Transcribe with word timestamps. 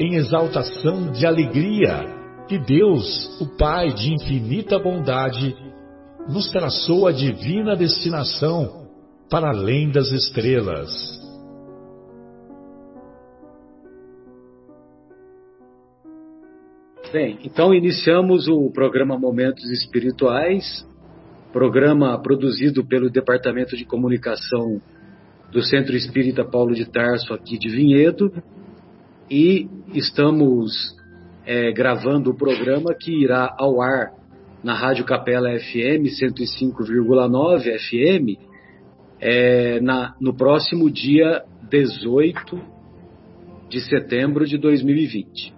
em 0.00 0.14
exaltação 0.14 1.12
de 1.12 1.26
alegria 1.26 2.06
que 2.48 2.58
Deus, 2.58 3.38
o 3.38 3.46
Pai 3.58 3.92
de 3.92 4.14
infinita 4.14 4.78
bondade, 4.78 5.54
nos 6.26 6.50
traçou 6.50 7.06
a 7.06 7.12
divina 7.12 7.76
destinação 7.76 8.88
para 9.28 9.50
além 9.50 9.90
das 9.90 10.10
estrelas. 10.10 10.90
Bem, 17.12 17.38
então 17.44 17.74
iniciamos 17.74 18.48
o 18.48 18.70
programa 18.70 19.18
Momentos 19.18 19.68
Espirituais, 19.70 20.86
programa 21.52 22.16
produzido 22.22 22.86
pelo 22.86 23.10
Departamento 23.10 23.76
de 23.76 23.84
Comunicação 23.84 24.80
do 25.52 25.60
Centro 25.60 25.94
Espírita 25.94 26.44
Paulo 26.44 26.72
de 26.72 26.86
Tarso, 26.86 27.34
aqui 27.34 27.58
de 27.58 27.68
Vinhedo, 27.68 28.32
e 29.30 29.68
estamos 29.94 30.96
é, 31.46 31.70
gravando 31.70 32.30
o 32.30 32.36
programa 32.36 32.92
que 32.98 33.12
irá 33.12 33.54
ao 33.56 33.80
ar 33.80 34.12
na 34.62 34.74
Rádio 34.74 35.04
Capela 35.04 35.56
FM 35.56 36.10
105,9 36.20 37.78
FM 37.78 38.40
é, 39.20 39.80
na, 39.80 40.16
no 40.20 40.34
próximo 40.34 40.90
dia 40.90 41.44
18 41.70 42.60
de 43.68 43.80
setembro 43.82 44.44
de 44.44 44.58
2020. 44.58 45.54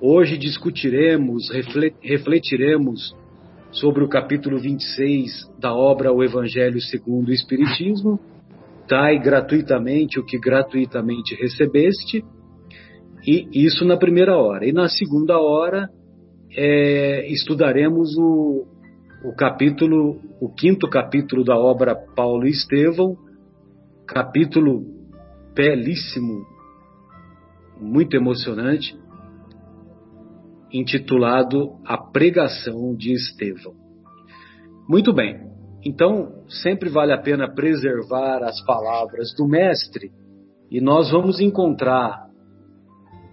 Hoje 0.00 0.38
discutiremos, 0.38 1.50
refletiremos 2.02 3.14
sobre 3.70 4.04
o 4.04 4.08
capítulo 4.08 4.58
26 4.58 5.52
da 5.58 5.74
obra 5.74 6.12
O 6.12 6.24
Evangelho 6.24 6.80
segundo 6.80 7.28
o 7.28 7.32
Espiritismo. 7.32 8.18
Dai 8.88 9.18
gratuitamente 9.18 10.18
o 10.18 10.24
que 10.24 10.38
gratuitamente 10.38 11.34
recebeste 11.34 12.24
e 13.26 13.48
isso 13.52 13.84
na 13.84 13.96
primeira 13.96 14.36
hora. 14.36 14.64
E 14.64 14.72
na 14.72 14.88
segunda 14.88 15.38
hora 15.38 15.90
é, 16.56 17.26
estudaremos 17.30 18.16
o, 18.16 18.66
o 19.24 19.34
capítulo, 19.34 20.20
o 20.40 20.48
quinto 20.48 20.88
capítulo 20.88 21.44
da 21.44 21.58
obra 21.58 21.94
Paulo 21.94 22.46
e 22.46 22.50
Estevão, 22.50 23.16
capítulo 24.06 24.84
belíssimo, 25.54 26.46
muito 27.80 28.14
emocionante, 28.16 28.96
intitulado 30.72 31.76
A 31.84 31.98
Pregação 31.98 32.94
de 32.94 33.12
Estevão. 33.12 33.74
Muito 34.88 35.12
bem, 35.12 35.40
então 35.84 36.44
sempre 36.48 36.88
vale 36.88 37.12
a 37.12 37.18
pena 37.18 37.52
preservar 37.52 38.42
as 38.44 38.64
palavras 38.64 39.34
do 39.36 39.48
Mestre, 39.48 40.10
e 40.70 40.80
nós 40.80 41.10
vamos 41.10 41.40
encontrar 41.40 42.25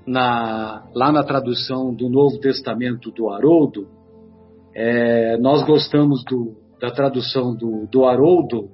na, 0.05 0.83
lá 0.93 1.11
na 1.11 1.23
tradução 1.23 1.93
do 1.93 2.09
Novo 2.09 2.39
Testamento 2.39 3.11
do 3.11 3.29
Haroldo, 3.29 3.87
é, 4.75 5.37
nós 5.37 5.63
gostamos 5.63 6.23
do, 6.25 6.55
da 6.79 6.91
tradução 6.91 7.55
do, 7.55 7.87
do 7.87 8.05
Haroldo, 8.05 8.69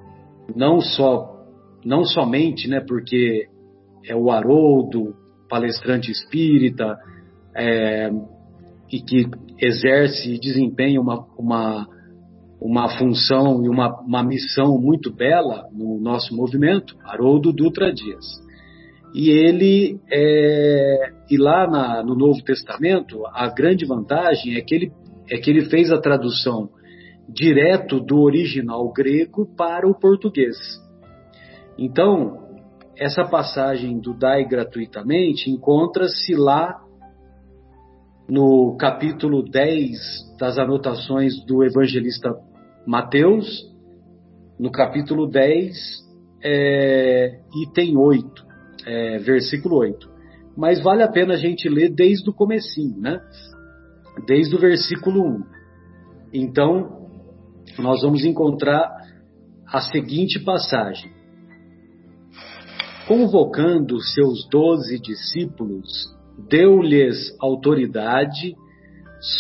não 0.56 0.80
só 0.82 1.38
não 1.84 2.04
somente, 2.04 2.68
né, 2.68 2.82
porque 2.82 3.48
é 4.06 4.16
o 4.16 4.30
Haroldo, 4.30 5.16
palestrante 5.50 6.12
espírita, 6.12 6.98
é, 7.56 8.10
e 8.92 9.02
que 9.02 9.28
exerce 9.60 10.34
e 10.34 10.40
desempenha 10.40 11.00
uma, 11.00 11.26
uma, 11.38 11.88
uma 12.62 12.90
função 12.98 13.64
e 13.64 13.70
uma, 13.70 14.02
uma 14.02 14.24
missão 14.24 14.78
muito 14.80 15.14
bela 15.14 15.68
no 15.72 16.00
nosso 16.00 16.36
movimento, 16.36 16.96
Haroldo 17.04 17.54
Dutra 17.54 17.94
Dias. 17.94 18.26
E 19.14 19.32
ele, 19.32 20.00
é, 20.12 21.12
e 21.30 21.38
lá 21.38 21.68
na, 21.68 22.04
no 22.04 22.16
Novo 22.16 22.44
Testamento, 22.44 23.26
a 23.34 23.48
grande 23.50 23.86
vantagem 23.86 24.56
é 24.56 24.62
que, 24.62 24.76
ele, 24.76 24.92
é 25.30 25.38
que 25.38 25.50
ele 25.50 25.66
fez 25.70 25.92
a 25.92 26.00
tradução 26.00 26.70
direto 27.28 28.00
do 28.00 28.20
original 28.22 28.92
grego 28.92 29.48
para 29.56 29.88
o 29.88 29.98
português. 29.98 30.58
Então, 31.78 32.50
essa 32.98 33.24
passagem 33.24 34.00
do 34.00 34.14
Dai 34.14 34.46
gratuitamente 34.46 35.50
encontra-se 35.50 36.36
lá 36.36 36.84
no 38.28 38.76
capítulo 38.78 39.44
10 39.44 40.38
das 40.40 40.60
anotações 40.60 41.34
do 41.46 41.64
evangelista 41.64 42.36
Mateus, 42.86 43.68
no 44.60 44.72
capítulo 44.72 45.28
10, 45.28 45.76
é, 46.44 47.40
item 47.64 47.98
8 47.98 48.49
é, 48.86 49.18
versículo 49.20 49.78
8. 49.78 50.10
Mas 50.58 50.82
vale 50.82 51.04
a 51.04 51.12
pena 51.12 51.36
a 51.36 51.38
gente 51.38 51.70
ler 51.70 51.90
desde 51.90 52.30
o 52.30 52.34
comecinho, 52.34 53.00
né? 53.00 53.20
Desde 54.26 54.56
o 54.56 54.60
versículo 54.60 55.24
1. 55.24 55.44
Então, 56.34 57.08
nós 57.78 58.02
vamos 58.02 58.26
encontrar 58.26 58.90
a 59.68 59.82
seguinte 59.82 60.40
passagem. 60.40 61.12
Convocando 63.08 64.00
seus 64.02 64.48
doze 64.50 65.00
discípulos, 65.00 65.88
deu-lhes 66.50 67.36
autoridade 67.40 68.56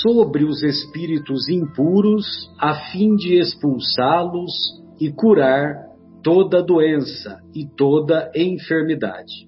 sobre 0.01 0.43
os 0.43 0.63
espíritos 0.63 1.47
impuros, 1.49 2.25
a 2.59 2.91
fim 2.91 3.15
de 3.15 3.39
expulsá-los 3.39 4.51
e 4.99 5.11
curar 5.11 5.88
toda 6.23 6.63
doença 6.63 7.41
e 7.53 7.65
toda 7.65 8.31
enfermidade. 8.35 9.47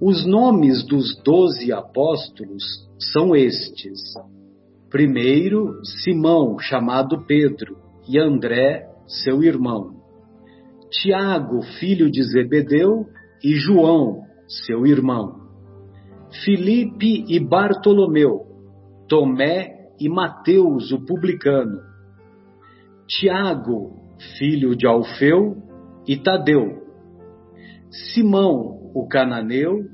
Os 0.00 0.26
nomes 0.26 0.84
dos 0.84 1.16
doze 1.22 1.72
apóstolos 1.72 2.64
são 3.12 3.36
estes: 3.36 4.00
primeiro, 4.90 5.78
Simão, 5.84 6.58
chamado 6.58 7.24
Pedro, 7.26 7.76
e 8.08 8.18
André, 8.18 8.88
seu 9.06 9.42
irmão, 9.42 10.02
Tiago, 10.90 11.62
filho 11.78 12.10
de 12.10 12.22
Zebedeu, 12.22 13.06
e 13.42 13.54
João, 13.54 14.22
seu 14.66 14.86
irmão, 14.86 15.40
Filipe 16.44 17.24
e 17.28 17.38
Bartolomeu, 17.40 18.46
Tomé 19.08 19.90
e 20.00 20.08
Mateus, 20.08 20.90
o 20.92 21.04
publicano, 21.04 21.80
Tiago, 23.06 24.02
filho 24.38 24.76
de 24.76 24.86
Alfeu, 24.86 25.61
e 26.06 26.16
Tadeu, 26.16 26.82
Simão, 27.90 28.90
o 28.94 29.06
cananeu, 29.06 29.84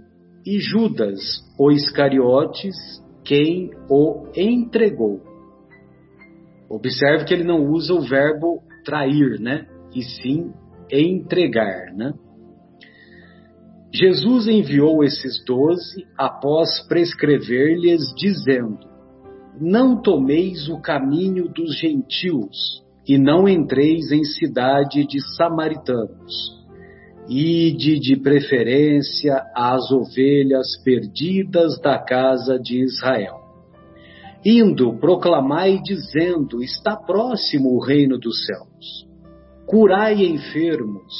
e 0.46 0.58
Judas, 0.58 1.20
o 1.58 1.70
Iscariotes, 1.70 2.74
quem 3.24 3.70
o 3.90 4.26
entregou. 4.34 5.20
Observe 6.70 7.24
que 7.24 7.34
ele 7.34 7.44
não 7.44 7.66
usa 7.66 7.92
o 7.92 8.00
verbo 8.00 8.62
trair, 8.84 9.40
né? 9.40 9.66
E 9.94 10.02
sim 10.02 10.52
entregar, 10.90 11.92
né? 11.94 12.14
Jesus 13.92 14.46
enviou 14.46 15.02
esses 15.02 15.42
doze 15.44 16.06
após 16.16 16.86
prescrever-lhes, 16.86 18.00
dizendo: 18.16 18.78
Não 19.60 20.00
tomeis 20.00 20.68
o 20.68 20.80
caminho 20.80 21.48
dos 21.48 21.78
gentios, 21.78 22.82
e 23.08 23.16
não 23.16 23.48
entreis 23.48 24.12
em 24.12 24.22
cidade 24.22 25.06
de 25.06 25.18
samaritanos. 25.34 26.58
Ide 27.26 27.98
de 27.98 28.16
preferência 28.16 29.42
às 29.54 29.90
ovelhas 29.90 30.76
perdidas 30.84 31.80
da 31.80 31.98
casa 31.98 32.58
de 32.58 32.82
Israel. 32.82 33.38
Indo, 34.44 34.98
proclamai 34.98 35.80
dizendo: 35.82 36.62
Está 36.62 36.96
próximo 36.96 37.74
o 37.74 37.82
reino 37.82 38.18
dos 38.18 38.44
céus. 38.44 39.08
Curai 39.66 40.24
enfermos, 40.24 41.12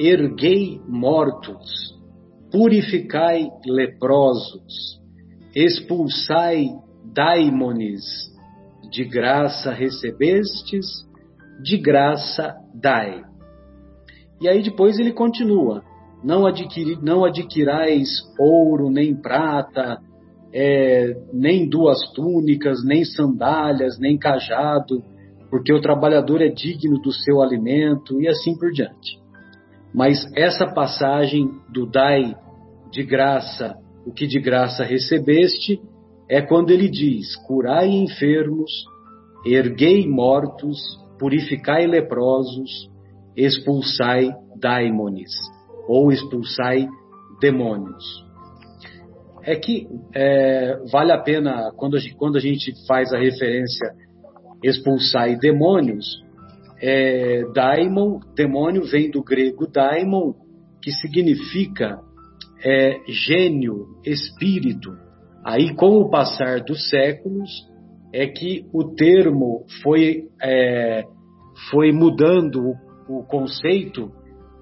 erguei 0.00 0.80
mortos, 0.88 1.94
purificai 2.50 3.50
leprosos, 3.66 4.98
expulsai 5.54 6.70
daimones, 7.12 8.32
de 8.90 9.04
graça 9.04 9.72
recebestes, 9.72 10.86
de 11.62 11.78
graça 11.78 12.54
dai. 12.74 13.22
E 14.40 14.48
aí 14.48 14.62
depois 14.62 14.98
ele 14.98 15.12
continua: 15.12 15.82
não, 16.22 16.46
adquiri, 16.46 16.98
não 17.02 17.24
adquirais 17.24 18.08
ouro, 18.38 18.90
nem 18.90 19.14
prata, 19.14 19.98
é, 20.52 21.16
nem 21.32 21.68
duas 21.68 21.98
túnicas, 22.12 22.84
nem 22.84 23.04
sandálias, 23.04 23.98
nem 23.98 24.18
cajado, 24.18 25.02
porque 25.50 25.72
o 25.72 25.80
trabalhador 25.80 26.42
é 26.42 26.48
digno 26.48 27.00
do 27.00 27.12
seu 27.12 27.40
alimento, 27.40 28.20
e 28.20 28.28
assim 28.28 28.56
por 28.58 28.70
diante. 28.70 29.18
Mas 29.94 30.18
essa 30.36 30.66
passagem 30.66 31.48
do 31.72 31.86
dai 31.86 32.34
de 32.90 33.04
graça 33.04 33.76
o 34.06 34.12
que 34.12 34.26
de 34.26 34.38
graça 34.38 34.84
recebeste, 34.84 35.80
é 36.28 36.40
quando 36.42 36.70
ele 36.70 36.88
diz: 36.88 37.36
curai 37.46 37.88
enfermos, 37.88 38.70
erguei 39.44 40.06
mortos, 40.08 40.78
purificai 41.18 41.86
leprosos, 41.86 42.90
expulsai 43.36 44.30
daimones, 44.60 45.32
ou 45.88 46.12
expulsai 46.12 46.88
demônios. 47.40 48.24
É 49.42 49.56
que 49.56 49.86
é, 50.14 50.78
vale 50.90 51.12
a 51.12 51.18
pena, 51.18 51.70
quando 51.76 51.96
a, 51.96 52.00
gente, 52.00 52.16
quando 52.16 52.36
a 52.36 52.40
gente 52.40 52.72
faz 52.86 53.12
a 53.12 53.18
referência 53.18 53.92
expulsai 54.62 55.36
demônios, 55.36 56.06
é, 56.80 57.42
daimon, 57.54 58.20
demônio 58.34 58.84
vem 58.84 59.10
do 59.10 59.22
grego 59.22 59.66
daimon, 59.66 60.32
que 60.82 60.90
significa 60.92 61.98
é, 62.64 63.00
gênio, 63.06 63.86
espírito. 64.04 64.96
Aí, 65.44 65.74
com 65.74 65.98
o 65.98 66.08
passar 66.08 66.60
dos 66.60 66.88
séculos, 66.88 67.50
é 68.14 68.28
que 68.28 68.64
o 68.72 68.94
termo 68.94 69.64
foi, 69.82 70.28
é, 70.40 71.02
foi 71.68 71.90
mudando 71.90 72.74
o, 73.08 73.18
o 73.18 73.24
conceito 73.24 74.12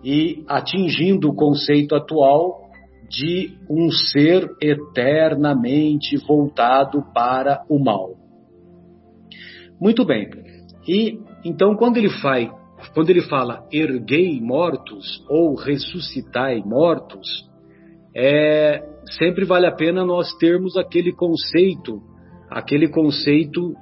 e 0.02 0.42
atingindo 0.48 1.28
o 1.28 1.34
conceito 1.34 1.94
atual 1.94 2.62
de 3.10 3.58
um 3.68 3.90
ser 3.90 4.48
eternamente 4.58 6.16
voltado 6.26 7.04
para 7.12 7.62
o 7.68 7.78
mal. 7.78 8.14
Muito 9.78 10.02
bem. 10.06 10.30
E 10.88 11.18
então 11.44 11.76
quando 11.76 11.98
ele 11.98 12.08
faz, 12.08 12.50
quando 12.94 13.10
ele 13.10 13.20
fala 13.20 13.68
erguei 13.70 14.40
mortos 14.40 15.22
ou 15.28 15.54
ressuscitai 15.56 16.62
mortos, 16.64 17.28
é, 18.16 18.82
sempre 19.18 19.44
vale 19.44 19.66
a 19.66 19.74
pena 19.76 20.06
nós 20.06 20.34
termos 20.38 20.74
aquele 20.78 21.12
conceito, 21.12 22.00
aquele 22.52 22.88
conceito 22.88 23.74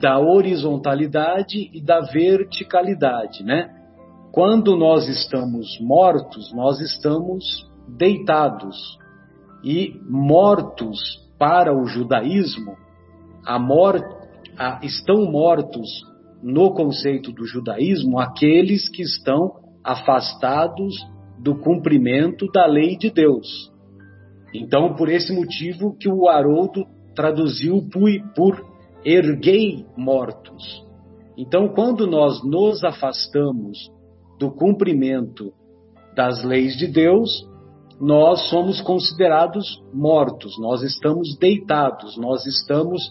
da 0.00 0.18
horizontalidade 0.18 1.70
e 1.72 1.80
da 1.80 2.00
verticalidade, 2.00 3.42
né? 3.42 3.70
Quando 4.32 4.76
nós 4.76 5.08
estamos 5.08 5.78
mortos, 5.80 6.52
nós 6.52 6.80
estamos 6.80 7.66
deitados. 7.96 8.98
E 9.64 9.98
mortos 10.08 10.98
para 11.38 11.74
o 11.74 11.86
judaísmo, 11.86 12.76
a 13.44 13.58
a, 14.58 14.80
estão 14.82 15.24
mortos 15.30 15.88
no 16.42 16.72
conceito 16.74 17.32
do 17.32 17.46
judaísmo 17.46 18.18
aqueles 18.18 18.88
que 18.88 19.02
estão 19.02 19.52
afastados 19.82 20.94
do 21.38 21.56
cumprimento 21.58 22.46
da 22.52 22.66
lei 22.66 22.96
de 22.96 23.10
Deus. 23.10 23.72
Então, 24.54 24.94
por 24.94 25.08
esse 25.08 25.32
motivo 25.34 25.96
que 25.98 26.08
o 26.08 26.28
Haroldo 26.28 26.86
traduziu 27.16 27.82
por, 28.34 28.64
erguei 29.04 29.84
mortos. 29.96 30.84
Então, 31.36 31.68
quando 31.68 32.06
nós 32.06 32.44
nos 32.44 32.84
afastamos 32.84 33.90
do 34.38 34.50
cumprimento 34.50 35.52
das 36.14 36.44
leis 36.44 36.76
de 36.76 36.86
Deus, 36.86 37.28
nós 38.00 38.48
somos 38.48 38.80
considerados 38.80 39.82
mortos, 39.92 40.56
nós 40.60 40.82
estamos 40.82 41.36
deitados, 41.38 42.16
nós 42.16 42.46
estamos 42.46 43.02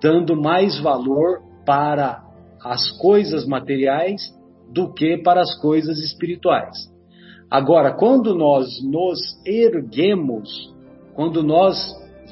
dando 0.00 0.40
mais 0.40 0.78
valor 0.80 1.40
para 1.66 2.22
as 2.62 2.90
coisas 2.98 3.46
materiais 3.46 4.20
do 4.72 4.92
que 4.92 5.18
para 5.18 5.40
as 5.40 5.58
coisas 5.60 5.98
espirituais. 5.98 6.76
Agora, 7.50 7.92
quando 7.94 8.34
nós 8.34 8.68
nos 8.84 9.18
erguemos 9.46 10.76
quando 11.18 11.42
nós 11.42 11.76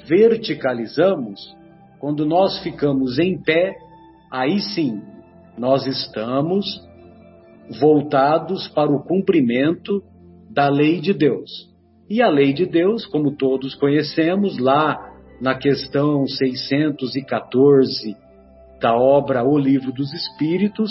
verticalizamos, 0.09 1.57
quando 1.99 2.25
nós 2.25 2.63
ficamos 2.63 3.19
em 3.19 3.41
pé, 3.43 3.75
aí 4.31 4.61
sim 4.61 5.01
nós 5.59 5.87
estamos 5.87 6.65
voltados 7.81 8.69
para 8.69 8.91
o 8.91 9.03
cumprimento 9.03 10.03
da 10.51 10.69
lei 10.69 11.01
de 11.01 11.13
Deus. 11.13 11.51
E 12.09 12.23
a 12.23 12.29
lei 12.29 12.53
de 12.53 12.67
Deus, 12.67 13.05
como 13.07 13.37
todos 13.37 13.75
conhecemos, 13.75 14.59
lá 14.59 14.97
na 15.41 15.57
questão 15.57 16.27
614 16.27 18.17
da 18.81 18.97
obra 18.97 19.45
O 19.45 19.59
Livro 19.59 19.93
dos 19.93 20.13
Espíritos, 20.13 20.91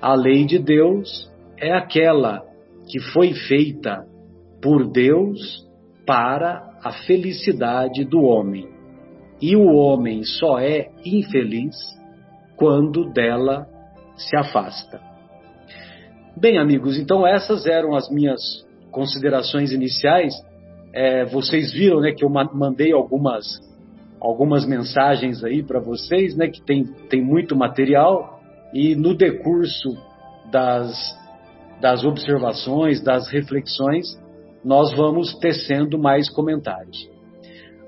a 0.00 0.14
lei 0.14 0.44
de 0.46 0.58
Deus 0.58 1.30
é 1.58 1.72
aquela 1.72 2.42
que 2.88 3.00
foi 3.12 3.34
feita 3.34 4.06
por 4.62 4.90
Deus 4.90 5.66
para 6.06 6.67
a 6.82 6.92
felicidade 6.92 8.04
do 8.04 8.22
homem. 8.22 8.68
E 9.40 9.56
o 9.56 9.66
homem 9.74 10.24
só 10.24 10.58
é 10.58 10.88
infeliz 11.04 11.74
quando 12.56 13.12
dela 13.12 13.66
se 14.16 14.36
afasta. 14.36 15.00
Bem, 16.36 16.58
amigos, 16.58 16.98
então 16.98 17.26
essas 17.26 17.66
eram 17.66 17.94
as 17.94 18.10
minhas 18.10 18.40
considerações 18.90 19.72
iniciais. 19.72 20.34
É, 20.92 21.24
vocês 21.24 21.72
viram, 21.72 22.00
né, 22.00 22.12
que 22.12 22.24
eu 22.24 22.30
mandei 22.30 22.92
algumas 22.92 23.44
algumas 24.20 24.66
mensagens 24.66 25.44
aí 25.44 25.62
para 25.62 25.78
vocês, 25.78 26.36
né, 26.36 26.48
que 26.48 26.60
tem, 26.60 26.84
tem 27.08 27.22
muito 27.22 27.54
material 27.54 28.40
e 28.74 28.96
no 28.96 29.16
decurso 29.16 29.96
das 30.50 31.16
das 31.80 32.04
observações, 32.04 33.00
das 33.00 33.28
reflexões, 33.28 34.06
nós 34.64 34.94
vamos 34.94 35.34
tecendo 35.38 35.98
mais 35.98 36.28
comentários. 36.28 37.08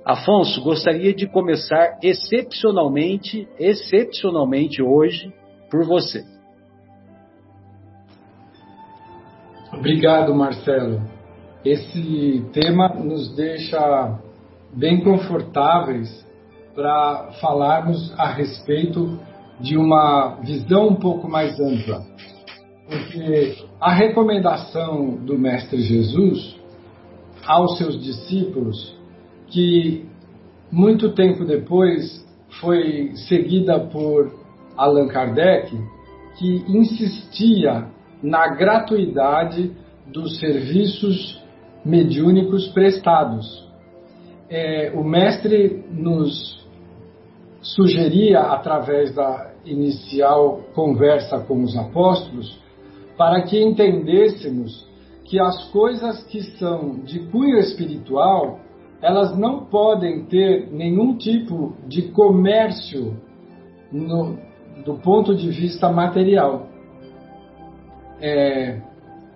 Afonso, 0.04 0.62
gostaria 0.62 1.14
de 1.14 1.26
começar 1.26 1.98
excepcionalmente, 2.02 3.46
excepcionalmente 3.58 4.82
hoje, 4.82 5.32
por 5.70 5.84
você. 5.84 6.24
Obrigado, 9.72 10.34
Marcelo. 10.34 11.00
Esse 11.64 12.44
tema 12.52 12.88
nos 12.88 13.34
deixa 13.36 14.18
bem 14.74 15.02
confortáveis 15.02 16.26
para 16.74 17.32
falarmos 17.40 18.12
a 18.18 18.32
respeito 18.32 19.18
de 19.60 19.76
uma 19.76 20.36
visão 20.42 20.88
um 20.88 20.96
pouco 20.96 21.28
mais 21.28 21.58
ampla. 21.60 22.02
Porque 22.88 23.56
a 23.80 23.92
recomendação 23.92 25.16
do 25.16 25.38
Mestre 25.38 25.80
Jesus 25.82 26.59
aos 27.50 27.78
seus 27.78 28.00
discípulos, 28.00 28.96
que 29.48 30.08
muito 30.70 31.12
tempo 31.14 31.44
depois 31.44 32.24
foi 32.60 33.10
seguida 33.28 33.80
por 33.80 34.32
Allan 34.76 35.08
Kardec, 35.08 35.76
que 36.38 36.64
insistia 36.68 37.88
na 38.22 38.54
gratuidade 38.54 39.72
dos 40.06 40.38
serviços 40.38 41.42
mediúnicos 41.84 42.68
prestados. 42.68 43.68
É, 44.48 44.92
o 44.94 45.02
mestre 45.02 45.84
nos 45.90 46.64
sugeria, 47.60 48.42
através 48.42 49.12
da 49.12 49.50
inicial 49.64 50.60
conversa 50.72 51.40
com 51.40 51.64
os 51.64 51.76
apóstolos, 51.76 52.56
para 53.16 53.42
que 53.42 53.60
entendêssemos 53.60 54.88
que 55.30 55.38
as 55.38 55.70
coisas 55.70 56.24
que 56.24 56.42
são 56.58 57.04
de 57.04 57.20
cunho 57.30 57.56
espiritual, 57.58 58.58
elas 59.00 59.38
não 59.38 59.64
podem 59.66 60.24
ter 60.24 60.68
nenhum 60.72 61.16
tipo 61.16 61.76
de 61.86 62.10
comércio 62.10 63.16
no, 63.92 64.36
do 64.84 64.94
ponto 64.94 65.32
de 65.36 65.48
vista 65.48 65.88
material. 65.88 66.66
É, 68.20 68.80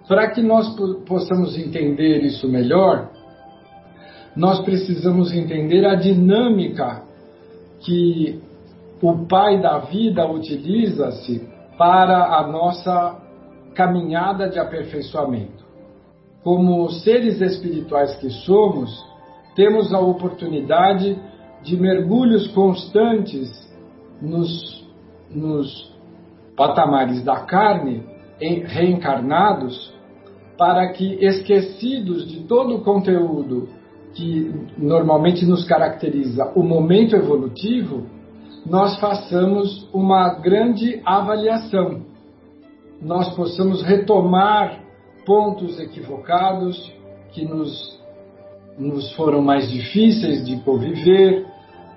Para 0.08 0.32
que 0.32 0.42
nós 0.42 0.74
possamos 1.06 1.56
entender 1.56 2.24
isso 2.24 2.48
melhor, 2.48 3.10
nós 4.34 4.60
precisamos 4.64 5.32
entender 5.32 5.86
a 5.86 5.94
dinâmica 5.94 7.04
que 7.78 8.42
o 9.00 9.26
Pai 9.26 9.62
da 9.62 9.78
vida 9.78 10.28
utiliza-se 10.28 11.48
para 11.78 12.36
a 12.36 12.48
nossa 12.48 13.16
caminhada 13.76 14.48
de 14.48 14.58
aperfeiçoamento. 14.58 15.63
Como 16.44 16.90
seres 16.90 17.40
espirituais 17.40 18.14
que 18.16 18.28
somos, 18.28 19.04
temos 19.56 19.92
a 19.94 19.98
oportunidade 19.98 21.18
de 21.62 21.76
mergulhos 21.76 22.46
constantes 22.48 23.50
nos, 24.20 24.86
nos 25.30 25.90
patamares 26.54 27.24
da 27.24 27.40
carne, 27.40 28.04
reencarnados, 28.38 29.92
para 30.58 30.92
que, 30.92 31.14
esquecidos 31.24 32.28
de 32.28 32.40
todo 32.40 32.76
o 32.76 32.80
conteúdo 32.82 33.68
que 34.12 34.52
normalmente 34.78 35.44
nos 35.44 35.64
caracteriza 35.64 36.52
o 36.54 36.62
momento 36.62 37.16
evolutivo, 37.16 38.06
nós 38.64 38.98
façamos 39.00 39.88
uma 39.92 40.34
grande 40.34 41.00
avaliação, 41.04 42.02
nós 43.02 43.34
possamos 43.34 43.82
retomar 43.82 44.83
pontos 45.24 45.78
equivocados 45.80 46.92
que 47.32 47.44
nos, 47.44 48.00
nos 48.78 49.12
foram 49.14 49.42
mais 49.42 49.70
difíceis 49.70 50.44
de 50.44 50.56
conviver, 50.60 51.46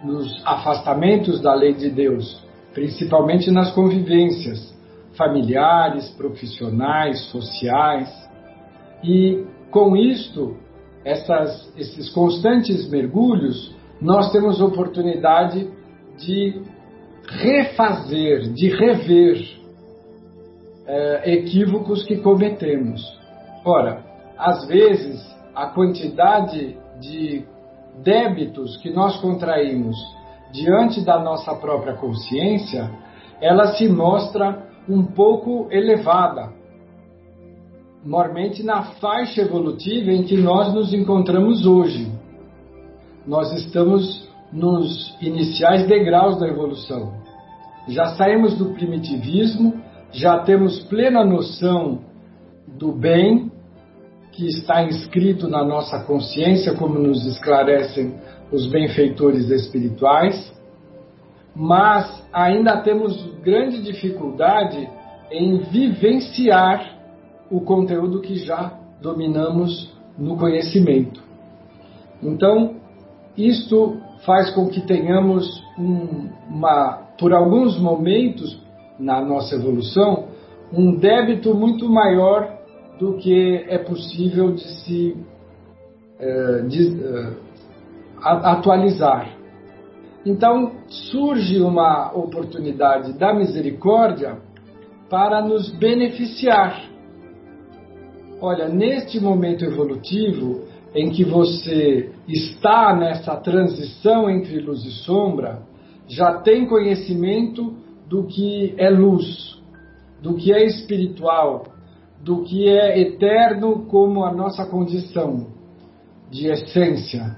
nos 0.03 0.41
afastamentos 0.45 1.41
da 1.41 1.53
lei 1.53 1.73
de 1.73 1.89
Deus, 1.89 2.43
principalmente 2.73 3.49
nas 3.51 3.71
convivências 3.73 4.75
familiares, 5.17 6.09
profissionais, 6.11 7.19
sociais. 7.31 8.09
E 9.03 9.43
com 9.71 9.97
isto, 9.97 10.55
essas, 11.03 11.73
esses 11.75 12.09
constantes 12.09 12.87
mergulhos, 12.89 13.75
nós 13.99 14.31
temos 14.31 14.61
oportunidade 14.61 15.67
de 16.17 16.61
refazer, 17.27 18.53
de 18.53 18.69
rever 18.69 19.57
é, 20.85 21.33
equívocos 21.33 22.03
que 22.03 22.17
cometemos. 22.17 23.16
Ora, 23.67 24.01
às 24.37 24.65
vezes, 24.65 25.21
a 25.53 25.65
quantidade 25.65 26.77
de 27.01 27.43
débitos 28.01 28.77
que 28.77 28.89
nós 28.89 29.17
contraímos 29.19 29.97
diante 30.53 31.03
da 31.03 31.19
nossa 31.19 31.53
própria 31.53 31.93
consciência, 31.95 32.89
ela 33.41 33.73
se 33.73 33.89
mostra 33.89 34.65
um 34.87 35.03
pouco 35.03 35.67
elevada, 35.69 36.53
normalmente 38.05 38.63
na 38.63 38.83
faixa 38.83 39.41
evolutiva 39.41 40.11
em 40.11 40.23
que 40.23 40.37
nós 40.37 40.73
nos 40.73 40.93
encontramos 40.93 41.65
hoje. 41.65 42.09
Nós 43.27 43.51
estamos 43.51 44.29
nos 44.49 45.13
iniciais 45.21 45.85
degraus 45.85 46.39
da 46.39 46.47
evolução. 46.47 47.15
Já 47.89 48.15
saímos 48.15 48.57
do 48.57 48.67
primitivismo, 48.67 49.73
já 50.13 50.39
temos 50.39 50.79
plena 50.85 51.25
noção 51.25 51.99
do 52.65 52.93
bem 52.93 53.51
que 54.37 54.45
está 54.45 54.83
inscrito 54.83 55.49
na 55.49 55.63
nossa 55.65 55.97
consciência, 56.03 56.75
como 56.75 56.99
nos 56.99 57.25
esclarecem 57.25 58.13
os 58.51 58.67
benfeitores 58.67 59.49
espirituais, 59.49 60.53
mas 61.55 62.23
ainda 62.31 62.77
temos 62.81 63.19
grande 63.41 63.81
dificuldade 63.81 64.87
em 65.31 65.57
vivenciar 65.57 66.99
o 67.49 67.61
conteúdo 67.61 68.21
que 68.21 68.35
já 68.35 68.77
dominamos 69.01 69.91
no 70.15 70.37
conhecimento. 70.37 71.19
Então, 72.21 72.75
isto 73.35 73.97
faz 74.23 74.51
com 74.51 74.67
que 74.67 74.81
tenhamos 74.81 75.63
um, 75.79 76.29
uma, 76.47 77.07
por 77.19 77.33
alguns 77.33 77.79
momentos 77.79 78.61
na 78.99 79.19
nossa 79.19 79.55
evolução, 79.55 80.25
um 80.71 80.95
débito 80.95 81.55
muito 81.55 81.89
maior 81.89 82.56
do 82.99 83.17
que 83.17 83.65
é 83.67 83.77
possível 83.77 84.53
de 84.53 84.63
se 84.63 85.15
uh, 86.19 86.67
de, 86.67 86.87
uh, 86.87 87.37
atualizar. 88.21 89.37
Então 90.25 90.73
surge 90.87 91.61
uma 91.61 92.11
oportunidade 92.13 93.13
da 93.13 93.33
misericórdia 93.33 94.37
para 95.09 95.41
nos 95.41 95.69
beneficiar. 95.71 96.83
Olha, 98.41 98.67
neste 98.67 99.19
momento 99.19 99.63
evolutivo, 99.63 100.65
em 100.93 101.09
que 101.11 101.23
você 101.23 102.11
está 102.27 102.95
nessa 102.95 103.35
transição 103.37 104.29
entre 104.29 104.59
luz 104.59 104.83
e 104.83 104.91
sombra, 105.03 105.61
já 106.07 106.39
tem 106.41 106.67
conhecimento 106.67 107.75
do 108.07 108.25
que 108.25 108.73
é 108.77 108.89
luz, 108.89 109.61
do 110.21 110.35
que 110.35 110.53
é 110.53 110.65
espiritual, 110.65 111.65
do 112.21 112.43
que 112.43 112.67
é 112.67 112.99
eterno 112.99 113.85
como 113.85 114.23
a 114.23 114.33
nossa 114.33 114.65
condição 114.65 115.47
de 116.29 116.47
essência, 116.47 117.37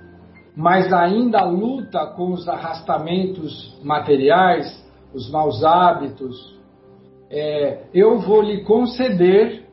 mas 0.56 0.92
ainda 0.92 1.44
luta 1.44 2.08
com 2.16 2.32
os 2.32 2.48
arrastamentos 2.48 3.80
materiais, 3.84 4.84
os 5.14 5.30
maus 5.32 5.64
hábitos. 5.64 6.58
É, 7.30 7.84
eu 7.94 8.20
vou 8.20 8.42
lhe 8.42 8.64
conceder 8.64 9.68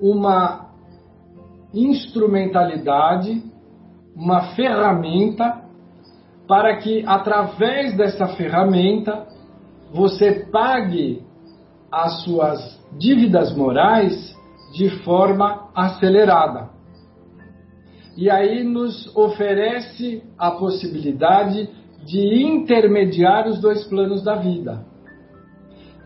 uma 0.00 0.68
instrumentalidade, 1.72 3.42
uma 4.14 4.54
ferramenta 4.54 5.64
para 6.46 6.76
que 6.76 7.04
através 7.06 7.96
dessa 7.96 8.26
ferramenta 8.28 9.26
você 9.92 10.46
pague 10.50 11.22
as 11.90 12.22
suas 12.22 12.78
dívidas 12.98 13.54
morais 13.56 14.36
de 14.72 14.90
forma 15.04 15.70
acelerada. 15.74 16.70
E 18.16 18.28
aí 18.30 18.64
nos 18.64 19.14
oferece 19.16 20.22
a 20.36 20.50
possibilidade 20.50 21.70
de 22.04 22.42
intermediar 22.42 23.46
os 23.46 23.60
dois 23.60 23.84
planos 23.84 24.22
da 24.24 24.34
vida. 24.34 24.84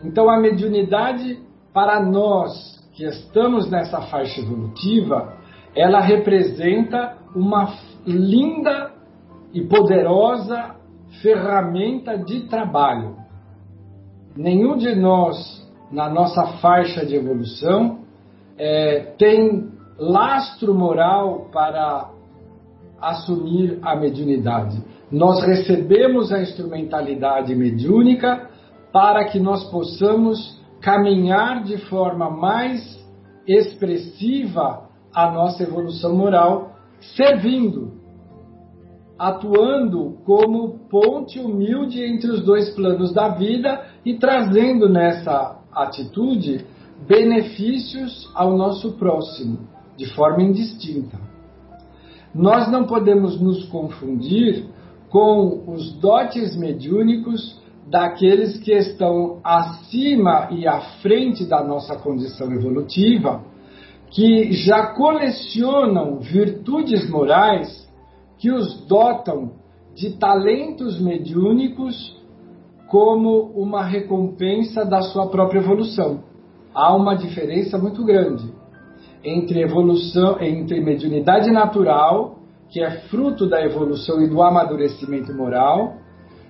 Então 0.03 0.29
a 0.29 0.39
mediunidade 0.39 1.39
para 1.73 2.03
nós 2.03 2.73
que 2.93 3.03
estamos 3.05 3.69
nessa 3.69 4.01
faixa 4.01 4.39
evolutiva, 4.41 5.33
ela 5.75 5.99
representa 5.99 7.17
uma 7.35 7.73
linda 8.05 8.93
e 9.51 9.61
poderosa 9.61 10.75
ferramenta 11.21 12.17
de 12.17 12.41
trabalho. 12.47 13.15
Nenhum 14.35 14.77
de 14.77 14.95
nós, 14.95 15.62
na 15.91 16.09
nossa 16.09 16.45
faixa 16.57 17.05
de 17.05 17.15
evolução, 17.15 17.99
é, 18.57 19.13
tem 19.17 19.71
lastro 19.97 20.73
moral 20.73 21.49
para 21.51 22.09
assumir 22.99 23.79
a 23.81 23.95
mediunidade. 23.95 24.81
Nós 25.11 25.43
recebemos 25.43 26.31
a 26.31 26.41
instrumentalidade 26.41 27.53
mediúnica 27.55 28.49
para 28.91 29.25
que 29.25 29.39
nós 29.39 29.63
possamos 29.69 30.61
caminhar 30.81 31.63
de 31.63 31.77
forma 31.89 32.29
mais 32.29 32.99
expressiva 33.47 34.89
a 35.13 35.31
nossa 35.31 35.63
evolução 35.63 36.15
moral, 36.15 36.75
servindo, 37.15 37.93
atuando 39.17 40.17
como 40.25 40.87
ponte 40.89 41.39
humilde 41.39 42.01
entre 42.01 42.31
os 42.31 42.41
dois 42.43 42.69
planos 42.71 43.13
da 43.13 43.29
vida 43.29 43.85
e 44.05 44.15
trazendo 44.15 44.89
nessa 44.89 45.62
atitude 45.75 46.65
benefícios 47.07 48.29
ao 48.33 48.55
nosso 48.55 48.93
próximo, 48.93 49.59
de 49.97 50.05
forma 50.13 50.43
indistinta. 50.43 51.19
Nós 52.33 52.71
não 52.71 52.85
podemos 52.85 53.39
nos 53.39 53.65
confundir 53.65 54.65
com 55.09 55.63
os 55.67 55.93
dotes 55.99 56.55
mediúnicos 56.55 57.61
daqueles 57.87 58.57
que 58.57 58.71
estão 58.71 59.39
acima 59.43 60.47
e 60.51 60.65
à 60.65 60.79
frente 61.01 61.45
da 61.45 61.63
nossa 61.63 61.95
condição 61.95 62.51
evolutiva 62.51 63.43
que 64.09 64.53
já 64.53 64.87
colecionam 64.93 66.19
virtudes 66.19 67.09
morais 67.09 67.87
que 68.37 68.51
os 68.51 68.85
dotam 68.87 69.53
de 69.95 70.11
talentos 70.17 70.99
mediúnicos 70.99 72.15
como 72.93 73.51
uma 73.55 73.83
recompensa 73.83 74.85
da 74.85 75.01
sua 75.01 75.25
própria 75.25 75.57
evolução. 75.57 76.25
Há 76.75 76.95
uma 76.95 77.15
diferença 77.15 77.75
muito 77.75 78.05
grande 78.05 78.53
entre 79.23 79.63
evolução, 79.63 80.39
entre 80.39 80.79
mediunidade 80.79 81.49
natural, 81.49 82.37
que 82.69 82.83
é 82.83 82.91
fruto 83.07 83.49
da 83.49 83.65
evolução 83.65 84.21
e 84.21 84.29
do 84.29 84.43
amadurecimento 84.43 85.33
moral, 85.33 85.95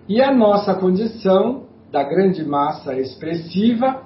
e 0.05 0.21
a 0.21 0.35
nossa 0.35 0.75
condição 0.75 1.63
da 1.89 2.03
grande 2.03 2.43
massa 2.43 2.93
expressiva, 2.93 4.01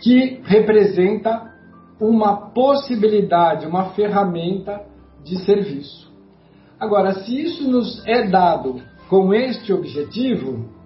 que 0.00 0.40
representa 0.42 1.48
uma 2.00 2.50
possibilidade, 2.50 3.68
uma 3.68 3.90
ferramenta 3.90 4.80
de 5.22 5.38
serviço. 5.44 6.12
Agora, 6.80 7.12
se 7.20 7.40
isso 7.40 7.70
nos 7.70 8.04
é 8.04 8.26
dado 8.26 8.82
com 9.08 9.32
este 9.32 9.72
objetivo, 9.72 10.81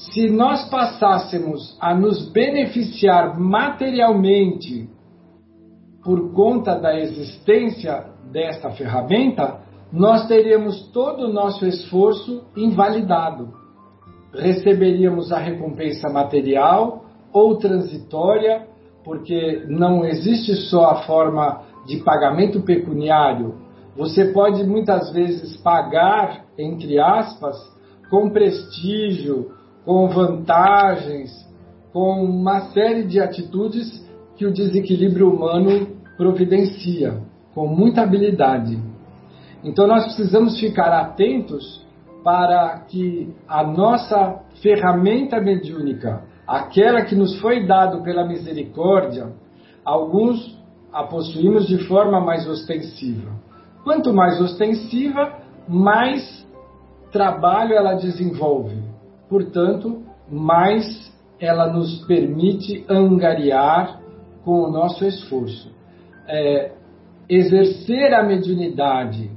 se 0.00 0.30
nós 0.30 0.68
passássemos 0.70 1.76
a 1.78 1.94
nos 1.94 2.30
beneficiar 2.32 3.38
materialmente 3.38 4.88
por 6.02 6.32
conta 6.32 6.74
da 6.74 6.98
existência 6.98 8.06
desta 8.32 8.70
ferramenta, 8.70 9.60
nós 9.92 10.26
teríamos 10.26 10.88
todo 10.90 11.24
o 11.24 11.32
nosso 11.32 11.66
esforço 11.66 12.44
invalidado. 12.56 13.52
Receberíamos 14.32 15.30
a 15.32 15.38
recompensa 15.38 16.08
material 16.08 17.04
ou 17.30 17.58
transitória, 17.58 18.66
porque 19.04 19.66
não 19.68 20.02
existe 20.04 20.54
só 20.70 20.92
a 20.92 21.02
forma 21.02 21.62
de 21.86 21.98
pagamento 21.98 22.62
pecuniário. 22.62 23.56
Você 23.96 24.32
pode 24.32 24.64
muitas 24.64 25.12
vezes 25.12 25.58
pagar, 25.58 26.46
entre 26.56 26.98
aspas, 26.98 27.56
com 28.08 28.30
prestígio, 28.30 29.59
com 29.84 30.08
vantagens, 30.08 31.30
com 31.92 32.24
uma 32.24 32.72
série 32.72 33.04
de 33.04 33.20
atitudes 33.20 34.08
que 34.36 34.46
o 34.46 34.52
desequilíbrio 34.52 35.32
humano 35.32 35.88
providencia, 36.16 37.20
com 37.54 37.66
muita 37.66 38.02
habilidade. 38.02 38.78
Então 39.64 39.86
nós 39.86 40.04
precisamos 40.04 40.58
ficar 40.58 40.92
atentos 40.92 41.84
para 42.22 42.80
que 42.88 43.34
a 43.48 43.64
nossa 43.64 44.40
ferramenta 44.62 45.40
mediúnica, 45.40 46.22
aquela 46.46 47.02
que 47.02 47.14
nos 47.14 47.38
foi 47.40 47.66
dado 47.66 48.02
pela 48.02 48.26
misericórdia, 48.26 49.32
alguns 49.84 50.58
a 50.92 51.04
possuímos 51.04 51.66
de 51.66 51.78
forma 51.86 52.20
mais 52.20 52.46
ostensiva. 52.46 53.30
Quanto 53.84 54.12
mais 54.12 54.40
ostensiva, 54.40 55.38
mais 55.68 56.46
trabalho 57.12 57.74
ela 57.74 57.94
desenvolve. 57.94 58.79
Portanto, 59.30 60.02
mais 60.30 61.10
ela 61.38 61.72
nos 61.72 62.04
permite 62.04 62.84
angariar 62.88 64.00
com 64.44 64.64
o 64.64 64.70
nosso 64.70 65.04
esforço. 65.04 65.72
É, 66.28 66.72
exercer 67.28 68.12
a 68.12 68.24
mediunidade 68.24 69.30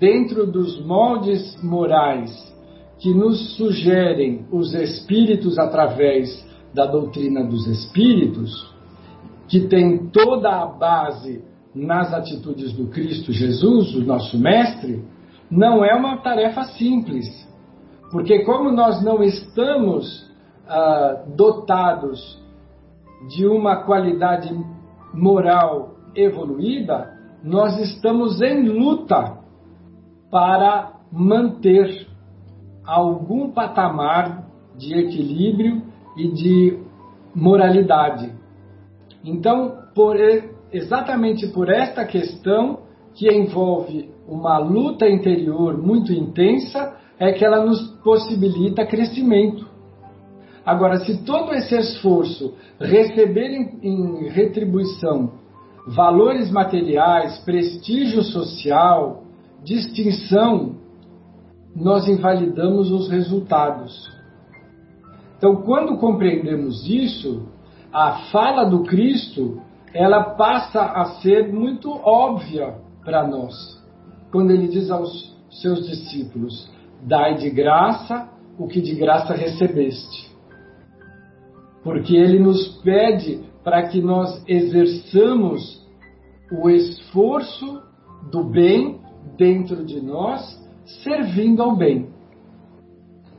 dentro 0.00 0.46
dos 0.46 0.84
moldes 0.84 1.62
morais 1.62 2.30
que 2.98 3.14
nos 3.14 3.56
sugerem 3.56 4.46
os 4.50 4.74
espíritos 4.74 5.58
através 5.58 6.28
da 6.74 6.86
doutrina 6.86 7.44
dos 7.44 7.66
espíritos, 7.66 8.50
que 9.48 9.60
tem 9.68 10.08
toda 10.08 10.50
a 10.50 10.66
base 10.66 11.42
nas 11.74 12.12
atitudes 12.12 12.72
do 12.72 12.88
Cristo 12.88 13.32
Jesus, 13.32 13.94
o 13.94 14.04
nosso 14.04 14.38
mestre, 14.38 15.02
não 15.50 15.84
é 15.84 15.94
uma 15.94 16.18
tarefa 16.18 16.64
simples. 16.64 17.26
Porque, 18.10 18.40
como 18.40 18.70
nós 18.70 19.02
não 19.04 19.22
estamos 19.22 20.28
ah, 20.68 21.24
dotados 21.36 22.40
de 23.28 23.46
uma 23.46 23.84
qualidade 23.84 24.52
moral 25.14 25.94
evoluída, 26.14 27.16
nós 27.42 27.78
estamos 27.78 28.40
em 28.40 28.68
luta 28.68 29.38
para 30.30 30.92
manter 31.12 32.08
algum 32.84 33.50
patamar 33.50 34.44
de 34.76 34.94
equilíbrio 34.94 35.82
e 36.16 36.28
de 36.28 36.78
moralidade. 37.34 38.32
Então, 39.24 39.78
por, 39.94 40.16
exatamente 40.72 41.48
por 41.48 41.68
esta 41.68 42.04
questão 42.04 42.80
que 43.14 43.28
envolve 43.28 44.10
uma 44.26 44.58
luta 44.58 45.08
interior 45.08 45.76
muito 45.76 46.12
intensa, 46.12 46.96
é 47.20 47.32
que 47.32 47.44
ela 47.44 47.64
nos 47.64 47.82
possibilita 48.02 48.86
crescimento. 48.86 49.68
Agora, 50.64 50.98
se 51.04 51.22
todo 51.22 51.52
esse 51.52 51.76
esforço 51.76 52.54
receber 52.80 53.50
em, 53.50 53.78
em 53.82 54.28
retribuição 54.28 55.32
valores 55.86 56.50
materiais, 56.50 57.38
prestígio 57.40 58.22
social, 58.22 59.24
distinção, 59.62 60.76
nós 61.76 62.08
invalidamos 62.08 62.90
os 62.90 63.08
resultados. 63.10 64.10
Então, 65.36 65.56
quando 65.56 65.98
compreendemos 65.98 66.88
isso, 66.88 67.48
a 67.92 68.30
fala 68.30 68.64
do 68.64 68.82
Cristo, 68.84 69.60
ela 69.92 70.22
passa 70.34 70.80
a 70.80 71.04
ser 71.20 71.52
muito 71.52 71.90
óbvia 71.90 72.76
para 73.04 73.26
nós. 73.26 73.54
Quando 74.30 74.50
ele 74.52 74.68
diz 74.68 74.90
aos 74.90 75.34
seus 75.50 75.86
discípulos: 75.86 76.70
Dai 77.02 77.36
de 77.36 77.50
graça 77.50 78.28
o 78.58 78.66
que 78.66 78.80
de 78.80 78.94
graça 78.94 79.34
recebeste. 79.34 80.30
Porque 81.82 82.14
ele 82.14 82.38
nos 82.38 82.78
pede 82.82 83.40
para 83.64 83.88
que 83.88 84.02
nós 84.02 84.44
exerçamos 84.46 85.80
o 86.52 86.68
esforço 86.68 87.80
do 88.30 88.44
bem 88.44 89.00
dentro 89.38 89.84
de 89.84 90.00
nós, 90.00 90.42
servindo 91.02 91.62
ao 91.62 91.74
bem. 91.74 92.10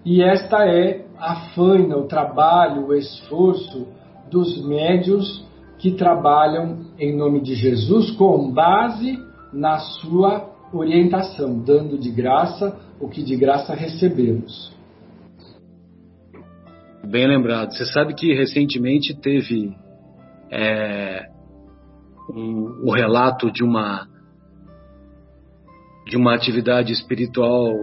E 0.04 0.24
esta 0.24 0.66
é 0.66 1.06
a 1.18 1.52
faina, 1.54 1.98
o 1.98 2.08
trabalho, 2.08 2.88
o 2.88 2.96
esforço 2.96 3.88
dos 4.32 4.66
médios 4.66 5.46
que 5.78 5.92
trabalham 5.92 6.80
em 6.98 7.16
nome 7.16 7.42
de 7.42 7.54
Jesus 7.54 8.10
com 8.12 8.52
base 8.52 9.20
na 9.54 9.78
sua 9.78 10.50
orientação, 10.74 11.60
dando 11.60 11.98
de 11.98 12.10
graça 12.10 12.80
o 13.02 13.10
que 13.10 13.24
de 13.24 13.36
graça 13.36 13.74
recebemos. 13.74 14.72
Bem 17.04 17.28
lembrado. 17.28 17.74
Você 17.74 17.86
sabe 17.86 18.14
que 18.14 18.34
recentemente 18.34 19.20
teve 19.20 19.76
é, 20.52 21.28
um, 22.30 22.88
um 22.88 22.92
relato 22.92 23.52
de 23.52 23.64
uma 23.64 24.08
de 26.06 26.18
uma 26.18 26.36
atividade 26.36 26.92
espiritual 26.92 27.74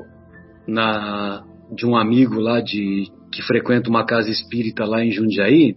na 0.66 1.44
de 1.72 1.86
um 1.86 1.96
amigo 1.96 2.40
lá 2.40 2.60
de 2.60 3.10
que 3.32 3.42
frequenta 3.42 3.88
uma 3.88 4.04
casa 4.04 4.30
espírita 4.30 4.84
lá 4.84 5.04
em 5.04 5.10
Jundiaí 5.10 5.76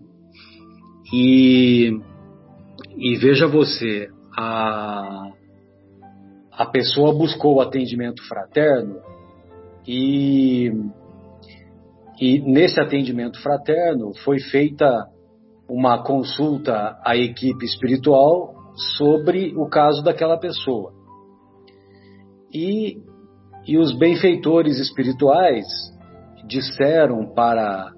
e 1.13 1.91
e 2.97 3.15
veja 3.17 3.47
você 3.47 4.10
a 4.38 5.30
a 6.51 6.65
pessoa 6.65 7.13
buscou 7.13 7.56
o 7.56 7.62
atendimento 7.62 8.21
fraterno 8.27 9.01
e 9.88 10.72
e 12.22 12.39
nesse 12.39 12.80
atendimento 12.80 13.41
fraterno 13.41 14.13
foi 14.24 14.39
feita 14.39 15.08
uma 15.67 16.04
consulta 16.04 17.00
à 17.04 17.17
equipe 17.17 17.65
espiritual 17.65 18.54
sobre 18.96 19.56
o 19.58 19.67
caso 19.67 20.04
daquela 20.04 20.38
pessoa. 20.38 20.94
E, 22.54 22.98
e 23.65 23.80
os 23.80 23.98
benfeitores 23.98 24.78
espirituais 24.80 25.65
disseram 26.48 27.26
para, 27.34 27.91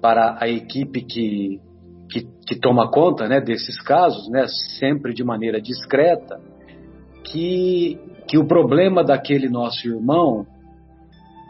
para 0.00 0.38
a 0.40 0.48
equipe 0.48 1.02
que, 1.02 1.60
que, 2.08 2.28
que 2.46 2.60
toma 2.60 2.88
conta 2.88 3.26
né, 3.26 3.40
desses 3.40 3.82
casos, 3.82 4.28
né, 4.30 4.46
sempre 4.78 5.12
de 5.12 5.24
maneira 5.24 5.60
discreta, 5.60 6.40
que, 7.24 7.98
que 8.28 8.38
o 8.38 8.46
problema 8.46 9.02
daquele 9.02 9.48
nosso 9.48 9.88
irmão 9.88 10.46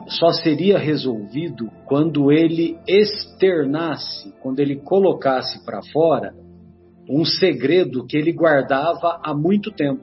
só 0.06 0.30
seria 0.32 0.78
resolvido 0.78 1.70
quando 1.86 2.30
ele 2.30 2.78
externasse, 2.86 4.32
quando 4.40 4.60
ele 4.60 4.76
colocasse 4.76 5.64
para 5.64 5.80
fora 5.92 6.34
um 7.08 7.24
segredo 7.24 8.06
que 8.06 8.16
ele 8.16 8.32
guardava 8.32 9.20
há 9.22 9.34
muito 9.34 9.70
tempo. 9.70 10.02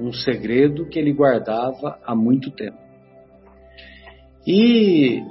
Um 0.00 0.12
segredo 0.12 0.86
que 0.86 0.98
ele 0.98 1.12
guardava 1.12 1.98
há 2.04 2.14
muito 2.14 2.50
tempo. 2.50 2.78
E 4.46 5.22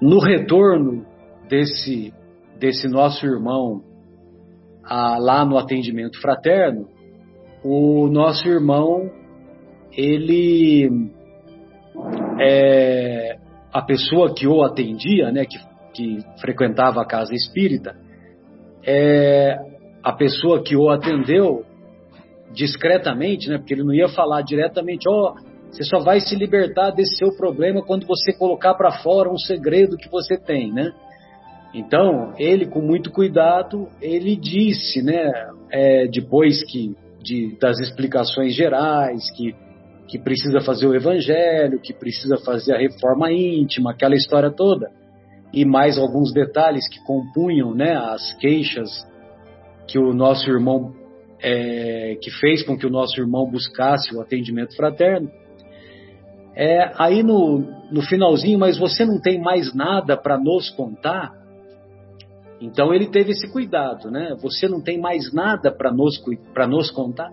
no 0.00 0.18
retorno 0.18 1.06
desse, 1.48 2.12
desse 2.58 2.88
nosso 2.88 3.24
irmão 3.24 3.82
a, 4.84 5.18
lá 5.18 5.44
no 5.44 5.56
atendimento 5.56 6.20
fraterno, 6.20 6.88
o 7.64 8.08
nosso 8.08 8.46
irmão, 8.46 9.10
ele 9.92 11.10
é, 12.40 13.38
a 13.72 13.82
pessoa 13.82 14.34
que 14.34 14.46
o 14.46 14.62
atendia, 14.62 15.30
né, 15.30 15.44
que, 15.44 15.58
que 15.94 16.18
frequentava 16.40 17.02
a 17.02 17.06
casa 17.06 17.34
espírita, 17.34 17.96
é, 18.84 19.56
a 20.02 20.12
pessoa 20.12 20.62
que 20.62 20.76
o 20.76 20.88
atendeu 20.90 21.64
discretamente, 22.52 23.48
né, 23.48 23.58
porque 23.58 23.74
ele 23.74 23.84
não 23.84 23.94
ia 23.94 24.08
falar 24.08 24.42
diretamente, 24.42 25.08
ó, 25.08 25.34
oh, 25.34 25.48
você 25.70 25.84
só 25.84 25.98
vai 25.98 26.20
se 26.20 26.34
libertar 26.34 26.90
desse 26.92 27.16
seu 27.16 27.36
problema 27.36 27.82
quando 27.82 28.06
você 28.06 28.32
colocar 28.32 28.74
para 28.74 29.02
fora 29.02 29.28
um 29.28 29.36
segredo 29.36 29.98
que 29.98 30.08
você 30.08 30.38
tem, 30.38 30.72
né? 30.72 30.92
Então, 31.74 32.32
ele 32.38 32.64
com 32.64 32.80
muito 32.80 33.10
cuidado, 33.10 33.88
ele 34.00 34.34
disse, 34.34 35.02
né, 35.02 35.30
é, 35.70 36.06
depois 36.06 36.64
que 36.64 36.96
de, 37.22 37.58
das 37.60 37.78
explicações 37.80 38.54
gerais, 38.54 39.30
que 39.36 39.54
que 40.08 40.18
precisa 40.18 40.60
fazer 40.60 40.86
o 40.86 40.94
evangelho, 40.94 41.80
que 41.80 41.92
precisa 41.92 42.38
fazer 42.38 42.74
a 42.74 42.78
reforma 42.78 43.30
íntima, 43.30 43.90
aquela 43.92 44.14
história 44.14 44.50
toda. 44.50 44.90
e 45.52 45.64
mais 45.64 45.98
alguns 45.98 46.32
detalhes 46.32 46.86
que 46.88 47.02
compunham 47.04 47.74
né, 47.74 47.96
as 47.96 48.34
queixas 48.34 48.88
que 49.86 49.98
o 49.98 50.12
nosso 50.12 50.48
irmão 50.50 50.92
é, 51.40 52.18
que 52.20 52.30
fez 52.30 52.62
com 52.62 52.76
que 52.76 52.86
o 52.86 52.90
nosso 52.90 53.18
irmão 53.18 53.50
buscasse 53.50 54.14
o 54.14 54.20
atendimento 54.20 54.76
fraterno. 54.76 55.30
É, 56.54 56.92
aí 56.98 57.22
no, 57.22 57.60
no 57.90 58.02
finalzinho, 58.02 58.58
mas 58.58 58.76
você 58.76 59.06
não 59.06 59.20
tem 59.20 59.40
mais 59.40 59.74
nada 59.74 60.16
para 60.16 60.36
nos 60.36 60.68
contar? 60.70 61.32
Então 62.60 62.92
ele 62.92 63.06
teve 63.06 63.30
esse 63.30 63.50
cuidado, 63.50 64.10
né? 64.10 64.36
Você 64.42 64.68
não 64.68 64.82
tem 64.82 65.00
mais 65.00 65.32
nada 65.32 65.70
para 65.70 65.92
nos, 65.92 66.22
nos 66.68 66.90
contar? 66.90 67.30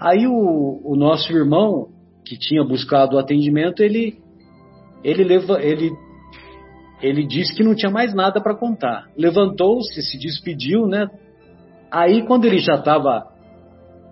Aí 0.00 0.26
o, 0.26 0.80
o 0.82 0.96
nosso 0.96 1.30
irmão, 1.32 1.88
que 2.26 2.36
tinha 2.36 2.64
buscado 2.64 3.16
o 3.16 3.18
atendimento, 3.18 3.82
ele, 3.82 4.18
ele, 5.04 5.22
leva, 5.22 5.62
ele, 5.62 5.92
ele 7.00 7.24
disse 7.24 7.54
que 7.54 7.62
não 7.62 7.74
tinha 7.74 7.90
mais 7.90 8.12
nada 8.12 8.42
para 8.42 8.56
contar. 8.56 9.06
Levantou-se, 9.16 10.02
se 10.02 10.18
despediu, 10.18 10.88
né? 10.88 11.08
Aí, 11.90 12.26
quando 12.26 12.44
ele 12.44 12.58
já 12.58 12.74
estava 12.74 13.28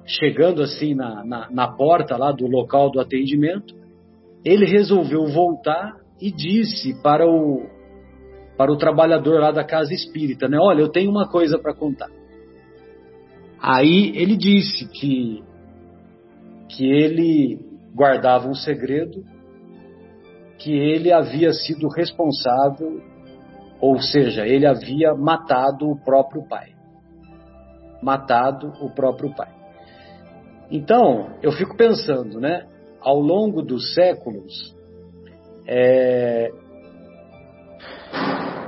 chegando 0.07 0.62
assim 0.62 0.94
na, 0.94 1.24
na, 1.24 1.50
na, 1.50 1.68
porta 1.68 2.16
lá 2.16 2.31
do 2.31 2.46
local 2.46 2.90
do 2.90 3.00
atendimento, 3.00 3.74
ele 4.44 4.64
resolveu 4.64 5.27
voltar 5.27 5.96
e 6.20 6.31
disse 6.31 6.94
para 7.03 7.27
o, 7.27 7.66
para 8.57 8.72
o 8.72 8.77
trabalhador 8.77 9.40
lá 9.40 9.50
da 9.50 9.64
casa 9.64 9.92
espírita, 9.92 10.46
né? 10.46 10.57
Olha, 10.61 10.83
eu 10.83 10.88
tenho 10.88 11.11
uma 11.11 11.29
coisa 11.29 11.59
para 11.59 11.74
contar. 11.74 12.11
Aí 13.61 14.12
ele 14.14 14.37
disse 14.37 14.88
que 14.88 15.42
que 16.68 16.87
ele 16.87 17.74
guardava 17.94 18.48
um 18.48 18.54
segredo, 18.54 19.24
que 20.59 20.72
ele 20.72 21.12
havia 21.12 21.52
sido 21.52 21.88
responsável, 21.88 23.00
ou 23.80 24.00
seja, 24.00 24.46
ele 24.46 24.66
havia 24.66 25.14
matado 25.14 25.88
o 25.88 25.96
próprio 25.96 26.42
pai. 26.48 26.70
Matado 28.02 28.72
o 28.80 28.90
próprio 28.90 29.35
pai. 29.35 29.52
Então, 30.70 31.30
eu 31.42 31.52
fico 31.52 31.76
pensando, 31.76 32.40
né? 32.40 32.66
Ao 33.00 33.20
longo 33.20 33.62
dos 33.62 33.92
séculos, 33.94 34.74
é... 35.66 36.50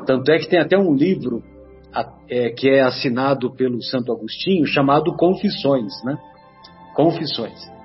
tanto 0.06 0.30
é 0.30 0.38
que 0.38 0.48
tem 0.48 0.60
até 0.60 0.76
um 0.76 0.94
livro 0.94 1.42
é, 2.28 2.50
que 2.50 2.68
é 2.68 2.82
assinado 2.82 3.54
pelo 3.54 3.82
Santo 3.82 4.12
Agostinho 4.12 4.66
chamado 4.66 5.16
Confissões, 5.16 5.92
né? 6.04 6.18
Confissões. 6.94 7.75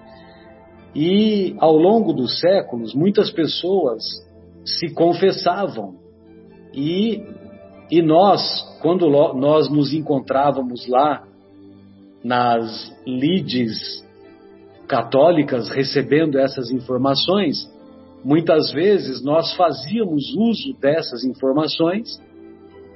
E 0.95 1.55
ao 1.59 1.75
longo 1.75 2.13
dos 2.13 2.39
séculos, 2.39 2.93
muitas 2.93 3.31
pessoas 3.31 4.03
se 4.65 4.93
confessavam. 4.93 5.95
E, 6.73 7.23
e 7.89 8.01
nós, 8.01 8.41
quando 8.81 9.09
nós 9.09 9.69
nos 9.69 9.93
encontrávamos 9.93 10.87
lá 10.87 11.23
nas 12.23 12.93
lides 13.05 14.05
católicas 14.87 15.69
recebendo 15.69 16.37
essas 16.37 16.69
informações, 16.69 17.69
muitas 18.23 18.71
vezes 18.71 19.23
nós 19.23 19.53
fazíamos 19.55 20.33
uso 20.35 20.73
dessas 20.79 21.23
informações 21.23 22.21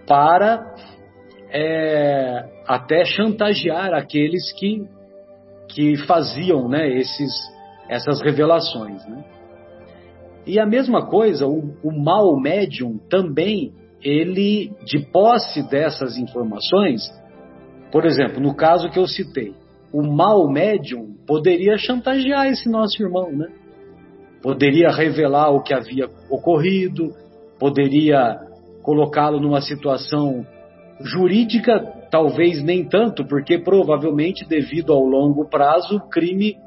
para 0.06 0.76
é, 1.50 2.44
até 2.68 3.06
chantagear 3.06 3.94
aqueles 3.94 4.52
que, 4.54 4.86
que 5.70 5.98
faziam 6.06 6.68
né, 6.68 6.88
esses, 7.00 7.32
essas 7.90 8.22
revelações. 8.22 9.06
Né? 9.06 9.24
E 10.46 10.60
a 10.60 10.66
mesma 10.66 11.08
coisa, 11.08 11.48
o, 11.48 11.76
o 11.84 11.92
mal 11.92 12.40
médium 12.40 13.00
também, 13.10 13.74
ele, 14.02 14.72
de 14.86 15.00
posse 15.12 15.68
dessas 15.70 16.18
informações, 16.18 17.02
por 17.92 18.06
exemplo, 18.06 18.42
no 18.42 18.56
caso 18.56 18.90
que 18.90 19.00
eu 19.00 19.08
citei, 19.08 19.54
o 19.92 20.04
mal 20.04 20.48
médium 20.50 21.16
poderia 21.26 21.78
chantagear 21.78 22.48
esse 22.48 22.70
nosso 22.70 23.02
irmão, 23.02 23.32
né? 23.32 23.48
Poderia 24.42 24.90
revelar 24.90 25.50
o 25.52 25.64
que 25.64 25.74
havia 25.74 26.08
ocorrido, 26.30 27.10
poderia 27.58 28.38
colocá-lo 28.84 29.40
numa 29.40 29.62
situação 29.62 30.46
jurídica, 31.02 31.80
talvez 32.12 32.64
nem 32.64 32.88
tanto, 32.88 33.26
porque 33.26 33.58
provavelmente, 33.58 34.48
devido 34.48 34.94
ao 34.94 35.04
longo 35.04 35.50
prazo, 35.50 35.98
o 35.98 36.10
crime 36.10 36.58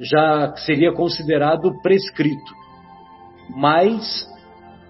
já 0.00 0.54
seria 0.56 0.92
considerado 0.92 1.70
prescrito. 1.82 2.54
Mas, 3.54 4.26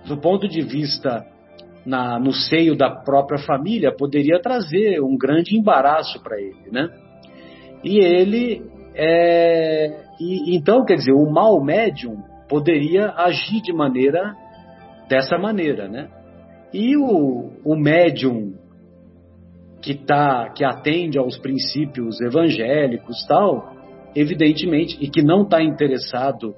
do 0.07 0.16
ponto 0.16 0.49
de 0.49 0.62
vista 0.62 1.27
na, 1.85 2.18
no 2.18 2.33
seio 2.33 2.77
da 2.77 2.90
própria 2.90 3.38
família, 3.38 3.94
poderia 3.94 4.40
trazer 4.40 5.01
um 5.01 5.16
grande 5.16 5.57
embaraço 5.57 6.23
para 6.23 6.40
ele, 6.40 6.70
né? 6.70 6.88
E 7.83 7.99
ele, 7.99 8.62
é, 8.94 10.05
e, 10.20 10.57
então, 10.57 10.85
quer 10.85 10.96
dizer, 10.96 11.12
o 11.12 11.31
mal 11.31 11.62
médium 11.62 12.23
poderia 12.49 13.12
agir 13.16 13.62
de 13.62 13.73
maneira 13.73 14.35
dessa 15.09 15.38
maneira, 15.38 15.88
né? 15.88 16.09
E 16.73 16.96
o, 16.96 17.51
o 17.64 17.77
médium 17.77 18.55
que 19.83 19.94
tá, 19.94 20.51
que 20.51 20.64
atende 20.64 21.18
aos 21.18 21.38
princípios 21.38 22.20
evangélicos 22.20 23.27
tal, 23.27 23.80
evidentemente, 24.14 24.96
e 25.01 25.09
que 25.09 25.23
não 25.23 25.42
está 25.42 25.62
interessado, 25.62 26.55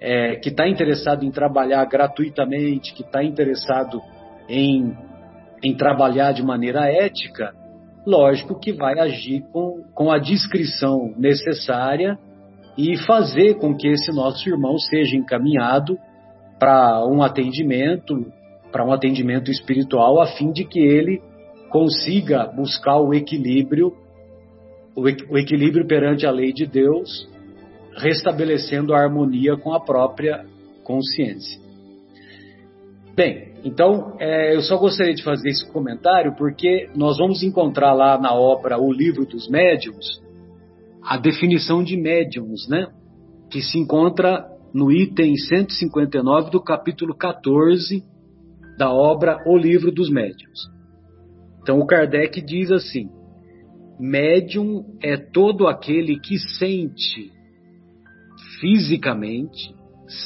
é, 0.00 0.36
que 0.36 0.48
está 0.48 0.68
interessado 0.68 1.24
em 1.24 1.30
trabalhar 1.30 1.84
gratuitamente, 1.86 2.94
que 2.94 3.02
está 3.02 3.22
interessado 3.22 4.00
em, 4.48 4.96
em 5.62 5.74
trabalhar 5.76 6.32
de 6.32 6.42
maneira 6.42 6.90
ética, 6.90 7.52
lógico 8.06 8.58
que 8.58 8.72
vai 8.72 8.98
agir 8.98 9.42
com, 9.52 9.82
com 9.94 10.10
a 10.10 10.18
discrição 10.18 11.12
necessária 11.16 12.18
e 12.78 12.96
fazer 12.98 13.54
com 13.54 13.74
que 13.74 13.88
esse 13.88 14.12
nosso 14.12 14.48
irmão 14.48 14.78
seja 14.78 15.16
encaminhado 15.16 15.98
para 16.58 17.04
um 17.06 17.22
atendimento, 17.22 18.26
para 18.70 18.84
um 18.84 18.92
atendimento 18.92 19.50
espiritual, 19.50 20.20
a 20.20 20.26
fim 20.26 20.52
de 20.52 20.64
que 20.64 20.78
ele 20.78 21.20
consiga 21.70 22.46
buscar 22.46 22.98
o 23.00 23.12
equilíbrio 23.12 23.92
o 24.96 25.36
equilíbrio 25.38 25.86
perante 25.86 26.26
a 26.26 26.30
lei 26.30 26.52
de 26.52 26.66
Deus, 26.66 27.28
restabelecendo 27.96 28.94
a 28.94 28.98
harmonia 28.98 29.56
com 29.56 29.72
a 29.72 29.80
própria 29.80 30.46
consciência. 30.82 31.60
Bem, 33.14 33.54
então 33.64 34.16
é, 34.18 34.54
eu 34.54 34.60
só 34.62 34.76
gostaria 34.78 35.14
de 35.14 35.22
fazer 35.22 35.48
esse 35.48 35.70
comentário 35.72 36.34
porque 36.36 36.88
nós 36.94 37.18
vamos 37.18 37.42
encontrar 37.42 37.92
lá 37.92 38.18
na 38.18 38.34
obra 38.34 38.78
O 38.78 38.92
Livro 38.92 39.24
dos 39.26 39.48
Médiuns 39.48 40.26
a 41.06 41.16
definição 41.16 41.84
de 41.84 41.96
médiums, 41.96 42.68
né? 42.68 42.88
Que 43.48 43.62
se 43.62 43.78
encontra 43.78 44.44
no 44.74 44.90
item 44.90 45.36
159 45.36 46.50
do 46.50 46.60
capítulo 46.60 47.16
14 47.16 48.02
da 48.76 48.92
obra 48.92 49.38
O 49.46 49.56
Livro 49.56 49.92
dos 49.92 50.10
Médiuns. 50.10 50.68
Então 51.62 51.78
o 51.78 51.86
Kardec 51.86 52.42
diz 52.42 52.72
assim: 52.72 53.08
Médium 53.98 54.84
é 55.02 55.16
todo 55.16 55.66
aquele 55.66 56.20
que 56.20 56.38
sente 56.38 57.32
fisicamente, 58.60 59.74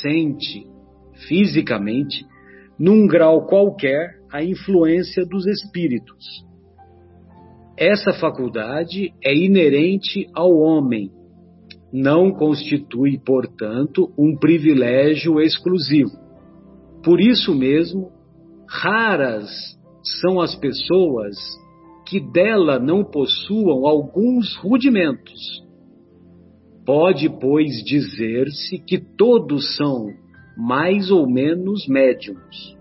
sente 0.02 0.66
fisicamente, 1.28 2.24
num 2.78 3.06
grau 3.06 3.46
qualquer, 3.46 4.18
a 4.32 4.42
influência 4.42 5.24
dos 5.24 5.46
espíritos. 5.46 6.44
Essa 7.76 8.12
faculdade 8.12 9.12
é 9.24 9.34
inerente 9.34 10.26
ao 10.34 10.52
homem, 10.52 11.10
não 11.92 12.30
constitui, 12.30 13.18
portanto, 13.18 14.12
um 14.18 14.36
privilégio 14.36 15.40
exclusivo. 15.40 16.12
Por 17.02 17.20
isso 17.20 17.54
mesmo, 17.54 18.10
raras 18.68 19.50
são 20.20 20.40
as 20.40 20.54
pessoas 20.56 21.36
que 22.10 22.18
dela 22.18 22.76
não 22.80 23.04
possuam 23.04 23.86
alguns 23.86 24.56
rudimentos. 24.56 25.64
Pode, 26.84 27.28
pois, 27.28 27.84
dizer-se 27.84 28.80
que 28.80 28.98
todos 28.98 29.76
são 29.76 30.08
mais 30.56 31.12
ou 31.12 31.30
menos 31.30 31.86
médiums. 31.86 32.76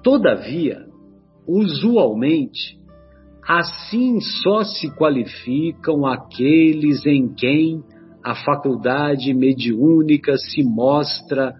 Todavia, 0.00 0.86
usualmente, 1.44 2.78
assim 3.44 4.20
só 4.20 4.62
se 4.62 4.88
qualificam 4.94 6.06
aqueles 6.06 7.04
em 7.04 7.34
quem 7.34 7.82
a 8.24 8.36
faculdade 8.44 9.34
mediúnica 9.34 10.36
se 10.36 10.62
mostra 10.62 11.52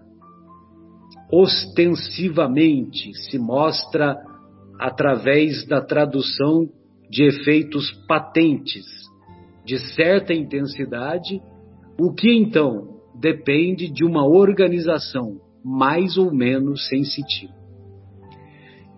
ostensivamente, 1.32 3.12
se 3.28 3.40
mostra 3.40 4.16
através 4.78 5.66
da 5.66 5.80
tradução 5.80 6.68
de 7.12 7.24
efeitos 7.24 7.92
patentes 8.08 8.86
de 9.66 9.78
certa 9.94 10.32
intensidade, 10.32 11.42
o 12.00 12.10
que 12.14 12.32
então 12.32 13.02
depende 13.20 13.92
de 13.92 14.02
uma 14.02 14.26
organização 14.26 15.36
mais 15.62 16.16
ou 16.16 16.32
menos 16.34 16.88
sensitiva. 16.88 17.52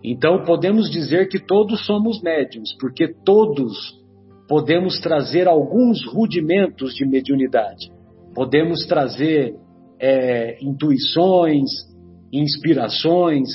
Então 0.02 0.44
podemos 0.44 0.88
dizer 0.90 1.28
que 1.28 1.40
todos 1.40 1.84
somos 1.84 2.22
médiums, 2.22 2.72
porque 2.78 3.08
todos 3.24 4.00
podemos 4.48 5.00
trazer 5.00 5.48
alguns 5.48 6.06
rudimentos 6.06 6.94
de 6.94 7.04
mediunidade. 7.04 7.90
Podemos 8.32 8.86
trazer 8.86 9.56
é, 9.98 10.56
intuições, 10.62 11.68
inspirações, 12.32 13.48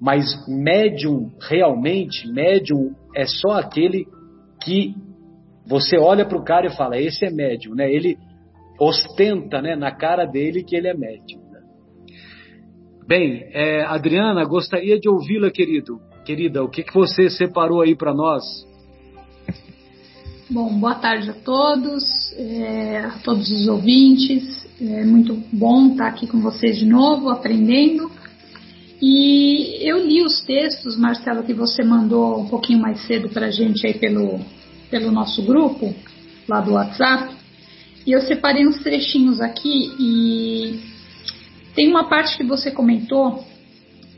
mas 0.00 0.24
médium 0.46 1.30
realmente, 1.40 2.26
médium 2.30 2.94
é 3.14 3.26
só 3.26 3.52
aquele 3.52 4.06
que 4.62 4.94
você 5.66 5.98
olha 5.98 6.24
para 6.24 6.38
o 6.38 6.44
cara 6.44 6.66
e 6.66 6.76
fala, 6.76 6.98
esse 6.98 7.24
é 7.26 7.30
médium, 7.30 7.74
né? 7.74 7.92
Ele 7.92 8.16
ostenta 8.80 9.60
né, 9.60 9.74
na 9.74 9.90
cara 9.90 10.24
dele 10.24 10.62
que 10.62 10.76
ele 10.76 10.88
é 10.88 10.94
médium. 10.94 11.40
Né? 11.50 11.60
Bem, 13.06 13.44
é, 13.52 13.84
Adriana, 13.84 14.44
gostaria 14.44 14.98
de 14.98 15.08
ouvi-la, 15.08 15.50
querido. 15.50 16.00
Querida, 16.24 16.62
o 16.62 16.68
que, 16.68 16.82
que 16.82 16.94
você 16.94 17.28
separou 17.28 17.80
aí 17.80 17.96
para 17.96 18.14
nós? 18.14 18.42
Bom, 20.50 20.78
boa 20.78 20.94
tarde 20.94 21.30
a 21.30 21.34
todos, 21.34 22.04
é, 22.36 22.98
a 22.98 23.18
todos 23.24 23.50
os 23.50 23.68
ouvintes. 23.68 24.66
É 24.80 25.04
muito 25.04 25.34
bom 25.52 25.88
estar 25.88 26.06
aqui 26.06 26.26
com 26.26 26.40
vocês 26.40 26.78
de 26.78 26.86
novo, 26.86 27.30
aprendendo. 27.30 28.10
E 29.00 29.78
eu 29.88 30.04
li 30.04 30.22
os 30.22 30.40
textos, 30.40 30.96
Marcelo, 30.96 31.44
que 31.44 31.54
você 31.54 31.84
mandou 31.84 32.40
um 32.40 32.48
pouquinho 32.48 32.80
mais 32.80 33.06
cedo 33.06 33.28
para 33.28 33.46
a 33.46 33.50
gente 33.50 33.86
aí 33.86 33.94
pelo, 33.94 34.40
pelo 34.90 35.12
nosso 35.12 35.42
grupo, 35.42 35.94
lá 36.48 36.60
do 36.60 36.72
WhatsApp. 36.72 37.34
E 38.06 38.12
eu 38.12 38.20
separei 38.22 38.66
uns 38.66 38.78
trechinhos 38.82 39.40
aqui 39.40 39.92
e 40.00 40.80
tem 41.74 41.88
uma 41.88 42.08
parte 42.08 42.36
que 42.36 42.44
você 42.44 42.70
comentou 42.70 43.44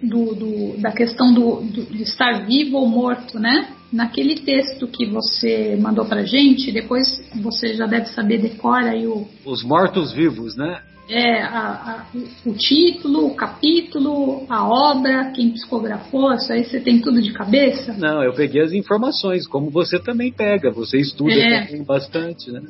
do, 0.02 0.34
do, 0.34 0.76
da 0.78 0.92
questão 0.92 1.32
do, 1.32 1.60
do, 1.60 1.84
de 1.84 2.02
estar 2.02 2.46
vivo 2.46 2.78
ou 2.78 2.88
morto, 2.88 3.38
né? 3.38 3.74
Naquele 3.92 4.36
texto 4.36 4.86
que 4.86 5.04
você 5.04 5.76
mandou 5.78 6.06
pra 6.06 6.22
gente, 6.22 6.72
depois 6.72 7.22
você 7.42 7.74
já 7.74 7.86
deve 7.86 8.06
saber, 8.06 8.38
decora 8.38 8.92
aí 8.92 9.06
o. 9.06 9.26
Os 9.44 9.62
mortos-vivos, 9.62 10.56
né? 10.56 10.80
É, 11.12 11.42
a, 11.42 11.58
a, 11.58 12.06
o 12.46 12.54
título, 12.54 13.26
o 13.26 13.34
capítulo, 13.34 14.46
a 14.48 14.64
obra, 14.68 15.32
quem 15.34 15.50
psicografou, 15.50 16.32
isso 16.34 16.52
aí 16.52 16.64
você 16.64 16.78
tem 16.78 17.00
tudo 17.00 17.20
de 17.20 17.32
cabeça? 17.32 17.92
Não, 17.94 18.22
eu 18.22 18.32
peguei 18.32 18.62
as 18.62 18.72
informações, 18.72 19.44
como 19.44 19.70
você 19.70 19.98
também 19.98 20.32
pega, 20.32 20.70
você 20.70 20.98
estuda 20.98 21.34
é. 21.34 21.82
bastante, 21.82 22.52
né? 22.52 22.62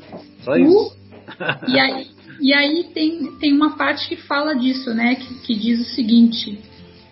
Só 0.43 0.57
isso. 0.57 0.97
e 1.69 1.79
aí, 1.79 2.07
e 2.41 2.55
aí 2.55 2.85
tem, 2.95 3.31
tem 3.39 3.53
uma 3.53 3.77
parte 3.77 4.09
que 4.09 4.17
fala 4.17 4.55
disso, 4.55 4.95
né? 4.95 5.17
Que, 5.17 5.35
que 5.41 5.55
diz 5.55 5.81
o 5.81 5.95
seguinte: 5.95 6.59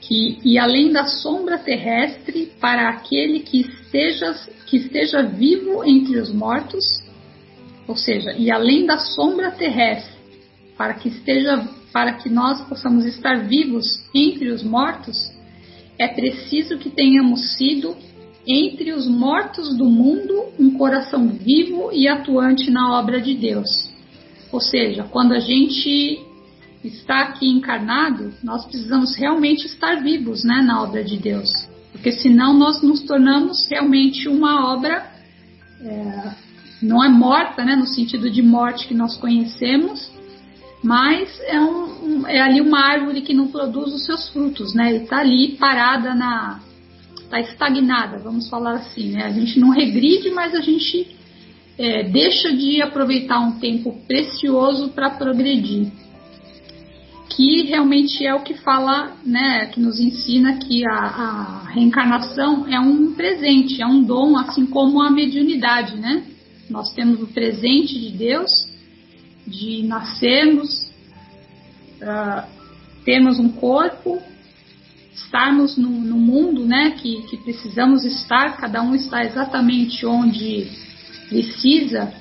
que 0.00 0.38
e 0.42 0.58
além 0.58 0.90
da 0.90 1.04
sombra 1.04 1.58
terrestre, 1.58 2.50
para 2.58 2.88
aquele 2.88 3.40
que 3.40 3.60
esteja, 3.60 4.34
que 4.64 4.78
esteja 4.78 5.22
vivo 5.22 5.84
entre 5.84 6.18
os 6.18 6.32
mortos, 6.32 7.02
ou 7.86 7.96
seja, 7.96 8.32
e 8.32 8.50
além 8.50 8.86
da 8.86 8.96
sombra 8.96 9.50
terrestre, 9.50 10.17
para 10.78 10.94
que 10.94 11.08
esteja, 11.08 11.68
para 11.92 12.14
que 12.14 12.30
nós 12.30 12.60
possamos 12.68 13.04
estar 13.04 13.46
vivos 13.48 14.00
entre 14.14 14.50
os 14.50 14.62
mortos, 14.62 15.16
é 15.98 16.06
preciso 16.06 16.78
que 16.78 16.88
tenhamos 16.88 17.56
sido 17.56 17.96
entre 18.46 18.92
os 18.92 19.06
mortos 19.08 19.76
do 19.76 19.84
mundo 19.84 20.44
um 20.58 20.70
coração 20.78 21.28
vivo 21.28 21.90
e 21.92 22.06
atuante 22.06 22.70
na 22.70 22.96
obra 22.98 23.20
de 23.20 23.34
Deus. 23.34 23.90
Ou 24.52 24.60
seja, 24.60 25.02
quando 25.02 25.32
a 25.32 25.40
gente 25.40 26.24
está 26.82 27.22
aqui 27.22 27.48
encarnado, 27.48 28.32
nós 28.42 28.64
precisamos 28.64 29.16
realmente 29.16 29.66
estar 29.66 30.00
vivos 30.00 30.44
né, 30.44 30.62
na 30.62 30.82
obra 30.82 31.02
de 31.02 31.18
Deus. 31.18 31.50
Porque 31.90 32.12
senão 32.12 32.56
nós 32.56 32.80
nos 32.80 33.02
tornamos 33.02 33.68
realmente 33.68 34.28
uma 34.28 34.72
obra, 34.72 35.10
é, 35.82 36.30
não 36.80 37.04
é 37.04 37.08
morta, 37.08 37.64
né, 37.64 37.74
no 37.74 37.86
sentido 37.86 38.30
de 38.30 38.40
morte 38.40 38.86
que 38.86 38.94
nós 38.94 39.16
conhecemos, 39.16 40.10
mas 40.82 41.28
é, 41.46 41.60
um, 41.60 42.26
é 42.26 42.40
ali 42.40 42.60
uma 42.60 42.80
árvore 42.80 43.22
que 43.22 43.34
não 43.34 43.48
produz 43.48 43.92
os 43.92 44.04
seus 44.04 44.28
frutos, 44.28 44.74
né? 44.74 44.92
E 44.92 45.02
está 45.02 45.18
ali 45.18 45.56
parada 45.56 46.14
na. 46.14 46.60
está 47.20 47.40
estagnada, 47.40 48.18
vamos 48.18 48.48
falar 48.48 48.74
assim, 48.74 49.10
né? 49.10 49.24
A 49.24 49.30
gente 49.30 49.58
não 49.58 49.70
regride, 49.70 50.30
mas 50.30 50.54
a 50.54 50.60
gente 50.60 51.16
é, 51.78 52.04
deixa 52.04 52.52
de 52.54 52.80
aproveitar 52.80 53.40
um 53.40 53.58
tempo 53.58 53.92
precioso 54.06 54.90
para 54.90 55.10
progredir 55.10 55.90
que 57.38 57.62
realmente 57.62 58.26
é 58.26 58.34
o 58.34 58.40
que 58.42 58.54
fala, 58.54 59.12
né, 59.24 59.66
que 59.66 59.78
nos 59.80 60.00
ensina 60.00 60.56
que 60.58 60.84
a, 60.84 60.92
a, 60.92 61.68
reencarnação 61.68 62.66
é 62.66 62.80
um 62.80 63.12
presente, 63.12 63.80
é 63.80 63.86
um 63.86 64.02
dom, 64.02 64.36
assim 64.36 64.66
como 64.66 65.00
a 65.00 65.08
mediunidade, 65.08 65.96
né? 65.96 66.24
Nós 66.68 66.92
temos 66.94 67.22
o 67.22 67.28
presente 67.28 67.96
de 67.96 68.10
Deus, 68.10 68.50
de 69.48 69.82
nascermos, 69.82 70.90
uh, 72.02 72.46
termos 73.04 73.38
um 73.38 73.48
corpo, 73.48 74.20
estarmos 75.14 75.76
no, 75.76 75.88
no 75.88 76.16
mundo, 76.16 76.64
né, 76.64 76.92
que, 76.92 77.22
que 77.22 77.36
precisamos 77.38 78.04
estar, 78.04 78.56
cada 78.56 78.82
um 78.82 78.94
está 78.94 79.24
exatamente 79.24 80.06
onde 80.06 80.68
precisa 81.28 82.12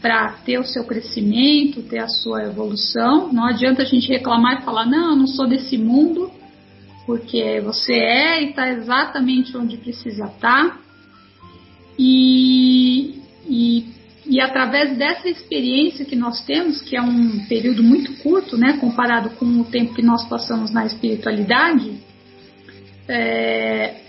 para 0.00 0.32
ter 0.44 0.58
o 0.58 0.64
seu 0.64 0.84
crescimento, 0.84 1.82
ter 1.82 1.98
a 1.98 2.08
sua 2.08 2.44
evolução. 2.44 3.32
Não 3.32 3.44
adianta 3.44 3.82
a 3.82 3.84
gente 3.84 4.08
reclamar 4.08 4.60
e 4.60 4.64
falar, 4.64 4.86
não, 4.86 5.10
eu 5.10 5.16
não 5.16 5.26
sou 5.26 5.48
desse 5.48 5.76
mundo, 5.76 6.30
porque 7.04 7.60
você 7.60 7.94
é 7.94 8.42
e 8.42 8.50
está 8.50 8.68
exatamente 8.70 9.56
onde 9.56 9.76
precisa 9.76 10.26
estar. 10.26 10.68
Tá. 10.68 10.78
E, 11.98 13.20
e, 13.48 13.95
e 14.28 14.40
através 14.40 14.96
dessa 14.96 15.28
experiência 15.28 16.04
que 16.04 16.16
nós 16.16 16.44
temos, 16.44 16.82
que 16.82 16.96
é 16.96 17.00
um 17.00 17.46
período 17.46 17.82
muito 17.82 18.12
curto, 18.22 18.56
né, 18.56 18.76
comparado 18.78 19.30
com 19.30 19.44
o 19.44 19.64
tempo 19.64 19.94
que 19.94 20.02
nós 20.02 20.28
passamos 20.28 20.72
na 20.72 20.84
espiritualidade, 20.84 21.92
é, 23.08 24.00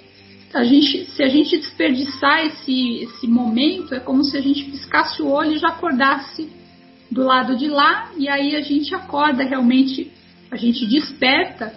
a 0.53 0.63
gente, 0.63 1.05
se 1.11 1.21
a 1.21 1.27
gente 1.27 1.57
desperdiçar 1.57 2.45
esse, 2.45 3.03
esse 3.03 3.27
momento, 3.27 3.93
é 3.93 3.99
como 3.99 4.23
se 4.23 4.35
a 4.35 4.41
gente 4.41 4.63
piscasse 4.65 5.21
o 5.21 5.27
olho 5.27 5.53
e 5.53 5.59
já 5.59 5.67
acordasse 5.67 6.49
do 7.11 7.23
lado 7.23 7.55
de 7.55 7.67
lá, 7.67 8.11
e 8.17 8.27
aí 8.27 8.55
a 8.55 8.61
gente 8.61 8.93
acorda 8.95 9.43
realmente, 9.43 10.11
a 10.49 10.55
gente 10.55 10.85
desperta 10.87 11.73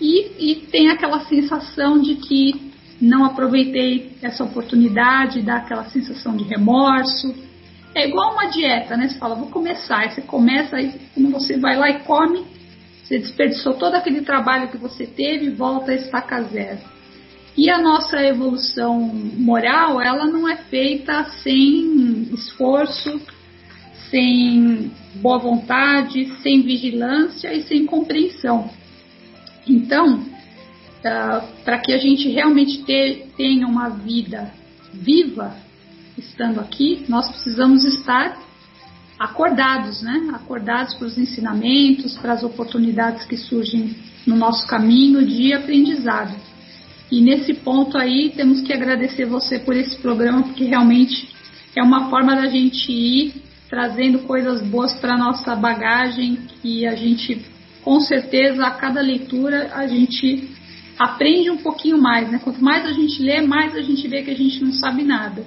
e, 0.00 0.50
e 0.50 0.54
tem 0.66 0.88
aquela 0.88 1.20
sensação 1.26 2.00
de 2.00 2.16
que 2.16 2.70
não 3.00 3.24
aproveitei 3.24 4.12
essa 4.20 4.42
oportunidade, 4.42 5.40
dá 5.40 5.56
aquela 5.56 5.84
sensação 5.84 6.36
de 6.36 6.44
remorso. 6.44 7.49
É 7.94 8.08
igual 8.08 8.34
uma 8.34 8.46
dieta, 8.46 8.96
né? 8.96 9.08
Você 9.08 9.18
fala, 9.18 9.34
vou 9.34 9.50
começar, 9.50 9.98
aí 9.98 10.10
você 10.10 10.22
começa, 10.22 10.76
aí 10.76 11.00
você 11.16 11.58
vai 11.58 11.76
lá 11.76 11.90
e 11.90 12.00
come, 12.00 12.46
você 13.02 13.18
desperdiçou 13.18 13.74
todo 13.74 13.94
aquele 13.94 14.20
trabalho 14.20 14.68
que 14.68 14.76
você 14.76 15.06
teve 15.06 15.46
e 15.46 15.50
volta 15.50 15.90
a 15.90 15.96
estacar 15.96 16.44
zero. 16.44 16.78
E 17.56 17.68
a 17.68 17.78
nossa 17.78 18.22
evolução 18.22 19.00
moral, 19.00 20.00
ela 20.00 20.26
não 20.26 20.48
é 20.48 20.56
feita 20.56 21.24
sem 21.42 22.28
esforço, 22.32 23.20
sem 24.08 24.92
boa 25.16 25.38
vontade, 25.38 26.32
sem 26.42 26.62
vigilância 26.62 27.52
e 27.52 27.62
sem 27.64 27.86
compreensão. 27.86 28.70
Então, 29.66 30.18
uh, 30.18 31.62
para 31.64 31.78
que 31.78 31.92
a 31.92 31.98
gente 31.98 32.28
realmente 32.28 32.84
tenha 33.36 33.66
uma 33.66 33.88
vida 33.88 34.52
viva, 34.92 35.54
estando 36.20 36.60
aqui, 36.60 37.04
nós 37.08 37.28
precisamos 37.28 37.84
estar 37.84 38.38
acordados, 39.18 40.00
né? 40.02 40.30
Acordados 40.32 40.94
para 40.94 41.06
os 41.06 41.18
ensinamentos, 41.18 42.16
para 42.18 42.32
as 42.32 42.42
oportunidades 42.42 43.26
que 43.26 43.36
surgem 43.36 43.96
no 44.26 44.36
nosso 44.36 44.66
caminho 44.66 45.26
de 45.26 45.52
aprendizado. 45.52 46.34
E 47.10 47.20
nesse 47.20 47.54
ponto 47.54 47.98
aí 47.98 48.32
temos 48.36 48.60
que 48.60 48.72
agradecer 48.72 49.26
você 49.26 49.58
por 49.58 49.76
esse 49.76 49.96
programa, 49.98 50.42
porque 50.42 50.64
realmente 50.64 51.28
é 51.76 51.82
uma 51.82 52.08
forma 52.08 52.34
da 52.34 52.46
gente 52.46 52.90
ir 52.90 53.42
trazendo 53.68 54.20
coisas 54.20 54.62
boas 54.62 54.94
para 54.94 55.16
nossa 55.16 55.54
bagagem 55.54 56.38
que 56.62 56.86
a 56.86 56.94
gente 56.94 57.44
com 57.82 58.00
certeza 58.00 58.66
a 58.66 58.70
cada 58.72 59.00
leitura 59.00 59.70
a 59.74 59.86
gente 59.86 60.50
aprende 60.98 61.50
um 61.50 61.56
pouquinho 61.56 62.00
mais, 62.00 62.30
né? 62.30 62.38
Quanto 62.42 62.62
mais 62.62 62.84
a 62.84 62.92
gente 62.92 63.22
lê, 63.22 63.40
mais 63.40 63.74
a 63.74 63.80
gente 63.80 64.06
vê 64.06 64.22
que 64.22 64.30
a 64.30 64.36
gente 64.36 64.62
não 64.62 64.72
sabe 64.72 65.02
nada. 65.02 65.44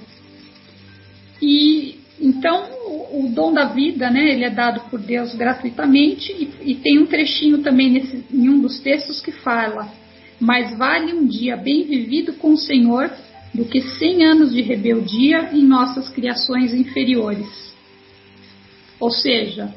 E 1.46 1.98
então 2.18 2.64
o, 2.86 3.26
o 3.26 3.28
dom 3.28 3.52
da 3.52 3.66
vida, 3.66 4.08
né? 4.10 4.32
Ele 4.32 4.44
é 4.44 4.50
dado 4.50 4.88
por 4.88 4.98
Deus 4.98 5.34
gratuitamente 5.34 6.32
e, 6.32 6.70
e 6.70 6.74
tem 6.76 6.98
um 6.98 7.06
trechinho 7.06 7.58
também 7.58 7.90
nesse, 7.90 8.24
em 8.32 8.48
um 8.48 8.60
dos 8.60 8.80
textos 8.80 9.20
que 9.20 9.30
fala 9.30 9.92
mais 10.40 10.76
vale 10.76 11.12
um 11.12 11.26
dia 11.26 11.56
bem 11.56 11.84
vivido 11.84 12.32
com 12.34 12.52
o 12.52 12.56
Senhor 12.56 13.10
do 13.52 13.64
que 13.64 13.80
cem 13.98 14.24
anos 14.24 14.52
de 14.52 14.62
rebeldia 14.62 15.50
em 15.52 15.64
nossas 15.64 16.08
criações 16.08 16.74
inferiores. 16.74 17.72
Ou 18.98 19.10
seja, 19.10 19.72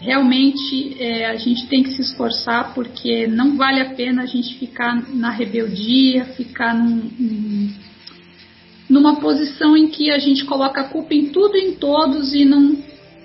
realmente 0.00 0.96
é, 1.00 1.26
a 1.26 1.36
gente 1.36 1.66
tem 1.68 1.82
que 1.82 1.92
se 1.92 2.02
esforçar 2.02 2.74
porque 2.74 3.26
não 3.26 3.56
vale 3.56 3.80
a 3.80 3.94
pena 3.94 4.22
a 4.22 4.26
gente 4.26 4.58
ficar 4.58 5.08
na 5.14 5.30
rebeldia, 5.30 6.26
ficar 6.26 6.74
num, 6.74 7.10
num, 7.18 7.72
numa 8.88 9.16
posição 9.16 9.76
em 9.76 9.88
que 9.88 10.10
a 10.10 10.18
gente 10.18 10.44
coloca 10.44 10.80
a 10.80 10.88
culpa 10.88 11.14
em 11.14 11.26
tudo 11.26 11.56
e 11.56 11.68
em 11.68 11.72
todos 11.74 12.34
e 12.34 12.44
não 12.44 12.76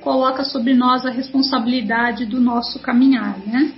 coloca 0.02 0.44
sobre 0.44 0.74
nós 0.74 1.06
a 1.06 1.12
responsabilidade 1.12 2.26
do 2.26 2.40
nosso 2.40 2.80
caminhar, 2.80 3.38
né? 3.46 3.72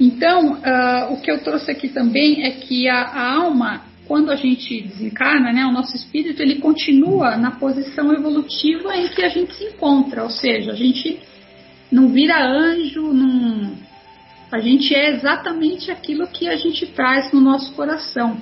Então, 0.00 0.52
uh, 0.52 1.12
o 1.12 1.20
que 1.20 1.30
eu 1.30 1.42
trouxe 1.42 1.70
aqui 1.70 1.88
também 1.88 2.44
é 2.44 2.50
que 2.52 2.88
a, 2.88 3.02
a, 3.02 3.34
alma, 3.34 3.82
quando 4.06 4.30
a 4.30 4.36
gente 4.36 4.80
desencarna, 4.80 5.52
né, 5.52 5.66
o 5.66 5.72
nosso 5.72 5.96
espírito, 5.96 6.40
ele 6.40 6.60
continua 6.60 7.36
na 7.36 7.50
posição 7.50 8.12
evolutiva 8.12 8.96
em 8.96 9.08
que 9.08 9.22
a 9.22 9.28
gente 9.28 9.54
se 9.54 9.64
encontra, 9.64 10.22
ou 10.22 10.30
seja, 10.30 10.70
a 10.70 10.76
gente 10.76 11.18
não 11.90 12.08
vira 12.08 12.40
anjo, 12.40 13.12
não, 13.12 13.72
a 14.52 14.58
gente 14.60 14.94
é 14.94 15.10
exatamente 15.10 15.90
aquilo 15.90 16.26
que 16.28 16.48
a 16.48 16.56
gente 16.56 16.86
traz 16.86 17.32
no 17.32 17.40
nosso 17.40 17.72
coração. 17.72 18.38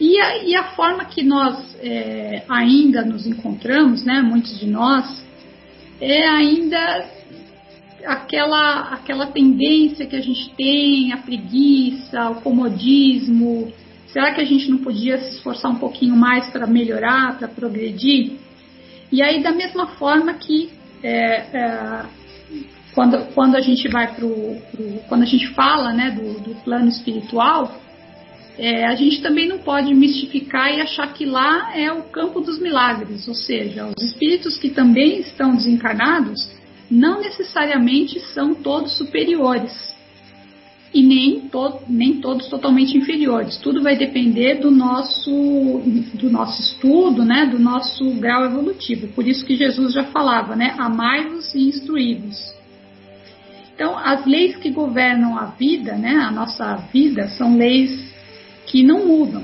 E 0.00 0.18
a, 0.18 0.44
e 0.44 0.56
a 0.56 0.64
forma 0.70 1.04
que 1.04 1.22
nós 1.22 1.76
é, 1.78 2.42
ainda 2.48 3.04
nos 3.04 3.26
encontramos, 3.26 4.02
né, 4.02 4.22
muitos 4.22 4.58
de 4.58 4.66
nós, 4.66 5.22
é 6.00 6.26
ainda 6.26 7.06
aquela, 8.06 8.94
aquela 8.94 9.26
tendência 9.26 10.06
que 10.06 10.16
a 10.16 10.20
gente 10.20 10.50
tem, 10.56 11.12
a 11.12 11.18
preguiça, 11.18 12.30
o 12.30 12.40
comodismo. 12.40 13.70
Será 14.06 14.32
que 14.32 14.40
a 14.40 14.44
gente 14.44 14.70
não 14.70 14.78
podia 14.78 15.18
se 15.18 15.36
esforçar 15.36 15.70
um 15.70 15.76
pouquinho 15.76 16.16
mais 16.16 16.46
para 16.46 16.66
melhorar, 16.66 17.38
para 17.38 17.46
progredir? 17.46 18.38
E 19.12 19.22
aí, 19.22 19.42
da 19.42 19.52
mesma 19.52 19.86
forma 19.86 20.32
que 20.34 20.70
é, 21.02 21.46
é, 21.52 22.04
quando, 22.94 23.34
quando 23.34 23.56
a 23.56 23.60
gente 23.60 23.86
vai 23.88 24.14
para 24.14 24.26
quando 25.08 25.22
a 25.22 25.26
gente 25.26 25.48
fala 25.48 25.92
né, 25.92 26.10
do, 26.10 26.40
do 26.40 26.54
plano 26.62 26.88
espiritual, 26.88 27.80
é, 28.60 28.86
a 28.86 28.94
gente 28.94 29.22
também 29.22 29.48
não 29.48 29.56
pode 29.56 29.94
mistificar 29.94 30.70
e 30.70 30.82
achar 30.82 31.10
que 31.14 31.24
lá 31.24 31.74
é 31.74 31.90
o 31.90 32.02
campo 32.02 32.40
dos 32.40 32.60
milagres, 32.60 33.26
ou 33.26 33.34
seja, 33.34 33.86
os 33.86 34.04
espíritos 34.04 34.58
que 34.58 34.68
também 34.68 35.20
estão 35.20 35.56
desencarnados 35.56 36.52
não 36.90 37.22
necessariamente 37.22 38.20
são 38.34 38.54
todos 38.54 38.98
superiores 38.98 39.72
e 40.92 41.02
nem, 41.02 41.40
to 41.48 41.80
nem 41.88 42.20
todos 42.20 42.48
totalmente 42.48 42.98
inferiores. 42.98 43.56
Tudo 43.56 43.82
vai 43.82 43.96
depender 43.96 44.56
do 44.56 44.70
nosso, 44.70 45.30
do 46.12 46.28
nosso 46.28 46.60
estudo, 46.60 47.24
né, 47.24 47.46
do 47.46 47.58
nosso 47.58 48.04
grau 48.16 48.44
evolutivo. 48.44 49.08
Por 49.08 49.26
isso 49.26 49.42
que 49.46 49.56
Jesus 49.56 49.94
já 49.94 50.04
falava, 50.04 50.54
né, 50.54 50.74
amai-vos 50.76 51.54
e 51.54 51.66
instruí-vos. 51.66 52.36
Então, 53.74 53.96
as 53.96 54.26
leis 54.26 54.56
que 54.56 54.70
governam 54.70 55.38
a 55.38 55.46
vida, 55.46 55.94
né, 55.96 56.16
a 56.16 56.30
nossa 56.30 56.74
vida, 56.92 57.26
são 57.28 57.56
leis 57.56 58.10
que 58.70 58.84
não 58.84 59.04
mudam. 59.06 59.42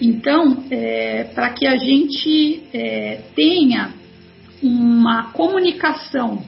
Então, 0.00 0.64
é, 0.70 1.24
para 1.34 1.50
que 1.50 1.66
a 1.66 1.76
gente 1.76 2.62
é, 2.72 3.22
tenha 3.34 3.94
uma 4.60 5.30
comunicação 5.32 6.42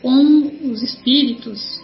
com 0.00 0.70
os 0.70 0.82
espíritos 0.82 1.80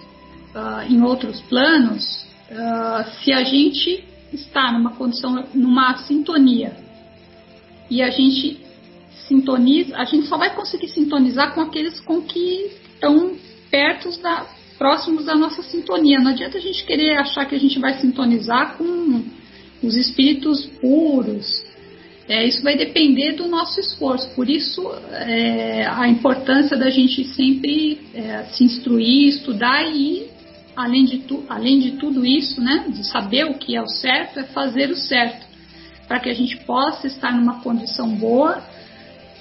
uh, 0.55 0.83
em 0.89 1.03
outros 1.03 1.41
planos, 1.43 2.27
uh, 2.51 3.11
se 3.23 3.33
a 3.33 3.43
gente 3.43 4.05
está 4.33 4.73
numa 4.73 4.93
condição, 4.93 5.45
numa 5.55 5.99
sintonia 5.99 6.77
e 7.91 8.03
a 8.03 8.11
gente 8.11 8.61
sintoniza, 9.27 9.97
a 9.97 10.05
gente 10.05 10.27
só 10.27 10.37
vai 10.37 10.55
conseguir 10.55 10.89
sintonizar 10.89 11.55
com 11.55 11.61
aqueles 11.61 12.01
com 12.01 12.23
que 12.23 12.71
estão 12.95 13.37
perto 13.71 14.11
da, 14.21 14.47
próximos 14.79 15.25
da 15.25 15.35
nossa 15.35 15.63
sintonia. 15.63 16.21
Não 16.21 16.31
adianta 16.31 16.57
a 16.57 16.61
gente 16.61 16.85
querer 16.85 17.19
achar 17.19 17.45
que 17.45 17.55
a 17.55 17.61
gente 17.61 17.79
vai 17.79 17.95
sintonizar 18.01 18.77
com 18.77 19.25
os 19.83 19.97
espíritos 19.97 20.67
puros, 20.81 21.67
é, 22.29 22.45
isso 22.47 22.63
vai 22.63 22.77
depender 22.77 23.33
do 23.33 23.49
nosso 23.49 23.81
esforço. 23.81 24.29
Por 24.35 24.51
isso, 24.51 24.87
é, 25.13 25.87
a 25.87 26.07
importância 26.09 26.77
da 26.77 26.91
gente 26.91 27.25
sempre 27.25 28.01
é, 28.15 28.45
se 28.53 28.65
instruir, 28.65 29.29
estudar 29.29 29.83
e, 29.91 30.27
além 30.77 31.07
de, 31.07 31.19
tu, 31.21 31.43
além 31.49 31.81
de 31.81 31.93
tudo 31.93 32.27
isso, 32.27 32.61
né, 32.61 32.85
de 32.89 33.07
saber 33.07 33.47
o 33.47 33.55
que 33.55 33.75
é 33.75 33.83
o 33.83 33.89
certo, 33.89 34.41
é 34.41 34.45
fazer 34.45 34.91
o 34.91 34.97
certo, 34.97 35.47
para 36.07 36.21
que 36.21 36.29
a 36.29 36.35
gente 36.35 36.59
possa 36.59 37.07
estar 37.07 37.35
numa 37.35 37.61
condição 37.61 38.09
boa 38.11 38.63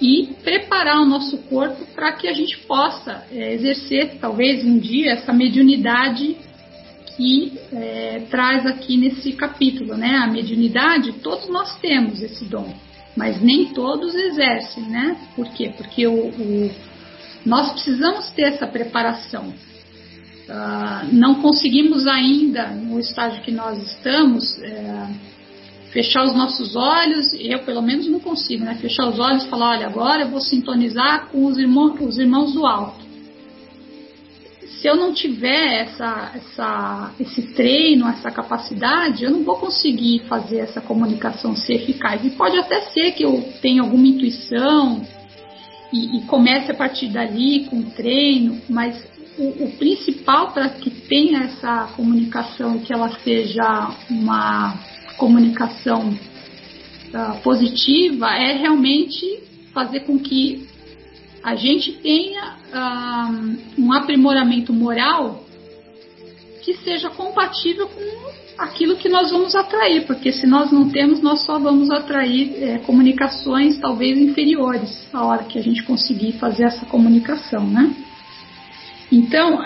e 0.00 0.34
preparar 0.44 1.00
o 1.00 1.06
nosso 1.06 1.38
corpo 1.38 1.84
para 1.94 2.12
que 2.12 2.28
a 2.28 2.32
gente 2.32 2.58
possa 2.58 3.24
é, 3.32 3.54
exercer, 3.54 4.18
talvez 4.20 4.64
um 4.64 4.78
dia, 4.78 5.12
essa 5.12 5.32
mediunidade 5.32 6.36
que 7.16 7.52
é, 7.72 8.22
traz 8.30 8.64
aqui 8.64 8.96
nesse 8.96 9.32
capítulo, 9.32 9.96
né? 9.96 10.16
A 10.16 10.28
mediunidade, 10.28 11.14
todos 11.14 11.48
nós 11.48 11.76
temos 11.80 12.22
esse 12.22 12.44
dom, 12.44 12.72
mas 13.16 13.42
nem 13.42 13.66
todos 13.72 14.14
exercem, 14.14 14.84
né? 14.84 15.16
Por 15.34 15.48
quê? 15.50 15.72
Porque 15.76 16.06
o, 16.06 16.28
o 16.28 16.70
nós 17.44 17.72
precisamos 17.72 18.30
ter 18.30 18.54
essa 18.54 18.66
preparação. 18.66 19.48
Uh, 20.48 21.12
não 21.12 21.42
conseguimos 21.42 22.06
ainda, 22.06 22.68
no 22.68 22.98
estágio 22.98 23.42
que 23.42 23.52
nós 23.52 23.78
estamos, 23.82 24.58
é, 24.62 25.08
fechar 25.90 26.24
os 26.24 26.34
nossos 26.34 26.76
olhos, 26.76 27.32
eu 27.38 27.60
pelo 27.60 27.82
menos 27.82 28.06
não 28.08 28.20
consigo, 28.20 28.64
né? 28.64 28.74
Fechar 28.76 29.08
os 29.08 29.18
olhos 29.18 29.44
e 29.44 29.48
falar, 29.48 29.76
olha, 29.76 29.86
agora 29.86 30.22
eu 30.22 30.28
vou 30.28 30.40
sintonizar 30.40 31.28
com 31.28 31.46
os 31.46 31.58
irmãos, 31.58 32.00
os 32.00 32.18
irmãos 32.18 32.52
do 32.52 32.66
alto 32.66 33.08
se 34.80 34.86
eu 34.86 34.94
não 34.94 35.12
tiver 35.12 35.82
essa, 35.82 36.32
essa, 36.34 37.12
esse 37.18 37.42
treino, 37.54 38.08
essa 38.08 38.30
capacidade, 38.30 39.24
eu 39.24 39.30
não 39.30 39.42
vou 39.42 39.56
conseguir 39.56 40.20
fazer 40.28 40.58
essa 40.58 40.80
comunicação 40.80 41.56
ser 41.56 41.74
eficaz. 41.74 42.24
E 42.24 42.30
pode 42.30 42.56
até 42.58 42.82
ser 42.82 43.12
que 43.12 43.24
eu 43.24 43.52
tenha 43.60 43.82
alguma 43.82 44.06
intuição 44.06 45.02
e, 45.92 46.18
e 46.18 46.22
comece 46.22 46.70
a 46.70 46.74
partir 46.74 47.08
dali 47.08 47.66
com 47.68 47.82
treino, 47.82 48.60
mas 48.68 49.04
o, 49.36 49.64
o 49.64 49.72
principal 49.78 50.52
para 50.52 50.68
que 50.68 50.90
tenha 50.90 51.40
essa 51.40 51.88
comunicação 51.96 52.78
que 52.78 52.92
ela 52.92 53.10
seja 53.24 53.90
uma 54.08 54.78
comunicação 55.18 56.08
uh, 56.10 57.42
positiva 57.42 58.30
é 58.30 58.56
realmente 58.56 59.42
fazer 59.74 60.00
com 60.00 60.18
que 60.18 60.66
a 61.42 61.54
gente 61.54 61.92
tenha 61.92 62.56
um, 63.78 63.84
um 63.84 63.92
aprimoramento 63.92 64.72
moral 64.72 65.44
que 66.62 66.74
seja 66.74 67.10
compatível 67.10 67.88
com 67.88 68.62
aquilo 68.62 68.96
que 68.96 69.08
nós 69.08 69.30
vamos 69.30 69.54
atrair, 69.54 70.06
porque 70.06 70.32
se 70.32 70.46
nós 70.46 70.72
não 70.72 70.90
temos, 70.90 71.20
nós 71.20 71.44
só 71.44 71.58
vamos 71.58 71.90
atrair 71.90 72.62
é, 72.62 72.78
comunicações 72.78 73.78
talvez 73.78 74.18
inferiores 74.18 75.06
a 75.12 75.24
hora 75.24 75.44
que 75.44 75.58
a 75.58 75.62
gente 75.62 75.82
conseguir 75.84 76.32
fazer 76.32 76.64
essa 76.64 76.84
comunicação, 76.86 77.66
né? 77.66 77.94
Então, 79.10 79.56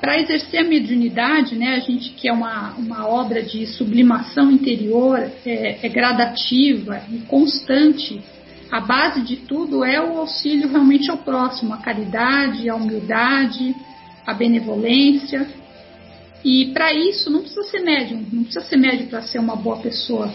para 0.00 0.20
exercer 0.20 0.60
a 0.60 0.68
mediunidade, 0.68 1.56
né, 1.56 1.74
a 1.74 1.80
gente 1.80 2.10
que 2.10 2.28
é 2.28 2.32
uma, 2.32 2.72
uma 2.74 3.08
obra 3.08 3.42
de 3.42 3.66
sublimação 3.66 4.50
interior, 4.50 5.18
é, 5.44 5.78
é 5.82 5.88
gradativa 5.88 7.02
e 7.10 7.18
constante, 7.22 8.22
a 8.70 8.80
base 8.80 9.22
de 9.22 9.36
tudo 9.36 9.84
é 9.84 10.00
o 10.00 10.18
auxílio 10.18 10.68
realmente 10.68 11.10
ao 11.10 11.18
próximo, 11.18 11.74
a 11.74 11.78
caridade, 11.78 12.68
a 12.68 12.76
humildade, 12.76 13.74
a 14.24 14.32
benevolência. 14.32 15.48
E 16.44 16.66
para 16.66 16.94
isso 16.94 17.28
não 17.28 17.40
precisa 17.40 17.64
ser 17.64 17.80
médium, 17.80 18.24
não 18.32 18.44
precisa 18.44 18.64
ser 18.64 18.76
médium 18.76 19.08
para 19.08 19.22
ser 19.22 19.40
uma 19.40 19.56
boa 19.56 19.78
pessoa, 19.78 20.32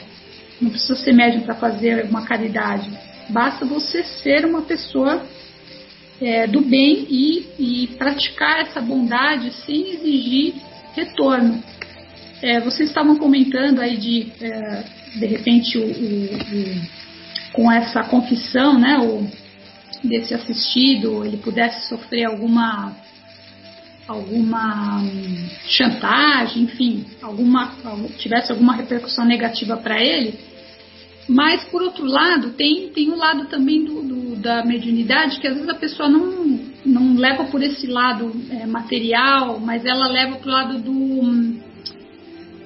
não 0.61 0.69
precisa 0.69 0.95
ser 0.97 1.13
médium 1.13 1.43
para 1.43 1.55
fazer 1.55 2.05
uma 2.09 2.25
caridade. 2.25 2.91
Basta 3.29 3.65
você 3.65 4.03
ser 4.03 4.45
uma 4.45 4.61
pessoa 4.61 5.25
é, 6.21 6.47
do 6.47 6.61
bem 6.61 7.05
e, 7.09 7.47
e, 7.59 7.87
praticar 7.97 8.61
essa 8.61 8.81
bondade 8.81 9.51
sem 9.65 9.91
exigir 9.91 10.53
retorno. 10.93 11.61
É, 12.41 12.59
vocês 12.61 12.89
estavam 12.89 13.17
comentando 13.17 13.79
aí 13.79 13.97
de, 13.97 14.31
é, 14.41 14.83
de 15.19 15.25
repente, 15.25 15.77
o, 15.77 15.83
o, 15.83 16.35
o 16.35 17.05
com 17.53 17.71
essa 17.71 18.03
confissão, 18.03 18.77
né, 18.77 18.97
o, 18.99 19.25
desse 20.03 20.33
assistido, 20.33 21.25
ele 21.25 21.37
pudesse 21.37 21.87
sofrer 21.87 22.25
alguma 22.25 22.93
alguma 24.07 24.99
hum, 24.99 25.49
chantagem, 25.67 26.63
enfim, 26.63 27.05
alguma 27.23 27.73
tivesse 28.17 28.51
alguma 28.51 28.75
repercussão 28.75 29.25
negativa 29.25 29.77
para 29.77 29.99
ele. 29.99 30.37
Mas 31.27 31.63
por 31.65 31.81
outro 31.81 32.05
lado, 32.05 32.51
tem 32.51 32.89
tem 32.89 33.09
um 33.09 33.17
lado 33.17 33.45
também 33.45 33.83
do, 33.83 34.03
da 34.45 34.63
mediunidade 34.63 35.39
que 35.39 35.47
às 35.47 35.55
vezes 35.55 35.69
a 35.69 35.73
pessoa 35.73 36.07
não 36.07 36.75
não 36.85 37.15
leva 37.15 37.45
por 37.45 37.63
esse 37.63 37.87
lado 37.87 38.31
é, 38.51 38.67
material, 38.67 39.59
mas 39.59 39.83
ela 39.83 40.07
leva 40.07 40.35
para 40.35 40.47
o 40.47 40.51
lado 40.51 40.77
do 40.77 41.65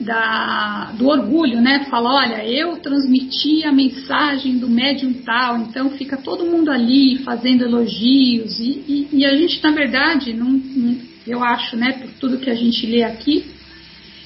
da, 0.02 0.92
do 0.98 1.08
orgulho, 1.08 1.62
né? 1.62 1.86
Fala, 1.90 2.16
olha, 2.16 2.46
eu 2.46 2.78
transmiti 2.78 3.66
a 3.66 3.72
mensagem 3.72 4.58
do 4.58 4.70
médium 4.70 5.14
tal, 5.26 5.58
então 5.58 5.90
fica 5.92 6.18
todo 6.18 6.46
mundo 6.46 6.70
ali 6.70 7.18
fazendo 7.20 7.64
elogios 7.64 8.60
e, 8.60 8.84
e, 8.88 9.08
e 9.12 9.26
a 9.26 9.36
gente, 9.36 9.62
na 9.64 9.72
verdade, 9.72 10.34
não, 10.34 10.50
não, 10.50 10.98
eu 11.28 11.44
acho, 11.44 11.76
né, 11.78 11.94
por 11.94 12.10
tudo 12.20 12.40
que 12.40 12.50
a 12.50 12.56
gente 12.56 12.86
lê 12.88 13.04
aqui, 13.04 13.46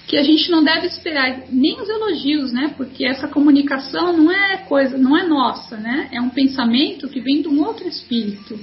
que 0.08 0.18
a 0.18 0.24
gente 0.24 0.52
não 0.52 0.64
deve 0.64 0.88
esperar 0.88 1.44
nem 1.50 1.80
os 1.82 1.90
elogios, 1.90 2.52
né? 2.52 2.74
Porque 2.76 3.06
essa 3.06 3.28
comunicação 3.28 4.16
não 4.16 4.32
é 4.32 4.58
coisa, 4.58 4.98
não 4.98 5.18
é 5.18 5.26
nossa, 5.26 5.78
né? 5.78 6.10
É 6.12 6.20
um 6.20 6.30
pensamento 6.30 7.08
que 7.08 7.22
vem 7.22 7.42
de 7.42 7.48
um 7.48 7.64
outro 7.64 7.88
espírito. 7.88 8.60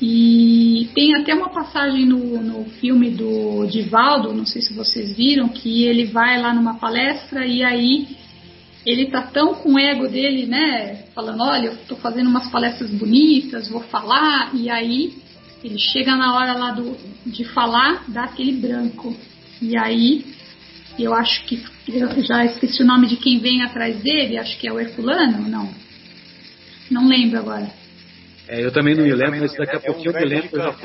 E 0.00 0.88
tem 0.94 1.14
até 1.14 1.34
uma 1.34 1.50
passagem 1.50 2.04
no, 2.04 2.42
no 2.42 2.64
filme 2.64 3.10
do 3.10 3.66
Divaldo, 3.66 4.34
não 4.34 4.44
sei 4.44 4.60
se 4.60 4.74
vocês 4.74 5.16
viram, 5.16 5.48
que 5.48 5.84
ele 5.84 6.06
vai 6.06 6.40
lá 6.40 6.52
numa 6.52 6.74
palestra 6.74 7.46
e 7.46 7.62
aí 7.62 8.08
ele 8.84 9.06
tá 9.06 9.22
tão 9.22 9.54
com 9.54 9.74
o 9.74 9.78
ego 9.78 10.08
dele, 10.08 10.46
né? 10.46 11.04
Falando, 11.14 11.42
olha, 11.42 11.68
eu 11.68 11.76
tô 11.88 11.96
fazendo 11.96 12.28
umas 12.28 12.50
palestras 12.50 12.90
bonitas, 12.90 13.68
vou 13.68 13.80
falar, 13.80 14.54
e 14.54 14.68
aí 14.68 15.14
ele 15.62 15.78
chega 15.78 16.14
na 16.16 16.34
hora 16.34 16.52
lá 16.52 16.70
do, 16.72 16.96
de 17.24 17.44
falar, 17.44 18.04
dá 18.08 18.24
aquele 18.24 18.52
branco. 18.52 19.16
E 19.64 19.76
aí 19.78 20.24
eu 20.98 21.14
acho 21.14 21.44
que 21.46 21.64
eu 21.88 22.22
já 22.22 22.44
esqueci 22.44 22.82
o 22.82 22.86
nome 22.86 23.06
de 23.06 23.16
quem 23.16 23.38
vem 23.38 23.62
atrás 23.62 23.96
dele, 24.02 24.38
acho 24.38 24.58
que 24.58 24.68
é 24.68 24.72
o 24.72 24.78
Herculano, 24.78 25.48
não? 25.48 25.72
Não 26.90 27.08
lembro 27.08 27.38
agora. 27.38 27.70
É, 28.46 28.62
eu 28.62 28.70
também 28.70 28.94
não 28.94 29.04
me 29.04 29.14
lembro, 29.14 29.40
mas 29.40 29.56
daqui 29.56 29.76
a 29.76 29.80
pouquinho 29.80 30.10
eu 30.10 30.20
me 30.20 30.26
lembro. 30.26 30.76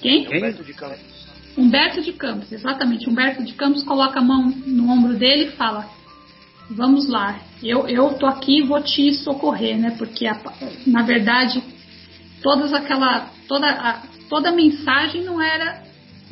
Quem? 0.00 0.26
Humberto 0.28 0.62
de 0.62 0.74
Campos. 0.74 1.14
Humberto 1.56 2.02
de 2.02 2.12
Campos, 2.12 2.52
exatamente. 2.52 3.08
Humberto 3.08 3.42
de 3.42 3.52
Campos 3.54 3.82
coloca 3.82 4.20
a 4.20 4.22
mão 4.22 4.46
no 4.64 4.88
ombro 4.88 5.14
dele 5.14 5.46
e 5.46 5.56
fala: 5.56 5.90
Vamos 6.70 7.08
lá, 7.08 7.40
eu, 7.62 7.88
eu 7.88 8.14
tô 8.14 8.26
aqui 8.26 8.60
e 8.60 8.62
vou 8.62 8.80
te 8.80 9.12
socorrer, 9.12 9.76
né? 9.76 9.96
Porque 9.98 10.26
a, 10.26 10.40
na 10.86 11.02
verdade 11.02 11.60
todas 12.42 12.72
aquela 12.72 13.30
toda 13.48 13.68
a, 13.68 14.02
toda 14.28 14.50
a 14.50 14.52
mensagem 14.52 15.24
não 15.24 15.42
era 15.42 15.83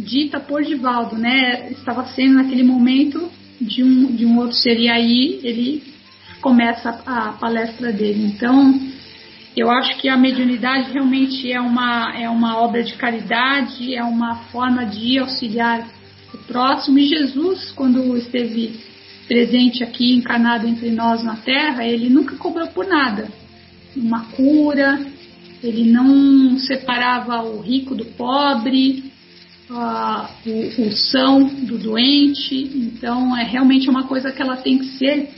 dita 0.03 0.41
por 0.41 0.63
Divaldo, 0.63 1.17
né? 1.17 1.71
Estava 1.71 2.05
sendo 2.07 2.35
naquele 2.35 2.63
momento 2.63 3.31
de 3.61 3.83
um 3.83 4.07
de 4.07 4.27
um 4.27 4.39
outro 4.39 4.57
ser 4.57 4.79
e 4.79 4.89
aí 4.89 5.41
ele 5.43 5.83
começa 6.41 7.01
a, 7.07 7.29
a 7.29 7.33
palestra 7.33 7.93
dele. 7.93 8.27
Então 8.27 8.81
eu 9.57 9.71
acho 9.71 9.99
que 9.99 10.09
a 10.09 10.17
mediunidade 10.17 10.91
realmente 10.93 11.53
é 11.53 11.61
uma, 11.61 12.15
é 12.17 12.29
uma 12.29 12.59
obra 12.59 12.83
de 12.83 12.95
caridade, 12.95 13.95
é 13.95 14.03
uma 14.03 14.37
forma 14.51 14.87
de 14.87 15.19
auxiliar 15.19 15.87
o 16.33 16.39
próximo. 16.39 16.99
E 16.99 17.07
Jesus, 17.07 17.71
quando 17.73 18.17
esteve 18.17 18.81
presente 19.29 19.85
aqui, 19.85 20.15
encarnado 20.15 20.67
entre 20.67 20.91
nós 20.91 21.23
na 21.23 21.37
Terra, 21.37 21.87
ele 21.87 22.09
nunca 22.09 22.35
cobrou 22.37 22.67
por 22.69 22.87
nada. 22.87 23.29
Uma 23.95 24.25
cura, 24.31 25.05
ele 25.63 25.91
não 25.91 26.57
separava 26.59 27.43
o 27.43 27.61
rico 27.61 27.95
do 27.95 28.07
pobre, 28.07 29.12
uh, 29.71 30.29
o, 30.47 30.87
o 30.87 30.93
são 30.93 31.45
do 31.45 31.79
doente. 31.79 32.55
Então, 32.55 33.37
é 33.37 33.45
realmente 33.45 33.89
uma 33.89 34.07
coisa 34.07 34.33
que 34.33 34.41
ela 34.41 34.57
tem 34.57 34.79
que 34.79 34.87
ser 34.99 35.31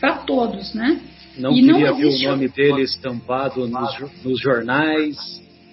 para 0.00 0.18
todos, 0.18 0.74
né? 0.74 1.00
não 1.38 1.52
e 1.52 1.60
queria 1.60 1.90
não 1.90 1.96
ver 1.96 2.06
o 2.06 2.30
nome 2.30 2.48
dele 2.48 2.82
estampado 2.82 3.66
nos, 3.66 4.24
nos 4.24 4.40
jornais. 4.40 5.16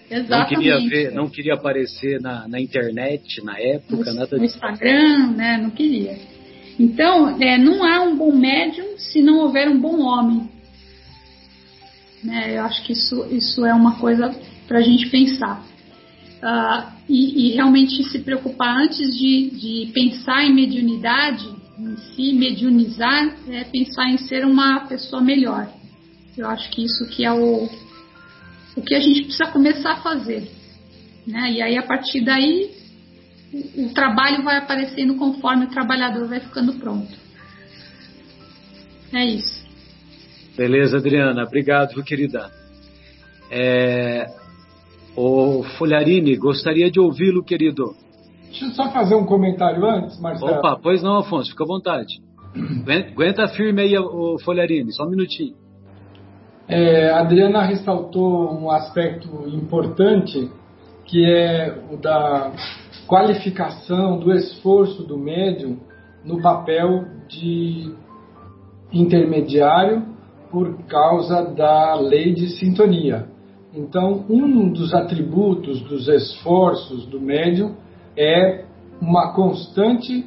Exatamente. 0.10 0.30
Não 0.30 0.48
queria 0.48 0.90
ver, 0.90 1.12
não 1.12 1.30
queria 1.30 1.54
aparecer 1.56 2.22
na, 2.22 2.48
na 2.48 2.62
internet 2.62 3.44
na 3.44 3.60
época, 3.60 4.12
no, 4.12 4.20
nada 4.20 4.38
no 4.38 4.46
Instagram, 4.46 5.32
né? 5.32 5.58
Não 5.58 5.72
queria. 5.72 6.18
Então, 6.80 7.42
é, 7.42 7.58
não 7.58 7.84
há 7.84 8.04
um 8.04 8.16
bom 8.16 8.32
médium 8.32 8.98
se 8.98 9.22
não 9.22 9.40
houver 9.40 9.68
um 9.68 9.80
bom 9.80 10.02
homem. 10.02 10.48
Né, 12.24 12.58
eu 12.58 12.64
acho 12.64 12.84
que 12.84 12.94
isso, 12.94 13.28
isso 13.32 13.66
é 13.66 13.74
uma 13.74 14.00
coisa 14.00 14.36
para 14.68 14.80
a 14.80 14.82
gente 14.82 15.10
pensar. 15.10 15.64
Uh, 16.46 16.91
e, 17.10 17.48
e, 17.48 17.56
realmente 17.56 18.04
se 18.04 18.20
preocupar 18.20 18.78
antes 18.78 19.18
de, 19.18 19.50
de 19.50 19.91
pensar 19.91 20.43
em 20.43 20.54
mediunidade, 20.54 21.43
em 21.80 21.98
si, 21.98 22.34
mediunizar, 22.34 23.36
é 23.50 23.64
pensar 23.64 24.10
em 24.10 24.20
ser 24.20 24.46
uma 24.46 24.82
pessoa 24.82 25.24
melhor. 25.24 25.68
Eu 26.38 26.48
acho 26.48 26.70
que 26.70 26.86
isso 26.86 27.08
que 27.08 27.26
é 27.26 27.32
o, 27.34 27.68
o 28.76 28.82
que 28.84 28.93
a 28.93 29.00
gente 29.00 29.24
precisa 29.24 29.48
começar 29.48 29.93
a 29.93 30.02
fazer. 30.02 30.48
Né? 31.26 31.54
E 31.54 31.62
aí, 31.64 31.78
a 31.80 31.84
partir 31.84 32.24
daí, 32.24 32.70
o, 33.52 33.86
o 33.86 33.93
trabalho 33.96 34.43
vai 34.43 34.58
aparecendo 34.58 35.16
conforme 35.16 35.66
o 35.66 35.70
trabalhador 35.70 36.28
vai 36.28 36.41
ficando 36.41 36.74
pronto. 36.74 37.18
É 39.12 39.26
isso. 39.26 39.66
Beleza, 40.56 40.98
Adriana. 40.98 41.43
Obrigado, 41.43 42.04
querida. 42.04 42.52
É... 43.50 44.45
O 45.18 45.63
Folharini, 45.78 46.36
gostaria 46.36 46.91
de 46.91 46.99
ouvi-lo, 46.99 47.43
querido. 47.43 47.93
Deixa 48.49 48.66
eu 48.66 48.72
só 48.72 48.91
fazer 48.91 49.16
um 49.16 49.26
comentário 49.26 49.86
antes, 49.86 50.20
Marcelo. 50.20 50.59
Opa, 50.59 50.78
pois 50.82 51.01
não, 51.01 51.18
Afonso, 51.18 51.51
fica 51.51 51.63
à 51.63 51.68
vontade. 51.68 52.22
Aguenta 53.13 53.47
firme 53.49 53.82
aí, 53.82 53.97
o 53.97 54.38
Folharini, 54.39 54.91
só 54.93 55.05
um 55.05 55.09
minutinho. 55.09 55.55
É, 56.68 57.11
a 57.11 57.20
Adriana 57.20 57.61
ressaltou 57.61 58.51
um 58.53 58.72
aspecto 58.72 59.28
importante, 59.47 60.49
que 61.05 61.24
é 61.26 61.78
o 61.91 61.97
da 61.97 62.51
qualificação, 63.07 64.18
do 64.18 64.34
esforço 64.34 65.03
do 65.03 65.18
médium 65.18 65.78
no 66.24 66.41
papel 66.41 67.05
de 67.28 67.93
intermediário 68.91 70.03
por 70.49 70.86
causa 70.88 71.43
da 71.43 71.95
lei 71.95 72.34
de 72.34 72.47
sintonia. 72.57 73.28
Então, 73.76 74.24
um 74.30 74.72
dos 74.72 74.94
atributos 74.94 75.82
dos 75.82 76.08
esforços 76.08 77.06
do 77.08 77.20
médium 77.20 77.76
é 78.18 78.64
uma 79.02 79.34
constante 79.34 80.26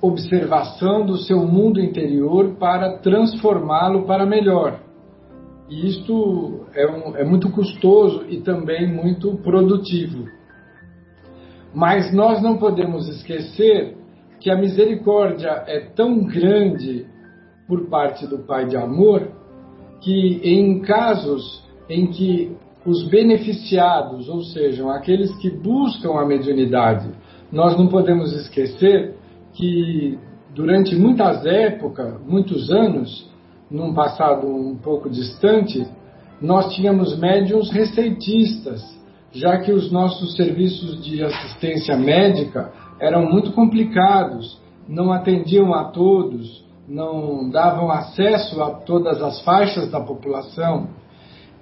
observação 0.00 1.04
do 1.04 1.16
seu 1.16 1.44
mundo 1.44 1.80
interior 1.80 2.54
para 2.54 2.98
transformá-lo 2.98 4.06
para 4.06 4.24
melhor. 4.24 4.78
E 5.68 5.88
isto 5.88 6.66
é, 6.72 6.86
um, 6.86 7.16
é 7.16 7.24
muito 7.24 7.50
custoso 7.50 8.24
e 8.28 8.40
também 8.42 8.86
muito 8.86 9.36
produtivo. 9.38 10.28
Mas 11.74 12.14
nós 12.14 12.40
não 12.40 12.58
podemos 12.58 13.08
esquecer 13.08 13.96
que 14.38 14.50
a 14.50 14.56
misericórdia 14.56 15.64
é 15.66 15.80
tão 15.80 16.22
grande 16.22 17.06
por 17.66 17.88
parte 17.88 18.24
do 18.26 18.38
Pai 18.40 18.66
de 18.66 18.76
amor 18.76 19.32
que 20.00 20.40
em 20.44 20.80
casos 20.82 21.63
em 21.88 22.06
que 22.06 22.56
os 22.86 23.08
beneficiados, 23.08 24.28
ou 24.28 24.42
seja, 24.42 24.90
aqueles 24.92 25.34
que 25.38 25.50
buscam 25.50 26.18
a 26.18 26.26
mediunidade. 26.26 27.08
Nós 27.50 27.76
não 27.78 27.86
podemos 27.86 28.32
esquecer 28.32 29.16
que 29.54 30.18
durante 30.54 30.94
muitas 30.94 31.46
épocas, 31.46 32.20
muitos 32.26 32.70
anos, 32.70 33.30
num 33.70 33.94
passado 33.94 34.46
um 34.46 34.76
pouco 34.76 35.08
distante, 35.08 35.86
nós 36.40 36.74
tínhamos 36.74 37.18
médiums 37.18 37.70
receitistas, 37.70 38.82
já 39.32 39.58
que 39.58 39.72
os 39.72 39.90
nossos 39.90 40.36
serviços 40.36 41.02
de 41.02 41.24
assistência 41.24 41.96
médica 41.96 42.72
eram 43.00 43.24
muito 43.24 43.52
complicados, 43.52 44.60
não 44.86 45.10
atendiam 45.12 45.72
a 45.72 45.84
todos, 45.84 46.64
não 46.86 47.48
davam 47.48 47.90
acesso 47.90 48.62
a 48.62 48.70
todas 48.70 49.22
as 49.22 49.40
faixas 49.42 49.90
da 49.90 50.00
população 50.00 50.88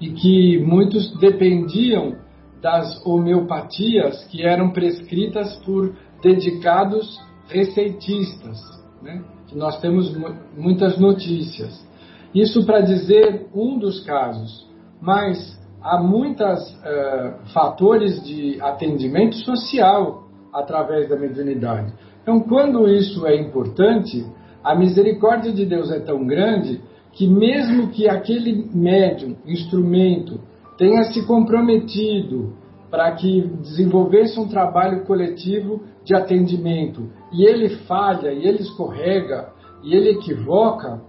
e 0.03 0.11
que 0.11 0.59
muitos 0.59 1.17
dependiam 1.19 2.17
das 2.61 3.01
homeopatias 3.07 4.25
que 4.25 4.43
eram 4.43 4.71
prescritas 4.71 5.55
por 5.65 5.95
dedicados 6.21 7.21
receitistas, 7.47 8.59
né? 9.01 9.23
que 9.47 9.57
nós 9.57 9.81
temos 9.81 10.13
muitas 10.59 10.99
notícias. 10.99 11.87
Isso 12.35 12.67
para 12.67 12.81
dizer 12.81 13.47
um 13.55 13.79
dos 13.79 14.01
casos, 14.05 14.69
mas 15.01 15.57
há 15.81 16.03
muitos 16.03 16.61
uh, 16.71 16.85
eh, 16.85 17.35
fatores 17.53 18.25
de 18.25 18.61
atendimento 18.61 19.37
social 19.37 20.25
através 20.53 21.09
da 21.09 21.17
mediunidade. 21.17 21.93
Então, 22.23 22.41
quando 22.41 22.89
isso 22.89 23.25
é 23.27 23.37
importante, 23.37 24.25
a 24.65 24.75
misericórdia 24.75 25.53
de 25.53 25.65
Deus 25.65 25.93
é 25.93 26.01
tão 26.01 26.25
grande 26.27 26.81
que 27.13 27.27
mesmo 27.27 27.89
que 27.89 28.09
aquele 28.09 28.69
médium, 28.75 29.37
instrumento, 29.47 30.41
tenha 30.79 31.05
se 31.05 31.27
comprometido 31.27 32.55
para 32.91 33.13
que 33.13 33.43
desenvolvesse 33.63 34.39
um 34.39 34.49
trabalho 34.49 35.05
coletivo 35.05 35.83
de 36.05 36.15
atendimento 36.15 37.11
e 37.33 37.45
ele 37.45 37.71
falha, 37.87 38.33
e 38.33 38.47
ele 38.47 38.63
escorrega, 38.63 39.51
e 39.83 39.95
ele 39.95 40.11
equivoca, 40.11 41.01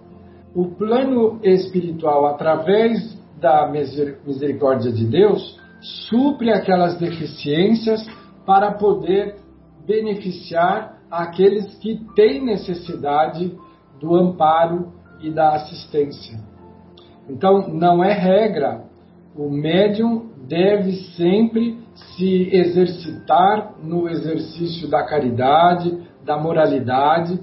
o 0.56 0.68
plano 0.68 1.40
espiritual, 1.44 2.26
através 2.28 3.18
da 3.40 3.68
misericórdia 3.68 4.92
de 4.92 5.06
Deus, 5.06 5.60
supre 5.82 6.52
aquelas 6.52 6.98
deficiências 6.98 8.06
para 8.46 8.72
poder 8.72 9.36
beneficiar 9.86 11.00
àqueles 11.12 11.76
que 11.80 12.00
têm 12.16 12.44
necessidade 12.46 13.54
do 14.00 14.16
amparo 14.16 14.94
e 15.22 15.32
da 15.32 15.56
assistência. 15.56 16.40
Então, 17.30 17.70
não 17.70 18.04
é 18.04 18.14
regra, 18.14 18.84
o 19.36 19.50
médium 19.50 20.30
deve 20.48 20.94
sempre 21.16 21.80
se 21.96 22.50
exercitar 22.54 23.74
no 23.82 24.10
exercício 24.10 24.90
da 24.90 25.04
caridade, 25.04 25.98
da 26.24 26.38
moralidade, 26.38 27.40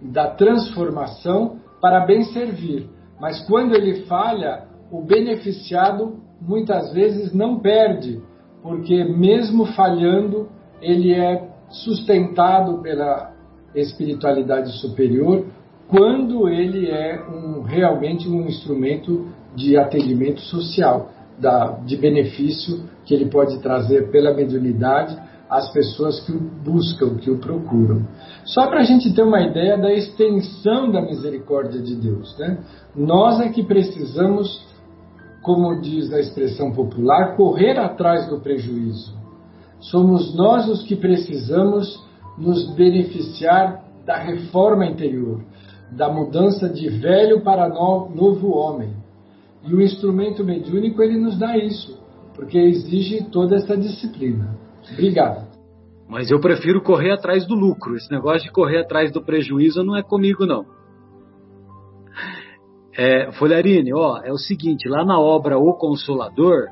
da 0.00 0.28
transformação 0.28 1.58
para 1.80 2.00
bem 2.06 2.22
servir. 2.24 2.88
Mas 3.20 3.44
quando 3.46 3.74
ele 3.74 4.04
falha, 4.06 4.64
o 4.90 5.02
beneficiado 5.02 6.18
muitas 6.40 6.92
vezes 6.92 7.32
não 7.32 7.58
perde, 7.58 8.22
porque 8.62 9.04
mesmo 9.04 9.66
falhando, 9.66 10.48
ele 10.80 11.12
é 11.12 11.48
sustentado 11.68 12.80
pela 12.82 13.32
espiritualidade 13.74 14.70
superior 14.80 15.46
quando 15.94 16.48
ele 16.48 16.90
é 16.90 17.22
um, 17.28 17.62
realmente 17.62 18.28
um 18.28 18.46
instrumento 18.46 19.28
de 19.54 19.76
atendimento 19.76 20.40
social, 20.40 21.10
da, 21.38 21.78
de 21.84 21.96
benefício 21.96 22.82
que 23.04 23.14
ele 23.14 23.26
pode 23.26 23.60
trazer 23.60 24.10
pela 24.10 24.34
mediunidade 24.34 25.16
às 25.48 25.70
pessoas 25.72 26.18
que 26.20 26.32
o 26.32 26.40
buscam, 26.40 27.16
que 27.16 27.30
o 27.30 27.38
procuram. 27.38 28.08
Só 28.44 28.66
para 28.66 28.80
a 28.80 28.84
gente 28.84 29.14
ter 29.14 29.22
uma 29.22 29.40
ideia 29.40 29.76
da 29.76 29.92
extensão 29.92 30.90
da 30.90 31.00
misericórdia 31.00 31.80
de 31.80 31.94
Deus. 31.94 32.36
Né? 32.38 32.58
Nós 32.96 33.40
é 33.40 33.50
que 33.50 33.62
precisamos 33.62 34.74
como 35.44 35.78
diz 35.82 36.10
a 36.10 36.18
expressão 36.18 36.72
popular, 36.72 37.36
correr 37.36 37.78
atrás 37.78 38.26
do 38.28 38.40
prejuízo. 38.40 39.14
Somos 39.78 40.34
nós 40.34 40.66
os 40.66 40.82
que 40.84 40.96
precisamos 40.96 42.02
nos 42.38 42.74
beneficiar 42.74 43.84
da 44.06 44.16
reforma 44.16 44.86
interior, 44.86 45.44
da 45.90 46.12
mudança 46.12 46.68
de 46.68 46.88
velho 46.88 47.40
para 47.40 47.68
novo 47.68 48.50
homem. 48.50 48.90
E 49.66 49.74
o 49.74 49.80
instrumento 49.80 50.44
mediúnico 50.44 51.02
ele 51.02 51.18
nos 51.18 51.38
dá 51.38 51.56
isso, 51.56 51.98
porque 52.34 52.58
exige 52.58 53.24
toda 53.30 53.56
essa 53.56 53.76
disciplina. 53.76 54.56
Obrigado. 54.92 55.46
Mas 56.08 56.30
eu 56.30 56.38
prefiro 56.38 56.82
correr 56.82 57.12
atrás 57.12 57.46
do 57.46 57.54
lucro. 57.54 57.96
Esse 57.96 58.10
negócio 58.10 58.44
de 58.44 58.52
correr 58.52 58.80
atrás 58.80 59.10
do 59.10 59.24
prejuízo 59.24 59.82
não 59.82 59.96
é 59.96 60.02
comigo, 60.02 60.44
não. 60.44 60.66
É, 62.96 63.32
Folharini, 63.32 63.92
ó, 63.92 64.20
é 64.22 64.30
o 64.30 64.38
seguinte, 64.38 64.88
lá 64.88 65.04
na 65.04 65.18
obra 65.18 65.58
O 65.58 65.74
Consolador, 65.74 66.68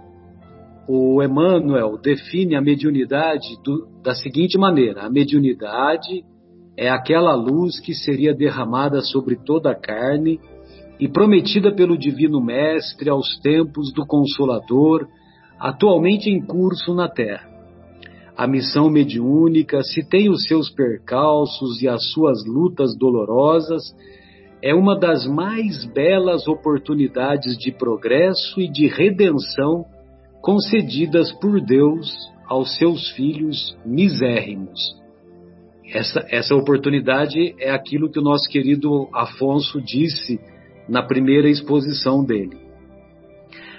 o 0.88 1.22
Emmanuel 1.22 1.98
define 1.98 2.54
a 2.54 2.60
mediunidade 2.60 3.56
do, 3.64 3.88
da 4.02 4.14
seguinte 4.14 4.58
maneira: 4.58 5.02
a 5.02 5.10
mediunidade 5.10 6.22
é 6.76 6.88
aquela 6.88 7.34
luz 7.34 7.78
que 7.80 7.94
seria 7.94 8.34
derramada 8.34 9.00
sobre 9.00 9.36
toda 9.36 9.70
a 9.70 9.74
carne 9.74 10.40
e 10.98 11.08
prometida 11.08 11.74
pelo 11.74 11.98
Divino 11.98 12.40
Mestre 12.40 13.10
aos 13.10 13.38
tempos 13.40 13.92
do 13.92 14.06
Consolador, 14.06 15.06
atualmente 15.58 16.30
em 16.30 16.40
curso 16.40 16.94
na 16.94 17.08
Terra. 17.08 17.50
A 18.36 18.46
missão 18.46 18.88
mediúnica, 18.88 19.82
se 19.82 20.08
tem 20.08 20.30
os 20.30 20.44
seus 20.44 20.70
percalços 20.70 21.82
e 21.82 21.88
as 21.88 22.10
suas 22.12 22.46
lutas 22.46 22.96
dolorosas, 22.96 23.82
é 24.62 24.74
uma 24.74 24.98
das 24.98 25.26
mais 25.26 25.84
belas 25.84 26.46
oportunidades 26.46 27.58
de 27.58 27.72
progresso 27.72 28.60
e 28.60 28.68
de 28.68 28.86
redenção 28.86 29.84
concedidas 30.40 31.32
por 31.32 31.60
Deus 31.60 32.10
aos 32.48 32.76
seus 32.76 33.10
filhos 33.10 33.76
misérrimos. 33.84 35.01
Essa, 35.92 36.24
essa 36.30 36.54
oportunidade 36.54 37.54
é 37.60 37.70
aquilo 37.70 38.10
que 38.10 38.18
o 38.18 38.22
nosso 38.22 38.48
querido 38.48 39.08
Afonso 39.12 39.80
disse 39.80 40.40
na 40.88 41.02
primeira 41.02 41.48
exposição 41.48 42.24
dele. 42.24 42.56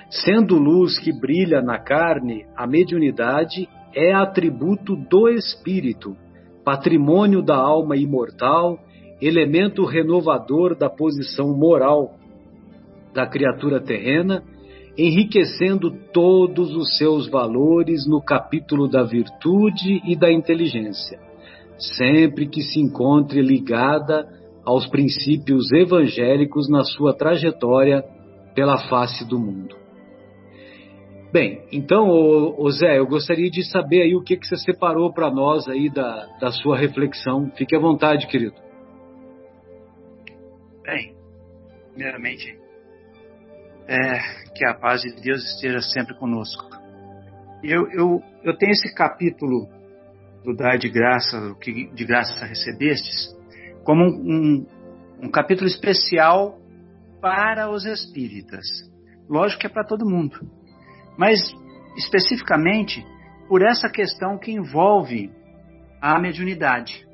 Sendo 0.09 0.55
luz 0.55 0.99
que 0.99 1.11
brilha 1.11 1.61
na 1.61 1.79
carne, 1.79 2.45
a 2.55 2.67
mediunidade 2.67 3.67
é 3.95 4.13
atributo 4.13 4.95
do 4.95 5.27
espírito, 5.27 6.15
patrimônio 6.63 7.41
da 7.41 7.55
alma 7.55 7.97
imortal 7.97 8.79
elemento 9.25 9.85
renovador 9.85 10.75
da 10.77 10.89
posição 10.89 11.55
moral 11.57 12.15
da 13.13 13.25
criatura 13.25 13.79
terrena, 13.79 14.43
enriquecendo 14.97 15.91
todos 16.11 16.75
os 16.75 16.97
seus 16.97 17.29
valores 17.29 18.05
no 18.07 18.21
capítulo 18.21 18.87
da 18.87 19.03
virtude 19.03 20.01
e 20.05 20.15
da 20.15 20.31
inteligência, 20.31 21.19
sempre 21.77 22.47
que 22.47 22.61
se 22.61 22.79
encontre 22.79 23.41
ligada 23.41 24.27
aos 24.65 24.87
princípios 24.87 25.71
evangélicos 25.71 26.69
na 26.69 26.83
sua 26.83 27.13
trajetória 27.13 28.03
pela 28.55 28.77
face 28.87 29.27
do 29.27 29.39
mundo. 29.39 29.75
Bem, 31.33 31.65
então, 31.71 32.07
ô, 32.07 32.63
ô 32.63 32.69
Zé, 32.69 32.99
eu 32.99 33.07
gostaria 33.07 33.49
de 33.49 33.63
saber 33.63 34.03
aí 34.03 34.15
o 34.15 34.21
que, 34.21 34.37
que 34.37 34.45
você 34.45 34.55
separou 34.57 35.11
para 35.11 35.31
nós 35.31 35.67
aí 35.67 35.89
da, 35.89 36.27
da 36.39 36.51
sua 36.51 36.77
reflexão. 36.77 37.51
Fique 37.57 37.75
à 37.75 37.79
vontade, 37.79 38.27
querido. 38.27 38.53
Bem, 40.83 41.15
primeiramente, 41.89 42.55
é, 43.87 44.19
que 44.55 44.65
a 44.65 44.75
paz 44.75 45.01
de 45.01 45.21
Deus 45.21 45.43
esteja 45.55 45.81
sempre 45.81 46.15
conosco. 46.19 46.69
Eu, 47.63 47.89
eu, 47.91 48.21
eu 48.43 48.57
tenho 48.57 48.71
esse 48.73 48.93
capítulo 48.93 49.67
do 50.43 50.55
Dar 50.55 50.77
de 50.77 50.89
Graça, 50.89 51.37
o 51.51 51.55
que 51.55 51.89
de 51.93 52.05
graça 52.05 52.45
recebestes, 52.45 53.35
como 53.83 54.03
um, 54.03 54.07
um, 54.09 54.67
um 55.23 55.31
capítulo 55.31 55.67
especial 55.67 56.59
para 57.21 57.69
os 57.69 57.85
espíritas. 57.85 58.65
Lógico 59.29 59.61
que 59.61 59.67
é 59.67 59.69
para 59.69 59.85
todo 59.85 60.09
mundo, 60.09 60.37
mas 61.17 61.39
especificamente 61.97 63.05
por 63.47 63.61
essa 63.61 63.89
questão 63.89 64.37
que 64.37 64.51
envolve 64.51 65.31
a 66.01 66.19
mediunidade. 66.19 67.07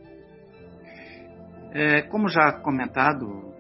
É, 1.71 2.01
como 2.03 2.27
já 2.27 2.51
comentado 2.51 3.53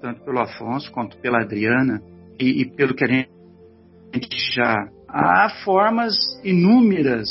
tanto 0.00 0.22
pelo 0.22 0.38
Afonso 0.38 0.90
quanto 0.92 1.18
pela 1.18 1.42
Adriana, 1.42 2.00
e, 2.40 2.62
e 2.62 2.70
pelo 2.70 2.94
que 2.94 3.04
a 3.04 3.08
gente 3.08 4.54
já. 4.54 4.88
Há 5.08 5.50
formas 5.64 6.14
inúmeras 6.42 7.28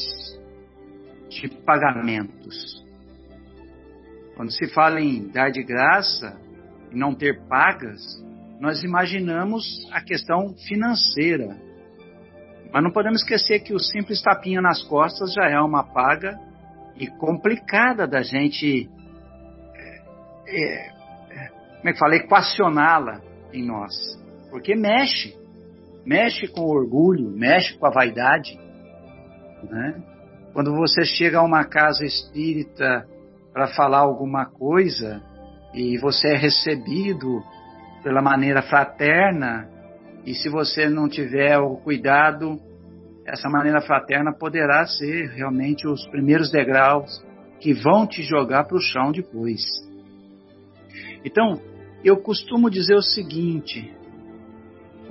de 1.30 1.47
pagamentos. 1.65 2.86
Quando 4.36 4.51
se 4.51 4.67
fala 4.73 4.99
em 5.01 5.27
dar 5.27 5.51
de 5.51 5.63
graça 5.63 6.39
e 6.91 6.97
não 6.97 7.13
ter 7.13 7.41
pagas, 7.47 8.01
nós 8.59 8.84
imaginamos 8.84 9.65
a 9.91 10.01
questão 10.01 10.53
financeira. 10.67 11.57
Mas 12.71 12.84
não 12.84 12.91
podemos 12.91 13.21
esquecer 13.21 13.59
que 13.61 13.73
o 13.73 13.80
simples 13.80 14.21
tapinha 14.21 14.61
nas 14.61 14.84
costas 14.84 15.34
já 15.34 15.49
é 15.49 15.59
uma 15.59 15.84
paga 15.84 16.39
e 16.97 17.07
complicada 17.07 18.07
da 18.07 18.21
gente 18.21 18.89
é, 20.47 20.89
é, 20.89 20.99
como 21.77 21.89
é 21.89 21.93
que 21.93 21.99
fala, 21.99 22.15
equacioná-la 22.15 23.21
em 23.53 23.65
nós. 23.65 23.93
Porque 24.49 24.75
mexe. 24.75 25.38
Mexe 26.05 26.47
com 26.47 26.61
o 26.61 26.69
orgulho, 26.69 27.30
mexe 27.30 27.77
com 27.77 27.86
a 27.86 27.91
vaidade. 27.91 28.57
Né? 29.63 30.01
Quando 30.54 30.76
você 30.76 31.04
chega 31.04 31.39
a 31.39 31.43
uma 31.43 31.64
casa 31.64 32.06
espírita 32.06 33.08
para 33.54 33.68
falar 33.68 34.00
alguma 34.00 34.45
coisa 34.45 35.22
e 35.74 35.97
você 35.97 36.30
é 36.30 36.38
recebido 36.38 37.43
pela 38.04 38.22
maneira 38.22 38.62
fraterna, 38.62 39.70
e 40.26 40.34
se 40.34 40.50
você 40.50 40.89
não 40.89 41.08
tiver 41.08 41.58
o 41.58 41.78
cuidado, 41.78 42.60
essa 43.26 43.50
maneira 43.50 43.82
fraterna 43.82 44.34
poderá 44.34 44.86
ser 44.86 45.30
realmente 45.30 45.88
os 45.88 46.08
primeiros 46.08 46.50
degraus 46.52 47.24
que 47.60 47.74
vão 47.74 48.08
te 48.08 48.24
jogar 48.24 48.66
para 48.66 48.78
o 48.78 48.82
chão 48.82 49.12
depois. 49.12 49.62
Então, 51.24 51.62
eu 52.04 52.18
costumo 52.18 52.70
dizer 52.70 52.95
o 52.95 53.02
seguinte: 53.02 53.93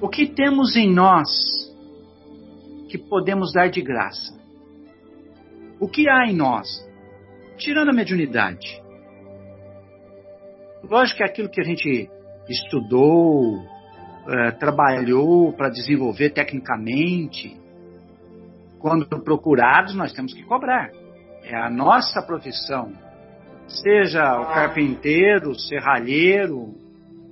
o 0.00 0.08
que 0.08 0.26
temos 0.26 0.76
em 0.76 0.92
nós 0.92 1.28
que 2.88 2.96
podemos 2.96 3.52
dar 3.52 3.68
de 3.68 3.82
graça? 3.82 4.37
O 5.80 5.88
que 5.88 6.08
há 6.08 6.26
em 6.26 6.34
nós? 6.34 6.66
Tirando 7.56 7.90
a 7.90 7.92
mediunidade. 7.92 8.82
Lógico 10.82 11.18
que 11.18 11.22
é 11.22 11.26
aquilo 11.26 11.48
que 11.48 11.60
a 11.60 11.64
gente 11.64 12.10
estudou, 12.48 13.62
é, 14.28 14.50
trabalhou 14.52 15.52
para 15.52 15.68
desenvolver 15.68 16.30
tecnicamente, 16.30 17.56
quando 18.78 19.06
procurados, 19.06 19.94
nós 19.94 20.12
temos 20.12 20.32
que 20.32 20.42
cobrar. 20.44 20.90
É 21.42 21.56
a 21.56 21.68
nossa 21.68 22.22
profissão 22.22 22.92
seja 23.68 24.40
o 24.40 24.46
carpinteiro, 24.46 25.50
o 25.50 25.58
serralheiro, 25.58 26.74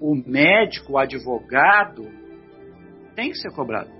o 0.00 0.14
médico, 0.14 0.92
o 0.92 0.98
advogado, 0.98 2.06
tem 3.14 3.30
que 3.30 3.38
ser 3.38 3.50
cobrado. 3.52 3.95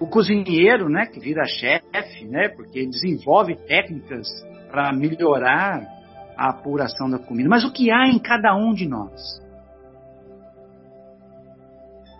O 0.00 0.06
cozinheiro, 0.06 0.88
né, 0.88 1.06
que 1.06 1.20
vira 1.20 1.44
chefe, 1.46 2.24
né, 2.24 2.48
porque 2.48 2.86
desenvolve 2.86 3.54
técnicas 3.54 4.26
para 4.70 4.92
melhorar 4.92 5.86
a 6.36 6.50
apuração 6.50 7.08
da 7.08 7.18
comida, 7.18 7.48
mas 7.48 7.64
o 7.64 7.72
que 7.72 7.90
há 7.90 8.08
em 8.08 8.18
cada 8.18 8.54
um 8.56 8.74
de 8.74 8.88
nós. 8.88 9.40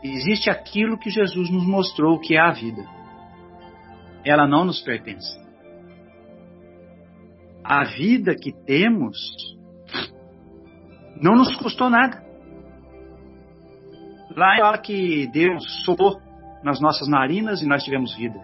Existe 0.03 0.51
aquilo 0.51 0.99
que 0.99 1.11
Jesus 1.11 1.51
nos 1.51 1.67
mostrou 1.67 2.21
que 2.21 2.37
é 2.37 2.41
a 2.41 2.53
vida. 2.53 2.85
Ela 4.25 4.47
não 4.47 4.65
nos 4.65 4.81
pertence. 4.81 5.43
A 7.65 7.85
vida 7.85 8.35
que 8.35 8.53
temos 8.53 9.17
não 11.21 11.35
nos 11.35 11.57
custou 11.57 11.89
nada. 11.89 12.23
Lá 14.37 14.59
é 14.59 14.63
hora 14.63 14.79
que 14.79 15.27
Deus 15.29 15.65
soprou 15.85 16.21
nas 16.65 16.81
nossas 16.81 17.07
narinas 17.07 17.63
e 17.63 17.67
nós 17.67 17.85
tivemos 17.85 18.17
vida. 18.17 18.41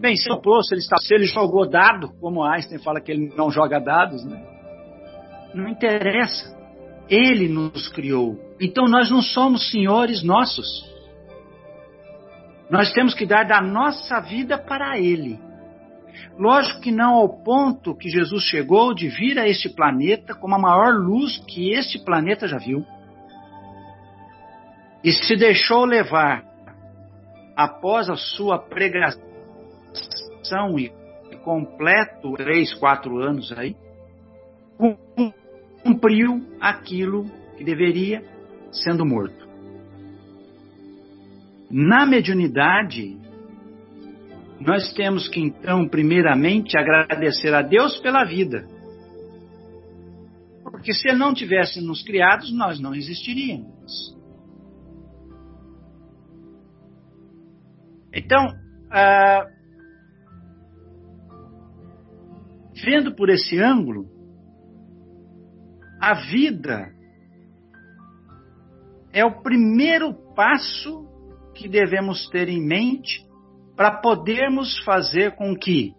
Bem, 0.00 0.16
se 0.16 0.24
soprou, 0.24 0.62
se 0.62 0.74
ele, 0.74 0.80
está, 0.80 0.96
se 0.96 1.14
ele 1.14 1.26
jogou 1.26 1.68
dado, 1.68 2.08
como 2.20 2.44
Einstein 2.44 2.78
fala 2.78 3.00
que 3.00 3.12
ele 3.12 3.32
não 3.36 3.50
joga 3.50 3.78
dados, 3.78 4.24
né? 4.24 4.54
não 5.54 5.68
interessa. 5.68 6.54
Ele 7.08 7.48
nos 7.48 7.88
criou. 7.88 8.38
Então 8.60 8.86
nós 8.86 9.10
não 9.10 9.22
somos 9.22 9.70
senhores 9.70 10.22
nossos. 10.22 10.66
Nós 12.70 12.92
temos 12.92 13.14
que 13.14 13.26
dar 13.26 13.44
da 13.44 13.60
nossa 13.60 14.20
vida 14.20 14.58
para 14.58 14.98
Ele. 14.98 15.38
Lógico 16.38 16.80
que 16.80 16.90
não 16.90 17.14
ao 17.14 17.42
ponto 17.42 17.96
que 17.96 18.08
Jesus 18.08 18.44
chegou 18.44 18.94
de 18.94 19.08
vir 19.08 19.38
a 19.38 19.48
este 19.48 19.68
planeta 19.68 20.34
como 20.34 20.54
a 20.54 20.58
maior 20.58 20.94
luz 20.94 21.38
que 21.46 21.72
este 21.72 21.98
planeta 21.98 22.48
já 22.48 22.58
viu. 22.58 22.84
E 25.04 25.12
se 25.12 25.36
deixou 25.36 25.84
levar 25.84 26.42
após 27.54 28.08
a 28.08 28.16
sua 28.16 28.58
pregação 28.58 29.20
e 30.78 30.90
completo 31.44 32.32
três, 32.32 32.72
quatro 32.72 33.18
anos 33.18 33.52
aí, 33.52 33.76
cumpriu 35.82 36.42
aquilo 36.58 37.26
que 37.56 37.62
deveria, 37.62 38.24
sendo 38.72 39.04
morto. 39.04 39.46
Na 41.70 42.06
mediunidade, 42.06 43.18
nós 44.58 44.92
temos 44.94 45.28
que 45.28 45.38
então, 45.38 45.86
primeiramente, 45.86 46.78
agradecer 46.78 47.52
a 47.52 47.60
Deus 47.60 47.98
pela 47.98 48.24
vida. 48.24 48.66
Porque 50.62 50.94
se 50.94 51.08
Ele 51.08 51.18
não 51.18 51.34
tivesse 51.34 51.80
nos 51.80 52.02
criados, 52.02 52.50
nós 52.52 52.80
não 52.80 52.94
existiríamos. 52.94 54.13
Então, 58.14 58.46
ah, 58.90 59.46
vendo 62.84 63.14
por 63.16 63.28
esse 63.28 63.58
ângulo, 63.58 64.08
a 66.00 66.14
vida 66.14 66.92
é 69.12 69.24
o 69.24 69.42
primeiro 69.42 70.14
passo 70.34 71.08
que 71.54 71.68
devemos 71.68 72.28
ter 72.28 72.48
em 72.48 72.64
mente 72.64 73.24
para 73.76 74.00
podermos 74.00 74.78
fazer 74.84 75.34
com 75.34 75.56
que 75.56 75.92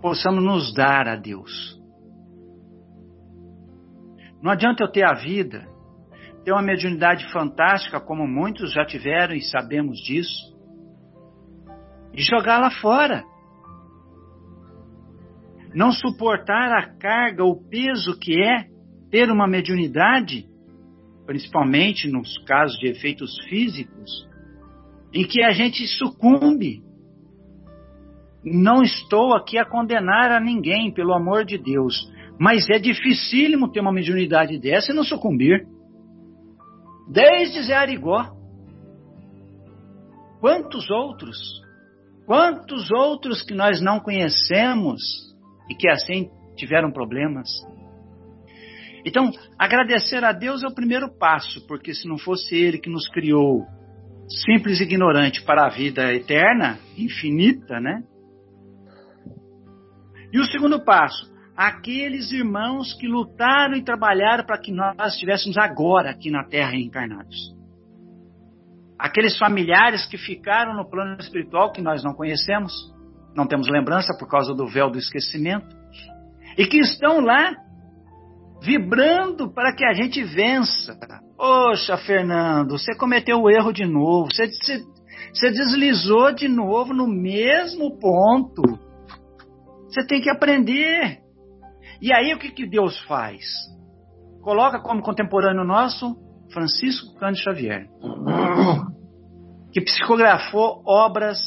possamos 0.00 0.42
nos 0.42 0.72
dar 0.74 1.08
a 1.08 1.16
Deus. 1.16 1.80
Não 4.40 4.50
adianta 4.50 4.82
eu 4.82 4.90
ter 4.90 5.04
a 5.04 5.14
vida, 5.14 5.68
ter 6.44 6.52
uma 6.52 6.62
mediunidade 6.62 7.30
fantástica, 7.32 8.00
como 8.00 8.26
muitos 8.26 8.72
já 8.72 8.84
tiveram 8.84 9.34
e 9.34 9.42
sabemos 9.42 9.98
disso, 9.98 10.56
e 12.14 12.22
jogá-la 12.22 12.70
fora 12.70 13.24
não 15.74 15.92
suportar 15.92 16.72
a 16.72 16.86
carga, 16.98 17.44
o 17.44 17.56
peso 17.68 18.18
que 18.18 18.42
é 18.42 18.66
ter 19.10 19.30
uma 19.30 19.46
mediunidade, 19.46 20.46
principalmente 21.26 22.08
nos 22.08 22.36
casos 22.44 22.76
de 22.78 22.88
efeitos 22.88 23.32
físicos, 23.48 24.28
em 25.12 25.24
que 25.24 25.42
a 25.42 25.52
gente 25.52 25.86
sucumbe. 25.86 26.82
Não 28.44 28.82
estou 28.82 29.34
aqui 29.34 29.58
a 29.58 29.64
condenar 29.64 30.32
a 30.32 30.40
ninguém, 30.40 30.92
pelo 30.92 31.14
amor 31.14 31.44
de 31.44 31.58
Deus, 31.58 32.10
mas 32.38 32.68
é 32.70 32.78
dificílimo 32.78 33.70
ter 33.70 33.80
uma 33.80 33.92
mediunidade 33.92 34.58
dessa 34.58 34.92
e 34.92 34.94
não 34.94 35.04
sucumbir. 35.04 35.66
Desde 37.10 37.62
Zé 37.64 37.74
Arigó. 37.74 38.36
Quantos 40.40 40.88
outros? 40.90 41.36
Quantos 42.24 42.90
outros 42.92 43.42
que 43.42 43.52
nós 43.52 43.80
não 43.80 43.98
conhecemos 43.98 45.00
e 45.68 45.74
que 45.74 45.88
assim 45.88 46.30
tiveram 46.56 46.92
problemas. 46.92 47.48
Então, 49.04 49.30
agradecer 49.58 50.22
a 50.24 50.32
Deus 50.32 50.62
é 50.62 50.68
o 50.68 50.74
primeiro 50.74 51.08
passo, 51.18 51.66
porque 51.66 51.94
se 51.94 52.06
não 52.06 52.18
fosse 52.18 52.54
Ele 52.54 52.78
que 52.78 52.90
nos 52.90 53.08
criou, 53.08 53.66
simples 54.44 54.78
e 54.78 54.84
ignorante, 54.84 55.42
para 55.42 55.66
a 55.66 55.70
vida 55.70 56.12
eterna, 56.12 56.78
infinita, 56.96 57.80
né? 57.80 58.02
E 60.32 60.38
o 60.38 60.44
segundo 60.44 60.84
passo, 60.84 61.28
aqueles 61.60 62.32
irmãos 62.32 62.94
que 62.94 63.06
lutaram 63.06 63.74
e 63.74 63.84
trabalharam 63.84 64.44
para 64.44 64.56
que 64.56 64.72
nós 64.72 65.12
estivéssemos 65.12 65.58
agora 65.58 66.10
aqui 66.10 66.30
na 66.30 66.42
Terra 66.42 66.70
reencarnados. 66.70 67.54
Aqueles 68.98 69.36
familiares 69.36 70.06
que 70.06 70.16
ficaram 70.16 70.74
no 70.74 70.88
plano 70.88 71.20
espiritual 71.20 71.70
que 71.70 71.82
nós 71.82 72.02
não 72.02 72.14
conhecemos, 72.14 72.72
não 73.36 73.46
temos 73.46 73.68
lembrança 73.68 74.16
por 74.18 74.26
causa 74.26 74.54
do 74.54 74.66
véu 74.66 74.90
do 74.90 74.96
esquecimento, 74.96 75.76
e 76.56 76.64
que 76.64 76.78
estão 76.78 77.20
lá 77.20 77.54
vibrando 78.62 79.52
para 79.52 79.74
que 79.76 79.84
a 79.84 79.92
gente 79.92 80.24
vença. 80.24 80.98
Poxa, 81.36 81.98
Fernando, 81.98 82.78
você 82.78 82.96
cometeu 82.96 83.38
o 83.38 83.50
erro 83.50 83.70
de 83.70 83.84
novo, 83.84 84.28
você, 84.32 84.46
você, 84.46 84.82
você 85.30 85.50
deslizou 85.50 86.32
de 86.32 86.48
novo 86.48 86.94
no 86.94 87.06
mesmo 87.06 87.98
ponto. 87.98 88.62
Você 89.90 90.06
tem 90.06 90.22
que 90.22 90.30
aprender. 90.30 91.20
E 92.00 92.12
aí 92.12 92.32
o 92.34 92.38
que, 92.38 92.50
que 92.50 92.66
Deus 92.66 92.98
faz? 93.06 93.44
Coloca 94.42 94.80
como 94.80 95.02
contemporâneo 95.02 95.64
nosso 95.64 96.16
Francisco 96.52 97.14
Cândido 97.18 97.44
Xavier, 97.44 97.88
que 99.72 99.80
psicografou 99.80 100.82
obras 100.86 101.38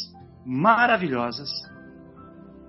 maravilhosas 0.45 1.49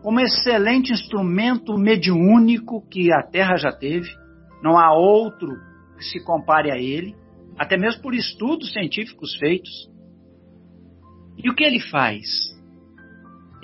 como 0.04 0.20
excelente 0.20 0.92
instrumento 0.92 1.78
mediúnico 1.78 2.86
que 2.90 3.10
a 3.10 3.22
Terra 3.22 3.56
já 3.56 3.72
teve. 3.72 4.08
Não 4.62 4.78
há 4.78 4.92
outro 4.92 5.48
que 5.96 6.04
se 6.04 6.22
compare 6.22 6.70
a 6.70 6.76
ele, 6.76 7.16
até 7.58 7.78
mesmo 7.78 8.02
por 8.02 8.14
estudos 8.14 8.70
científicos 8.70 9.34
feitos. 9.38 9.72
E 11.38 11.48
o 11.48 11.54
que 11.54 11.64
ele 11.64 11.80
faz? 11.80 12.28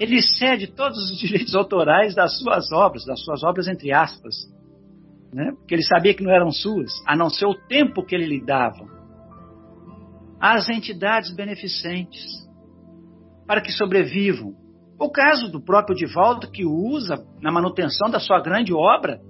Ele 0.01 0.22
cede 0.22 0.66
todos 0.66 0.98
os 1.11 1.18
direitos 1.18 1.55
autorais 1.55 2.14
das 2.14 2.38
suas 2.38 2.72
obras, 2.72 3.05
das 3.05 3.22
suas 3.22 3.44
obras 3.44 3.68
entre 3.68 3.92
aspas, 3.92 4.34
né? 5.30 5.53
porque 5.53 5.74
ele 5.74 5.84
sabia 5.84 6.14
que 6.14 6.24
não 6.24 6.32
eram 6.32 6.51
suas, 6.51 6.90
a 7.07 7.14
não 7.14 7.28
ser 7.28 7.44
o 7.44 7.55
tempo 7.55 8.03
que 8.03 8.14
ele 8.14 8.24
lhe 8.24 8.42
dava, 8.42 8.88
às 10.40 10.70
entidades 10.70 11.30
beneficentes, 11.34 12.24
para 13.46 13.61
que 13.61 13.70
sobrevivam, 13.70 14.55
o 14.98 15.11
caso 15.11 15.51
do 15.51 15.62
próprio 15.62 15.94
Divaldo, 15.94 16.51
que 16.51 16.64
usa 16.64 17.22
na 17.42 17.53
manutenção 17.53 18.09
da 18.09 18.18
sua 18.18 18.40
grande 18.40 18.72
obra, 18.72 19.20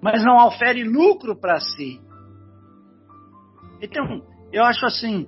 mas 0.00 0.24
não 0.24 0.36
ofere 0.46 0.84
lucro 0.84 1.38
para 1.38 1.60
si. 1.60 2.00
Então, 3.80 4.22
eu 4.52 4.64
acho 4.64 4.86
assim: 4.86 5.26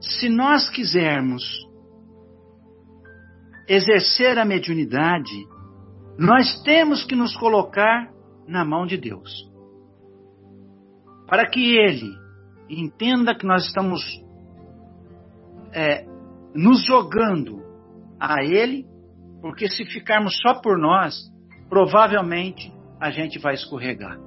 se 0.00 0.28
nós 0.28 0.70
quisermos 0.70 1.42
exercer 3.70 4.36
a 4.36 4.44
mediunidade, 4.44 5.46
nós 6.18 6.60
temos 6.64 7.04
que 7.04 7.14
nos 7.14 7.36
colocar 7.36 8.10
na 8.46 8.64
mão 8.64 8.84
de 8.84 8.96
Deus. 8.96 9.30
Para 11.28 11.48
que 11.48 11.76
Ele 11.76 12.10
entenda 12.68 13.32
que 13.32 13.46
nós 13.46 13.64
estamos 13.66 14.02
é, 15.72 16.04
nos 16.52 16.84
jogando 16.84 17.62
a 18.18 18.42
Ele, 18.42 18.84
porque 19.40 19.68
se 19.68 19.84
ficarmos 19.84 20.36
só 20.42 20.54
por 20.60 20.76
nós, 20.76 21.14
provavelmente 21.68 22.72
a 23.00 23.12
gente 23.12 23.38
vai 23.38 23.54
escorregar. 23.54 24.18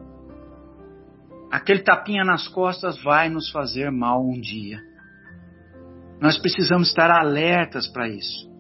Aquele 1.52 1.84
tapinha 1.84 2.24
nas 2.24 2.48
costas 2.48 2.98
vai 3.04 3.28
nos 3.28 3.52
fazer 3.52 3.92
mal 3.92 4.24
um 4.26 4.40
dia. 4.40 4.80
Nós 6.22 6.38
precisamos 6.38 6.88
estar 6.88 7.12
alertas 7.12 7.90
para 7.90 8.08
isso. 8.08 8.53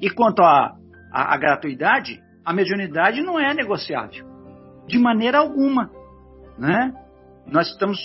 E 0.00 0.10
quanto 0.10 0.42
à, 0.42 0.76
à, 1.12 1.34
à 1.34 1.38
gratuidade, 1.38 2.20
a 2.44 2.52
mediunidade 2.52 3.22
não 3.22 3.38
é 3.38 3.54
negociável. 3.54 4.24
De 4.86 4.98
maneira 4.98 5.38
alguma. 5.38 5.90
Né? 6.58 6.92
Nós 7.46 7.68
estamos 7.68 7.98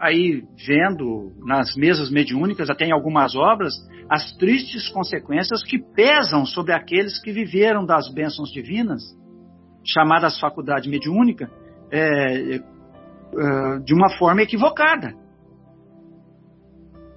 aí 0.00 0.44
vendo 0.66 1.32
nas 1.44 1.74
mesas 1.74 2.10
mediúnicas, 2.10 2.70
até 2.70 2.86
em 2.86 2.92
algumas 2.92 3.34
obras, 3.34 3.74
as 4.08 4.32
tristes 4.36 4.88
consequências 4.88 5.62
que 5.64 5.78
pesam 5.78 6.46
sobre 6.46 6.72
aqueles 6.72 7.20
que 7.20 7.32
viveram 7.32 7.84
das 7.84 8.12
bênçãos 8.12 8.50
divinas, 8.50 9.02
chamadas 9.84 10.38
faculdade 10.38 10.88
mediúnica, 10.88 11.50
é, 11.90 12.56
é, 12.56 13.78
de 13.84 13.94
uma 13.94 14.10
forma 14.18 14.42
equivocada. 14.42 15.14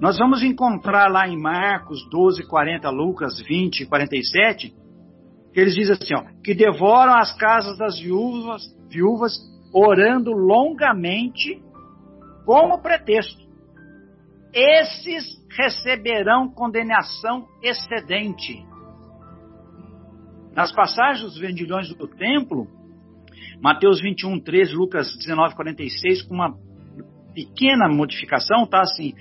Nós 0.01 0.17
vamos 0.17 0.41
encontrar 0.41 1.11
lá 1.11 1.27
em 1.27 1.39
Marcos 1.39 2.03
12, 2.09 2.47
40, 2.47 2.89
Lucas 2.89 3.39
20, 3.39 3.85
47, 3.85 4.73
que 5.53 5.59
eles 5.59 5.75
dizem 5.75 5.93
assim, 5.93 6.15
ó, 6.15 6.23
que 6.43 6.55
devoram 6.55 7.13
as 7.13 7.37
casas 7.37 7.77
das 7.77 7.99
viúvas, 7.99 8.63
viúvas 8.89 9.37
orando 9.71 10.31
longamente 10.31 11.61
como 12.47 12.81
pretexto. 12.81 13.39
Esses 14.51 15.23
receberão 15.55 16.49
condenação 16.49 17.47
excedente. 17.61 18.65
Nas 20.55 20.71
passagens 20.71 21.25
dos 21.25 21.39
vendilhões 21.39 21.93
do 21.93 22.07
templo, 22.07 22.67
Mateus 23.61 24.01
21, 24.01 24.39
13, 24.39 24.73
Lucas 24.73 25.15
19, 25.15 25.53
46, 25.53 26.23
com 26.23 26.33
uma 26.33 26.55
pequena 27.35 27.87
modificação, 27.87 28.65
tá 28.65 28.81
assim, 28.81 29.13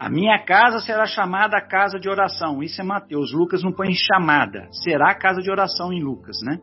a 0.00 0.08
minha 0.08 0.42
casa 0.42 0.80
será 0.80 1.04
chamada 1.04 1.60
casa 1.60 2.00
de 2.00 2.08
oração. 2.08 2.62
Isso 2.62 2.80
é 2.80 2.84
Mateus. 2.84 3.34
Lucas 3.34 3.62
não 3.62 3.70
põe 3.70 3.92
chamada. 3.92 4.66
Será 4.72 5.14
casa 5.14 5.42
de 5.42 5.50
oração 5.50 5.92
em 5.92 6.02
Lucas, 6.02 6.38
né? 6.42 6.58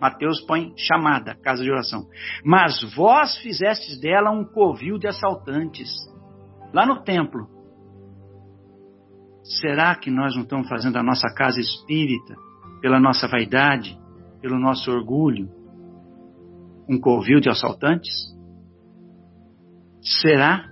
Mateus 0.00 0.40
põe 0.40 0.72
chamada, 0.74 1.34
casa 1.34 1.62
de 1.62 1.70
oração. 1.70 2.06
Mas 2.42 2.80
vós 2.94 3.36
fizestes 3.38 4.00
dela 4.00 4.30
um 4.30 4.42
covil 4.42 4.96
de 4.96 5.06
assaltantes. 5.06 5.90
Lá 6.72 6.86
no 6.86 7.02
templo. 7.02 7.46
Será 9.60 9.94
que 9.94 10.10
nós 10.10 10.34
não 10.34 10.44
estamos 10.44 10.66
fazendo 10.66 10.96
a 10.96 11.02
nossa 11.02 11.28
casa 11.34 11.60
espírita, 11.60 12.36
pela 12.80 12.98
nossa 12.98 13.28
vaidade, 13.28 13.98
pelo 14.40 14.58
nosso 14.58 14.90
orgulho, 14.90 15.50
um 16.88 16.98
covil 16.98 17.38
de 17.38 17.50
assaltantes? 17.50 18.34
Será 20.00 20.64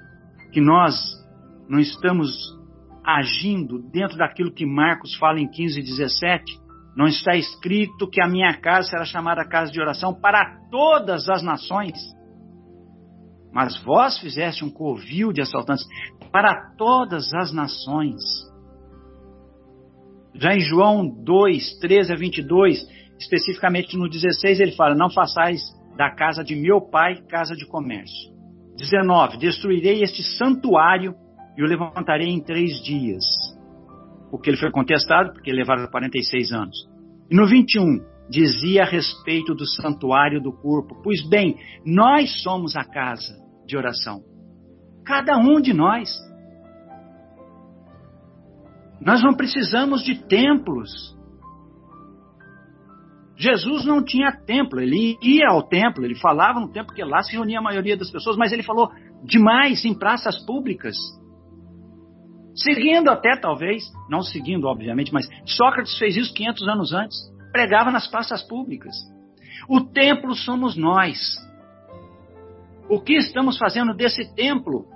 que 0.50 0.62
nós 0.62 1.15
não 1.68 1.78
estamos 1.78 2.30
agindo 3.04 3.78
dentro 3.90 4.16
daquilo 4.16 4.52
que 4.52 4.66
Marcos 4.66 5.14
fala 5.16 5.40
em 5.40 5.48
15 5.48 5.80
e 5.80 5.82
17? 5.82 6.44
Não 6.96 7.06
está 7.06 7.36
escrito 7.36 8.08
que 8.08 8.22
a 8.22 8.28
minha 8.28 8.54
casa 8.60 8.88
será 8.88 9.04
chamada 9.04 9.46
casa 9.46 9.70
de 9.70 9.80
oração 9.80 10.14
para 10.14 10.60
todas 10.70 11.28
as 11.28 11.42
nações. 11.42 11.94
Mas 13.52 13.76
vós 13.82 14.18
fizeste 14.18 14.64
um 14.64 14.70
covil 14.70 15.32
de 15.32 15.40
assaltantes 15.40 15.86
para 16.32 16.74
todas 16.76 17.32
as 17.34 17.52
nações. 17.52 18.22
Já 20.34 20.54
em 20.54 20.60
João 20.60 21.06
2, 21.06 21.78
13 21.78 22.12
a 22.12 22.16
22, 22.16 22.86
especificamente 23.18 23.96
no 23.96 24.08
16, 24.08 24.60
ele 24.60 24.72
fala: 24.72 24.94
Não 24.94 25.10
façais 25.10 25.62
da 25.96 26.10
casa 26.10 26.44
de 26.44 26.54
meu 26.54 26.80
pai 26.80 27.22
casa 27.28 27.54
de 27.54 27.66
comércio. 27.66 28.34
19: 28.76 29.38
Destruirei 29.38 30.02
este 30.02 30.22
santuário 30.22 31.14
e 31.56 31.62
o 31.62 31.66
levantarei 31.66 32.28
em 32.28 32.42
três 32.42 32.82
dias. 32.82 33.24
Porque 34.30 34.50
ele 34.50 34.58
foi 34.58 34.70
contestado, 34.70 35.32
porque 35.32 35.52
levaram 35.52 35.86
46 35.88 36.52
anos. 36.52 36.76
E 37.30 37.34
no 37.34 37.46
21, 37.46 38.04
dizia 38.28 38.82
a 38.82 38.86
respeito 38.86 39.54
do 39.54 39.66
santuário 39.66 40.40
do 40.40 40.52
corpo: 40.52 41.00
Pois 41.02 41.26
bem, 41.28 41.56
nós 41.84 42.42
somos 42.42 42.76
a 42.76 42.84
casa 42.84 43.34
de 43.66 43.76
oração. 43.76 44.20
Cada 45.04 45.38
um 45.38 45.60
de 45.60 45.72
nós. 45.72 46.10
Nós 49.00 49.22
não 49.22 49.34
precisamos 49.34 50.02
de 50.02 50.16
templos. 50.26 51.16
Jesus 53.38 53.84
não 53.84 54.02
tinha 54.02 54.32
templo, 54.32 54.80
ele 54.80 55.18
ia 55.22 55.48
ao 55.50 55.62
templo, 55.62 56.04
ele 56.04 56.14
falava 56.14 56.58
no 56.58 56.72
templo, 56.72 56.86
porque 56.86 57.04
lá 57.04 57.22
se 57.22 57.32
reunia 57.32 57.58
a 57.58 57.62
maioria 57.62 57.94
das 57.94 58.10
pessoas, 58.10 58.34
mas 58.34 58.50
ele 58.50 58.62
falou 58.62 58.90
demais 59.22 59.84
em 59.84 59.96
praças 59.96 60.42
públicas. 60.46 60.96
Seguindo 62.56 63.10
até, 63.10 63.36
talvez, 63.36 63.84
não 64.08 64.22
seguindo, 64.22 64.66
obviamente, 64.66 65.12
mas 65.12 65.28
Sócrates 65.44 65.98
fez 65.98 66.16
isso 66.16 66.32
500 66.32 66.68
anos 66.68 66.92
antes. 66.92 67.16
Pregava 67.52 67.90
nas 67.90 68.06
praças 68.06 68.42
públicas. 68.42 68.94
O 69.68 69.80
templo 69.80 70.34
somos 70.34 70.76
nós. 70.76 71.18
O 72.88 73.00
que 73.00 73.14
estamos 73.14 73.58
fazendo 73.58 73.94
desse 73.94 74.34
templo? 74.34 74.86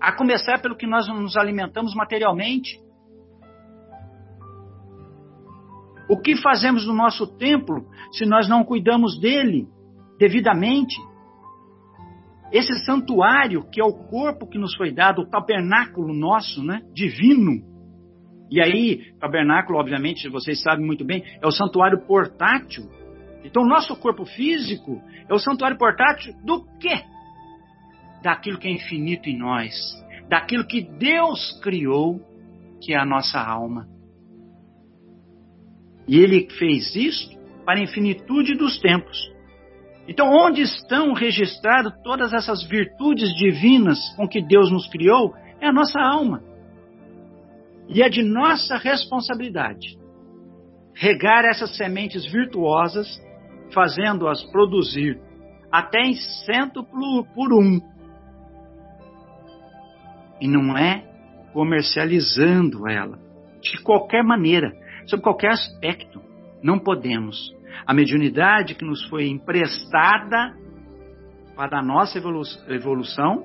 A 0.00 0.12
começar 0.12 0.60
pelo 0.60 0.76
que 0.76 0.86
nós 0.86 1.08
nos 1.08 1.36
alimentamos 1.36 1.94
materialmente. 1.94 2.80
O 6.08 6.16
que 6.20 6.36
fazemos 6.36 6.86
no 6.86 6.92
nosso 6.92 7.26
templo 7.26 7.86
se 8.12 8.24
nós 8.24 8.48
não 8.48 8.64
cuidamos 8.64 9.18
dele 9.18 9.66
devidamente? 10.18 10.94
Esse 12.52 12.84
santuário, 12.84 13.64
que 13.70 13.80
é 13.80 13.84
o 13.84 13.94
corpo 13.94 14.46
que 14.46 14.58
nos 14.58 14.76
foi 14.76 14.92
dado, 14.92 15.22
o 15.22 15.26
tabernáculo 15.26 16.12
nosso, 16.12 16.62
né, 16.62 16.82
divino. 16.92 17.62
E 18.50 18.60
aí, 18.60 19.14
tabernáculo, 19.18 19.78
obviamente, 19.78 20.28
vocês 20.28 20.60
sabem 20.60 20.84
muito 20.84 21.02
bem, 21.02 21.24
é 21.40 21.46
o 21.46 21.50
santuário 21.50 22.06
portátil. 22.06 22.84
Então, 23.42 23.62
o 23.62 23.66
nosso 23.66 23.96
corpo 23.96 24.26
físico 24.26 25.00
é 25.26 25.32
o 25.32 25.38
santuário 25.38 25.78
portátil 25.78 26.34
do 26.44 26.62
quê? 26.78 27.02
Daquilo 28.22 28.58
que 28.58 28.68
é 28.68 28.70
infinito 28.70 29.30
em 29.30 29.38
nós, 29.38 29.74
daquilo 30.28 30.66
que 30.66 30.82
Deus 30.82 31.58
criou, 31.62 32.20
que 32.82 32.92
é 32.92 32.98
a 32.98 33.06
nossa 33.06 33.40
alma. 33.40 33.88
E 36.06 36.18
ele 36.18 36.50
fez 36.50 36.94
isso 36.94 37.30
para 37.64 37.80
a 37.80 37.82
infinitude 37.82 38.54
dos 38.54 38.78
tempos. 38.78 39.31
Então, 40.12 40.28
onde 40.30 40.60
estão 40.60 41.14
registradas 41.14 41.90
todas 42.04 42.34
essas 42.34 42.62
virtudes 42.64 43.34
divinas 43.34 43.98
com 44.14 44.28
que 44.28 44.42
Deus 44.42 44.70
nos 44.70 44.86
criou? 44.86 45.34
É 45.58 45.68
a 45.68 45.72
nossa 45.72 45.98
alma. 45.98 46.42
E 47.88 48.02
é 48.02 48.10
de 48.10 48.22
nossa 48.22 48.76
responsabilidade 48.76 49.96
regar 50.94 51.46
essas 51.46 51.74
sementes 51.78 52.30
virtuosas, 52.30 53.08
fazendo-as 53.72 54.44
produzir 54.52 55.18
até 55.72 56.02
em 56.02 56.12
cento 56.44 56.84
por 56.84 57.54
um. 57.54 57.80
E 60.42 60.46
não 60.46 60.76
é 60.76 61.06
comercializando 61.54 62.86
ela, 62.86 63.18
de 63.62 63.80
qualquer 63.82 64.22
maneira, 64.22 64.74
sob 65.06 65.22
qualquer 65.22 65.52
aspecto. 65.52 66.20
Não 66.62 66.78
podemos 66.78 67.50
a 67.86 67.94
mediunidade 67.94 68.74
que 68.74 68.84
nos 68.84 69.04
foi 69.08 69.28
emprestada 69.28 70.56
para 71.56 71.78
a 71.80 71.82
nossa 71.82 72.18
evolução 72.68 73.44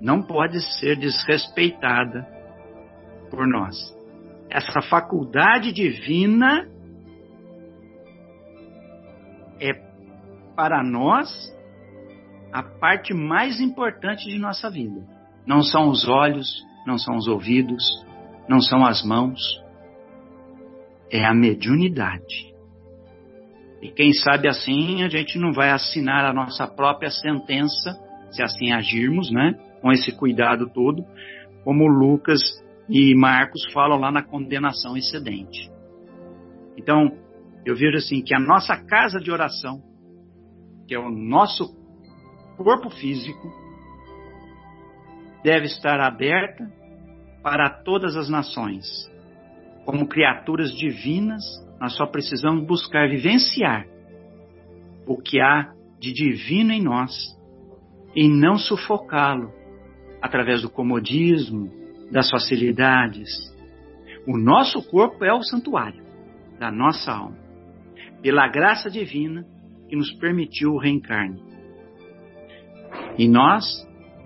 não 0.00 0.22
pode 0.22 0.60
ser 0.78 0.96
desrespeitada 0.96 2.26
por 3.30 3.46
nós. 3.46 3.76
Essa 4.50 4.80
faculdade 4.82 5.72
divina 5.72 6.68
é 9.60 9.72
para 10.56 10.82
nós 10.82 11.28
a 12.52 12.62
parte 12.62 13.14
mais 13.14 13.60
importante 13.60 14.28
de 14.28 14.38
nossa 14.38 14.68
vida. 14.70 15.06
Não 15.46 15.62
são 15.62 15.88
os 15.88 16.08
olhos, 16.08 16.48
não 16.86 16.98
são 16.98 17.16
os 17.16 17.28
ouvidos, 17.28 17.84
não 18.48 18.60
são 18.60 18.84
as 18.84 19.04
mãos, 19.04 19.40
é 21.10 21.24
a 21.24 21.34
mediunidade. 21.34 22.49
E 23.82 23.90
quem 23.90 24.12
sabe 24.12 24.48
assim 24.48 25.02
a 25.02 25.08
gente 25.08 25.38
não 25.38 25.52
vai 25.52 25.70
assinar 25.70 26.24
a 26.24 26.32
nossa 26.32 26.66
própria 26.66 27.10
sentença, 27.10 27.98
se 28.30 28.42
assim 28.42 28.72
agirmos, 28.72 29.30
né? 29.30 29.54
Com 29.80 29.90
esse 29.90 30.12
cuidado 30.12 30.68
todo, 30.68 31.04
como 31.64 31.86
Lucas 31.86 32.40
e 32.88 33.14
Marcos 33.14 33.64
falam 33.72 33.98
lá 33.98 34.10
na 34.10 34.22
condenação 34.22 34.96
excedente. 34.96 35.70
Então, 36.76 37.16
eu 37.64 37.74
vejo 37.74 37.96
assim 37.96 38.22
que 38.22 38.34
a 38.34 38.40
nossa 38.40 38.76
casa 38.76 39.18
de 39.18 39.30
oração, 39.30 39.82
que 40.86 40.94
é 40.94 40.98
o 40.98 41.10
nosso 41.10 41.74
corpo 42.56 42.90
físico, 42.90 43.50
deve 45.42 45.66
estar 45.66 46.00
aberta 46.00 46.70
para 47.42 47.70
todas 47.70 48.16
as 48.16 48.28
nações, 48.28 48.86
como 49.86 50.06
criaturas 50.06 50.70
divinas 50.74 51.42
nós 51.80 51.96
só 51.96 52.06
precisamos 52.06 52.66
buscar 52.66 53.08
vivenciar 53.08 53.86
o 55.06 55.16
que 55.16 55.40
há 55.40 55.72
de 55.98 56.12
divino 56.12 56.72
em 56.72 56.82
nós 56.82 57.10
e 58.14 58.28
não 58.28 58.58
sufocá-lo 58.58 59.50
através 60.20 60.60
do 60.60 60.68
comodismo, 60.68 61.70
das 62.12 62.30
facilidades. 62.30 63.28
O 64.26 64.36
nosso 64.36 64.82
corpo 64.90 65.24
é 65.24 65.32
o 65.32 65.42
santuário 65.42 66.04
da 66.58 66.70
nossa 66.70 67.10
alma, 67.10 67.38
pela 68.20 68.46
graça 68.46 68.90
divina 68.90 69.46
que 69.88 69.96
nos 69.96 70.12
permitiu 70.12 70.72
o 70.72 70.78
reencarne. 70.78 71.42
E 73.16 73.26
nós 73.26 73.64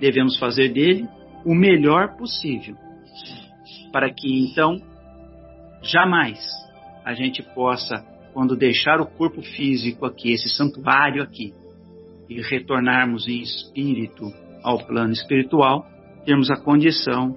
devemos 0.01 0.37
fazer 0.39 0.71
dele 0.71 1.09
o 1.45 1.55
melhor 1.55 2.17
possível, 2.17 2.75
para 3.93 4.13
que 4.13 4.43
então 4.43 4.77
jamais 5.83 6.64
a 7.05 7.13
gente 7.13 7.43
possa, 7.55 8.05
quando 8.33 8.57
deixar 8.57 9.01
o 9.01 9.07
corpo 9.07 9.43
físico 9.43 10.07
aqui, 10.07 10.33
esse 10.33 10.49
santuário 10.49 11.23
aqui, 11.23 11.53
e 12.29 12.41
retornarmos 12.41 13.29
em 13.29 13.43
espírito 13.43 14.33
ao 14.63 14.79
plano 14.87 15.13
espiritual, 15.13 15.87
termos 16.25 16.51
a 16.51 16.57
condição 16.57 17.37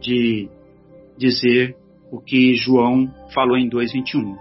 de 0.00 0.48
dizer 1.18 1.76
o 2.10 2.20
que 2.20 2.54
João 2.54 3.12
falou 3.34 3.56
em 3.56 3.68
2:21. 3.68 4.36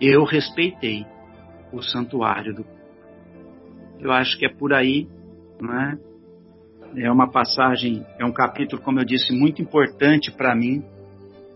Eu 0.00 0.24
respeitei 0.24 1.06
o 1.72 1.82
santuário 1.82 2.54
do 2.54 2.66
Eu 3.98 4.12
acho 4.12 4.38
que 4.38 4.44
é 4.44 4.48
por 4.50 4.74
aí, 4.74 5.08
não 5.58 5.72
é? 5.72 5.98
É 6.98 7.10
uma 7.10 7.30
passagem, 7.30 8.04
é 8.18 8.24
um 8.24 8.32
capítulo, 8.32 8.80
como 8.80 9.00
eu 9.00 9.04
disse, 9.04 9.32
muito 9.32 9.60
importante 9.60 10.30
para 10.30 10.54
mim. 10.54 10.84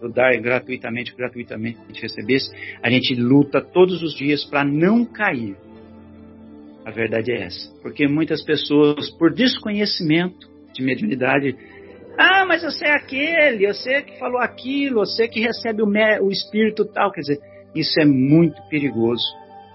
Dar 0.09 0.37
gratuitamente, 0.41 1.15
gratuitamente 1.15 1.79
receber. 2.01 2.39
A 2.83 2.91
gente 2.91 3.15
luta 3.15 3.61
todos 3.61 4.03
os 4.03 4.15
dias 4.15 4.45
para 4.45 4.65
não 4.65 5.05
cair. 5.05 5.57
A 6.85 6.91
verdade 6.91 7.33
é 7.33 7.43
essa. 7.43 7.71
Porque 7.83 8.09
muitas 8.09 8.43
pessoas, 8.43 9.11
por 9.11 9.33
desconhecimento 9.33 10.49
de 10.73 10.83
mediunidade, 10.83 11.55
ah, 12.19 12.45
mas 12.47 12.63
você 12.63 12.87
é 12.87 12.95
aquele, 12.95 13.67
você 13.67 14.03
que 14.03 14.19
falou 14.19 14.41
aquilo, 14.41 15.01
você 15.01 15.29
que 15.29 15.41
recebe 15.41 15.83
o, 15.83 15.87
o 15.87 16.31
espírito 16.31 16.85
tal. 16.85 17.13
Quer 17.13 17.21
dizer, 17.21 17.41
isso 17.75 18.01
é 18.01 18.05
muito 18.05 18.61
perigoso 18.69 19.25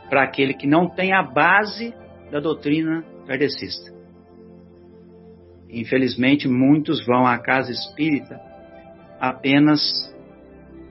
para 0.09 0.23
aquele 0.23 0.53
que 0.53 0.67
não 0.67 0.89
tem 0.89 1.13
a 1.13 1.23
base 1.23 1.93
da 2.31 2.39
doutrina 2.39 3.03
kardecista. 3.25 3.93
Infelizmente, 5.69 6.47
muitos 6.47 7.05
vão 7.05 7.25
à 7.25 7.37
casa 7.37 7.71
espírita 7.71 8.39
apenas 9.19 9.81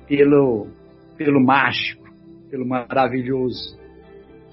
pelo, 0.06 0.68
pelo 1.16 1.44
mágico, 1.44 2.04
pelo 2.50 2.66
maravilhoso, 2.66 3.78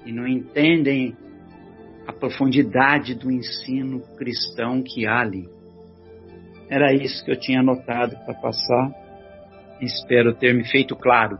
e 0.04 0.12
não 0.12 0.26
entendem 0.26 1.16
a 2.06 2.12
profundidade 2.12 3.14
do 3.14 3.30
ensino 3.30 4.00
cristão 4.16 4.82
que 4.82 5.06
há 5.06 5.20
ali. 5.20 5.48
Era 6.68 6.92
isso 6.92 7.24
que 7.24 7.30
eu 7.30 7.38
tinha 7.38 7.60
anotado 7.60 8.16
para 8.24 8.34
passar. 8.34 8.90
Espero 9.80 10.34
ter 10.34 10.54
me 10.54 10.64
feito 10.68 10.96
claro. 10.96 11.38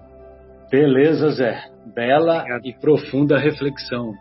Beleza, 0.70 1.30
Zé. 1.30 1.64
Bela 1.94 2.38
Obrigado. 2.40 2.66
e 2.66 2.72
profunda 2.74 3.38
reflexão. 3.38 4.14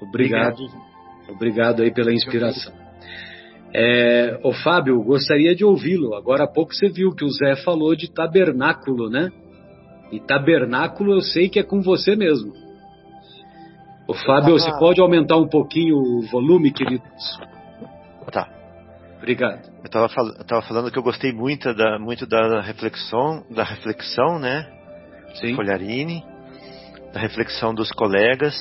Obrigado. 0.00 0.62
Obrigado, 0.62 0.86
Obrigado 1.28 1.82
aí 1.82 1.92
pela 1.92 2.12
inspiração. 2.12 2.85
É, 3.78 4.40
ô 4.42 4.54
Fábio, 4.54 5.02
gostaria 5.02 5.54
de 5.54 5.62
ouvi-lo. 5.62 6.14
Agora 6.14 6.44
há 6.44 6.46
pouco 6.46 6.72
você 6.72 6.88
viu 6.88 7.14
que 7.14 7.22
o 7.22 7.28
Zé 7.28 7.56
falou 7.56 7.94
de 7.94 8.10
tabernáculo, 8.10 9.10
né? 9.10 9.30
E 10.10 10.18
tabernáculo 10.18 11.12
eu 11.12 11.20
sei 11.20 11.50
que 11.50 11.58
é 11.58 11.62
com 11.62 11.82
você 11.82 12.16
mesmo. 12.16 12.54
Ô 14.08 14.14
Fábio, 14.14 14.54
você 14.58 14.70
pode 14.78 14.98
aumentar 14.98 15.36
um 15.36 15.46
pouquinho 15.46 15.98
o 15.98 16.22
volume, 16.22 16.72
queridos? 16.72 17.38
Tá. 18.32 18.48
Obrigado. 19.18 19.68
Eu 19.80 19.84
estava 19.84 20.08
fal 20.08 20.62
falando 20.62 20.90
que 20.90 20.98
eu 20.98 21.02
gostei 21.02 21.30
muito 21.30 21.74
da, 21.74 21.98
muito 21.98 22.26
da 22.26 22.62
reflexão, 22.62 23.44
da 23.50 23.62
reflexão, 23.62 24.38
né? 24.38 24.66
Sim. 25.34 25.54
Folharini, 25.54 26.24
da 27.12 27.20
reflexão 27.20 27.74
dos 27.74 27.92
colegas 27.92 28.54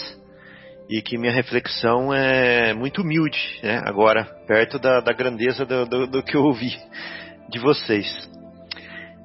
e 0.89 1.01
que 1.01 1.17
minha 1.17 1.33
reflexão 1.33 2.13
é 2.13 2.73
muito 2.73 3.01
humilde, 3.01 3.59
né? 3.63 3.81
Agora, 3.85 4.25
perto 4.47 4.77
da, 4.77 4.99
da 4.99 5.13
grandeza 5.13 5.65
do, 5.65 5.85
do, 5.85 6.07
do, 6.07 6.23
que 6.23 6.35
eu 6.35 6.43
ouvi 6.43 6.77
de 7.49 7.59
vocês. 7.59 8.29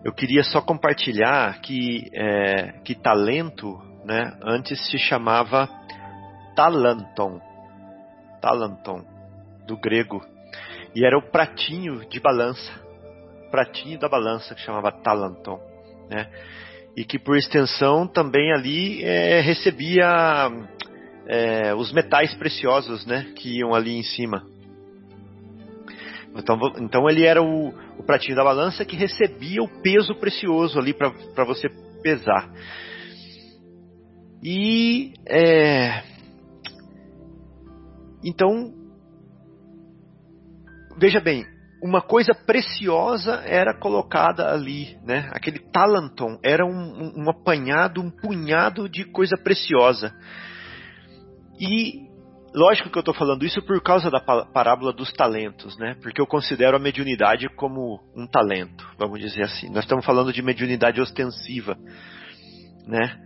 Eu 0.05 0.13
queria 0.13 0.43
só 0.43 0.63
compartilhar 0.63 1.61
que, 1.61 2.11
é, 2.15 2.73
que 2.83 2.95
talento, 2.95 3.79
né? 4.05 4.33
Antes 4.43 4.91
se 4.91 4.99
chamava 4.99 5.69
talanton, 6.57 7.41
talanton, 8.41 9.05
do 9.67 9.77
grego, 9.77 10.25
e 10.95 11.05
era 11.05 11.17
o 11.17 11.31
pratinho 11.31 12.09
de 12.09 12.19
balança, 12.19 12.73
pratinho 13.51 13.99
da 13.99 14.09
balança 14.09 14.55
que 14.55 14.63
chamava 14.63 14.91
talanton, 14.91 15.61
né? 16.09 16.27
E 16.97 17.05
que 17.05 17.19
por 17.19 17.37
extensão 17.37 18.07
também 18.07 18.53
ali 18.53 19.05
é, 19.05 19.41
recebia 19.41 20.51
é, 21.33 21.73
os 21.77 21.93
metais 21.93 22.35
preciosos, 22.35 23.07
né, 23.07 23.33
que 23.37 23.59
iam 23.59 23.73
ali 23.73 23.97
em 23.97 24.03
cima. 24.03 24.45
Então, 26.35 26.59
então 26.81 27.09
ele 27.09 27.25
era 27.25 27.41
o, 27.41 27.69
o 27.97 28.03
pratinho 28.03 28.37
da 28.37 28.43
balança 28.43 28.85
que 28.85 28.97
recebia 28.97 29.63
o 29.63 29.81
peso 29.81 30.13
precioso 30.17 30.77
ali 30.77 30.93
para 30.93 31.45
você 31.45 31.69
pesar. 32.03 32.51
E 34.43 35.13
é, 35.29 36.03
então 38.25 38.73
veja 40.97 41.21
bem, 41.21 41.47
uma 41.81 42.03
coisa 42.03 42.35
preciosa 42.35 43.43
era 43.47 43.79
colocada 43.79 44.53
ali, 44.53 44.99
né? 45.05 45.31
Aquele 45.33 45.61
talanton 45.61 46.41
era 46.43 46.67
um, 46.67 46.71
um, 46.71 47.25
um 47.25 47.31
apanhado, 47.31 48.01
um 48.01 48.11
punhado 48.11 48.89
de 48.89 49.05
coisa 49.05 49.37
preciosa. 49.37 50.13
E 51.61 52.09
lógico 52.55 52.89
que 52.89 52.97
eu 52.97 53.01
estou 53.01 53.15
falando 53.15 53.45
isso 53.45 53.61
por 53.63 53.83
causa 53.83 54.11
da 54.11 54.19
parábola 54.19 54.93
dos 54.95 55.13
talentos, 55.13 55.77
né? 55.77 55.95
Porque 56.03 56.21
eu 56.21 56.27
considero 56.27 56.77
a 56.77 56.81
mediunidade 56.81 57.49
como 57.55 58.01
um 58.17 58.27
talento, 58.27 58.89
vamos 58.99 59.21
dizer 59.21 59.43
assim. 59.43 59.69
Nós 59.69 59.85
estamos 59.85 60.05
falando 60.05 60.33
de 60.33 60.43
mediunidade 60.43 61.01
ostensiva, 61.01 61.77
né? 62.87 63.21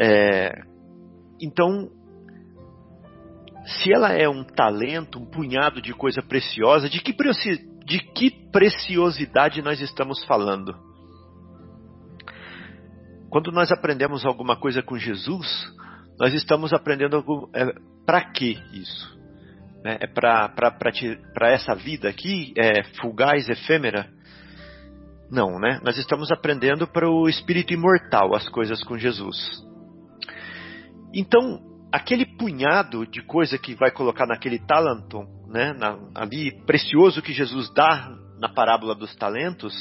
É, 0.00 0.62
então, 1.40 1.90
se 3.66 3.92
ela 3.92 4.12
é 4.12 4.26
um 4.28 4.42
talento, 4.42 5.18
um 5.18 5.26
punhado 5.26 5.82
de 5.82 5.92
coisa 5.92 6.22
preciosa, 6.22 6.88
de 6.88 7.00
que, 7.00 7.14
de 7.84 7.98
que 8.14 8.30
preciosidade 8.50 9.60
nós 9.60 9.78
estamos 9.80 10.24
falando? 10.24 10.74
Quando 13.28 13.52
nós 13.52 13.70
aprendemos 13.70 14.24
alguma 14.24 14.56
coisa 14.56 14.82
com 14.82 14.96
Jesus, 14.96 15.46
nós 16.22 16.32
estamos 16.34 16.72
aprendendo 16.72 17.50
é, 17.52 17.74
para 18.06 18.20
que 18.30 18.56
isso? 18.72 19.18
Né? 19.82 19.98
É 20.02 20.06
para 20.06 21.50
essa 21.50 21.74
vida 21.74 22.08
aqui, 22.08 22.54
é, 22.56 22.84
fugaz, 23.00 23.48
efêmera? 23.48 24.08
Não, 25.28 25.58
né? 25.58 25.80
Nós 25.82 25.98
estamos 25.98 26.30
aprendendo 26.30 26.86
para 26.86 27.10
o 27.10 27.28
espírito 27.28 27.72
imortal 27.72 28.36
as 28.36 28.48
coisas 28.50 28.84
com 28.84 28.96
Jesus. 28.96 29.36
Então, 31.12 31.58
aquele 31.92 32.24
punhado 32.24 33.04
de 33.04 33.20
coisa 33.22 33.58
que 33.58 33.74
vai 33.74 33.90
colocar 33.90 34.24
naquele 34.24 34.60
talenton, 34.60 35.26
né, 35.48 35.72
na, 35.72 35.98
ali 36.14 36.52
precioso 36.64 37.20
que 37.20 37.32
Jesus 37.32 37.68
dá 37.74 38.16
na 38.38 38.48
parábola 38.48 38.94
dos 38.94 39.12
talentos, 39.16 39.74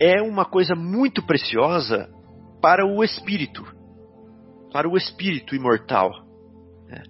é 0.00 0.22
uma 0.22 0.44
coisa 0.44 0.76
muito 0.76 1.26
preciosa 1.26 2.08
para 2.62 2.86
o 2.86 3.02
espírito 3.02 3.75
para 4.72 4.88
o 4.88 4.96
espírito 4.96 5.54
imortal. 5.54 6.10
Né? 6.88 7.02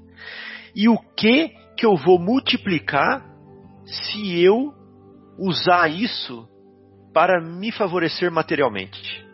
E 0.75 0.89
o 0.89 0.99
que 0.99 1.49
que 1.77 1.85
eu 1.85 1.97
vou 1.97 2.19
multiplicar 2.19 3.25
se 3.85 4.43
eu 4.43 4.75
usar 5.39 5.89
isso 5.89 6.49
para 7.13 7.41
me 7.41 7.71
favorecer 7.71 8.31
materialmente? 8.31 9.25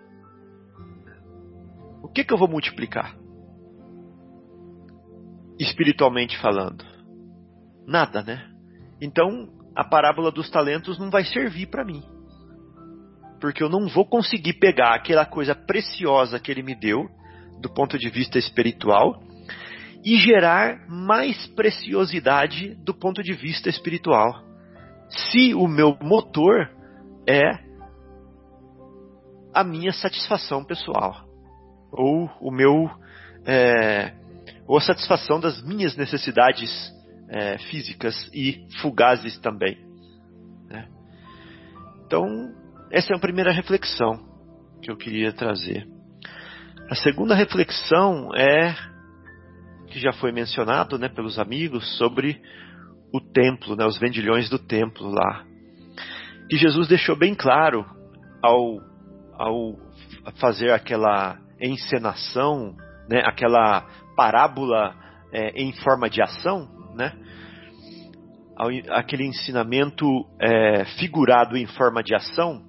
O 2.03 2.09
que 2.09 2.25
que 2.25 2.33
eu 2.33 2.39
vou 2.39 2.49
multiplicar? 2.49 3.17
Espiritualmente 5.59 6.39
falando? 6.39 6.85
Nada, 7.87 8.23
né? 8.23 8.49
Então, 9.01 9.49
a 9.75 9.85
parábola 9.85 10.31
dos 10.31 10.51
talentos 10.51 10.99
não 10.99 11.11
vai 11.11 11.25
servir 11.25 11.67
para 11.67 11.85
mim. 11.85 12.03
Porque 13.41 13.63
eu 13.63 13.69
não 13.69 13.89
vou 13.89 14.07
conseguir 14.07 14.55
pegar 14.55 14.95
aquela 14.95 15.27
coisa 15.27 15.55
preciosa 15.55 16.39
que 16.39 16.51
ele 16.51 16.63
me 16.63 16.75
deu 16.75 17.09
do 17.63 17.73
ponto 17.73 17.97
de 17.97 18.11
vista 18.11 18.39
espiritual 18.39 19.23
e 20.05 20.17
gerar 20.19 20.87
mais 20.89 21.47
preciosidade 21.49 22.75
do 22.85 22.93
ponto 22.93 23.23
de 23.23 23.33
vista 23.33 23.71
espiritual. 23.71 24.43
Se 25.09 25.55
o 25.55 25.69
meu 25.69 25.97
motor 26.03 26.69
é 27.27 27.73
a 29.55 29.63
minha 29.63 29.93
satisfação 29.93 30.65
pessoal 30.65 31.25
ou 31.93 32.29
o 32.41 32.51
meu 32.51 32.91
é, 33.47 34.13
ou 34.67 34.79
a 34.79 34.81
satisfação 34.81 35.39
das 35.39 35.63
minhas 35.63 35.97
necessidades 35.97 36.71
é, 37.29 37.59
físicas 37.59 38.29
e 38.33 38.67
fugazes 38.81 39.39
também. 39.39 39.79
Né? 40.69 40.89
Então 42.07 42.27
essa 42.91 43.13
é 43.13 43.17
a 43.17 43.21
primeira 43.21 43.53
reflexão 43.53 44.33
que 44.83 44.91
eu 44.91 44.97
queria 44.97 45.33
trazer. 45.33 45.87
A 46.93 46.95
segunda 46.95 47.35
reflexão 47.35 48.35
é 48.37 48.77
que 49.87 49.99
já 49.99 50.13
foi 50.13 50.31
mencionado, 50.31 50.99
né, 50.99 51.09
pelos 51.09 51.39
amigos 51.39 51.97
sobre 51.97 52.39
o 53.11 53.19
templo, 53.19 53.75
né, 53.75 53.87
os 53.87 53.99
vendilhões 53.99 54.51
do 54.51 54.59
templo 54.59 55.09
lá. 55.09 55.43
Que 56.51 56.59
Jesus 56.59 56.87
deixou 56.89 57.17
bem 57.17 57.35
claro 57.35 57.87
ao, 58.43 58.79
ao 59.39 59.75
fazer 60.39 60.71
aquela 60.71 61.39
encenação, 61.59 62.77
né, 63.09 63.23
aquela 63.25 63.87
parábola 64.15 64.95
é, 65.33 65.63
em 65.63 65.73
forma 65.73 66.11
de 66.11 66.21
ação, 66.21 66.69
né, 66.95 67.11
aquele 68.91 69.25
ensinamento 69.25 70.07
é, 70.39 70.85
figurado 70.99 71.57
em 71.57 71.65
forma 71.69 72.03
de 72.03 72.15
ação, 72.15 72.63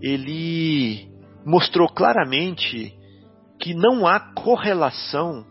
ele 0.00 1.10
mostrou 1.44 1.86
claramente 1.86 2.95
que 3.58 3.74
não 3.74 4.06
há 4.06 4.20
correlação 4.20 5.44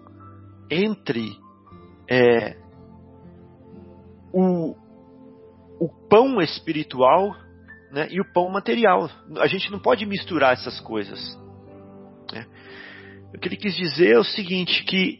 entre 0.70 1.32
é, 2.10 2.58
o, 4.34 4.76
o 5.80 5.89
pão 6.10 6.41
espiritual 6.41 7.36
né, 7.91 8.08
e 8.12 8.20
o 8.20 8.34
pão 8.34 8.49
material. 8.49 9.10
A 9.38 9.47
gente 9.47 9.72
não 9.72 9.80
pode 9.80 10.06
misturar 10.06 10.53
essas 10.53 10.80
coisas. 10.82 11.20
Né? 12.32 12.45
O 13.34 13.39
que 13.39 13.47
ele 13.47 13.58
quis 13.58 13.76
dizer 13.76 14.14
é 14.14 14.20
o 14.20 14.24
seguinte: 14.24 14.84
que, 14.84 15.20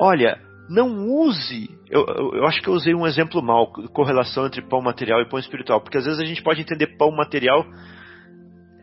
olha, 0.00 0.40
não 0.68 1.08
use. 1.08 1.68
Eu, 1.90 2.06
eu, 2.34 2.46
acho 2.46 2.62
que 2.62 2.68
eu 2.68 2.74
usei 2.74 2.94
um 2.94 3.06
exemplo 3.06 3.42
mal, 3.42 3.70
correlação 3.92 4.46
entre 4.46 4.62
pão 4.62 4.80
material 4.80 5.20
e 5.20 5.28
pão 5.28 5.38
espiritual, 5.38 5.80
porque 5.80 5.98
às 5.98 6.04
vezes 6.04 6.20
a 6.20 6.24
gente 6.24 6.42
pode 6.42 6.62
entender 6.62 6.96
pão 6.96 7.10
material, 7.10 7.66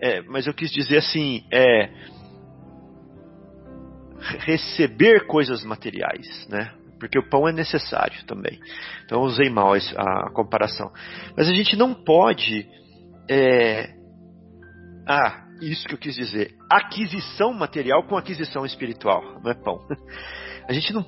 é, 0.02 0.22
mas 0.24 0.46
eu 0.46 0.54
quis 0.54 0.70
dizer 0.72 0.98
assim, 0.98 1.44
é 1.52 1.90
receber 4.40 5.26
coisas 5.28 5.64
materiais, 5.64 6.48
né? 6.50 6.74
Porque 7.00 7.18
o 7.18 7.30
pão 7.30 7.48
é 7.48 7.54
necessário 7.54 8.26
também. 8.26 8.60
Então 9.06 9.22
usei 9.22 9.50
mal 9.50 9.74
a 9.74 10.30
comparação. 10.32 10.92
Mas 11.36 11.48
a 11.48 11.54
gente 11.54 11.76
não 11.76 11.94
pode. 11.94 12.68
É... 13.30 13.94
Ah, 15.08 15.46
isso 15.62 15.88
que 15.88 15.94
eu 15.94 15.98
quis 15.98 16.16
dizer. 16.16 16.56
Aquisição 16.70 17.54
material 17.54 18.04
com 18.04 18.18
aquisição 18.18 18.66
espiritual. 18.66 19.40
Não 19.42 19.52
é 19.52 19.54
pão. 19.54 19.80
A 20.68 20.74
gente 20.74 20.94
não. 20.94 21.04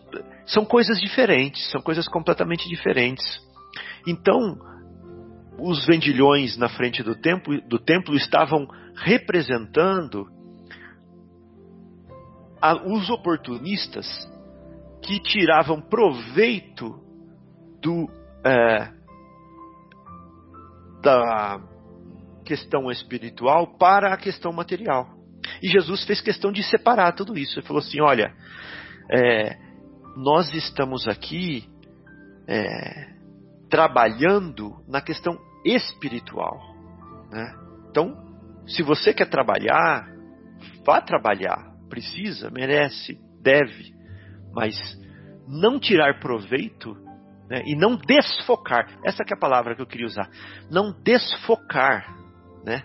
São 0.48 0.66
coisas 0.66 1.00
diferentes, 1.00 1.70
são 1.70 1.80
coisas 1.82 2.08
completamente 2.08 2.68
diferentes. 2.68 3.24
Então, 4.08 4.58
os 5.60 5.86
vendilhões 5.86 6.58
na 6.58 6.68
frente 6.68 7.04
do 7.04 7.14
templo, 7.14 7.62
do 7.68 7.78
templo 7.78 8.16
estavam 8.16 8.68
representando 8.96 10.26
a, 12.62 12.76
os 12.76 13.10
oportunistas 13.10 14.08
que 15.02 15.20
tiravam 15.20 15.82
proveito 15.82 17.00
do 17.82 18.08
é, 18.46 18.92
da 21.02 21.60
questão 22.46 22.92
espiritual 22.92 23.78
para 23.78 24.14
a 24.14 24.18
questão 24.18 24.52
material. 24.52 25.08
E 25.62 25.68
Jesus 25.68 26.06
fez 26.06 26.22
questão 26.22 26.52
de 26.52 26.64
separar 26.64 27.14
tudo 27.14 27.38
isso. 27.38 27.60
Ele 27.60 27.66
falou 27.66 27.82
assim: 27.82 28.02
olha, 28.02 28.34
é, 29.10 29.58
nós 30.16 30.54
estamos 30.54 31.08
aqui 31.08 31.68
é, 32.48 33.12
trabalhando 33.70 34.84
na 34.88 35.02
questão 35.02 35.40
espiritual. 35.66 36.60
Né? 37.32 37.56
Então, 37.90 38.16
se 38.68 38.84
você 38.84 39.14
quer 39.14 39.30
trabalhar, 39.30 40.08
vá 40.86 41.02
trabalhar. 41.02 41.71
Precisa, 41.92 42.50
merece, 42.50 43.20
deve 43.40 44.02
mas 44.54 44.76
não 45.48 45.80
tirar 45.80 46.20
proveito 46.20 46.96
né, 47.50 47.64
e 47.66 47.76
não 47.76 47.96
desfocar. 47.96 49.00
Essa 49.04 49.24
é 49.24 49.34
a 49.34 49.40
palavra 49.40 49.76
que 49.76 49.82
eu 49.82 49.88
queria 49.88 50.06
usar. 50.06 50.30
Não 50.70 50.92
desfocar, 51.04 52.16
né? 52.64 52.84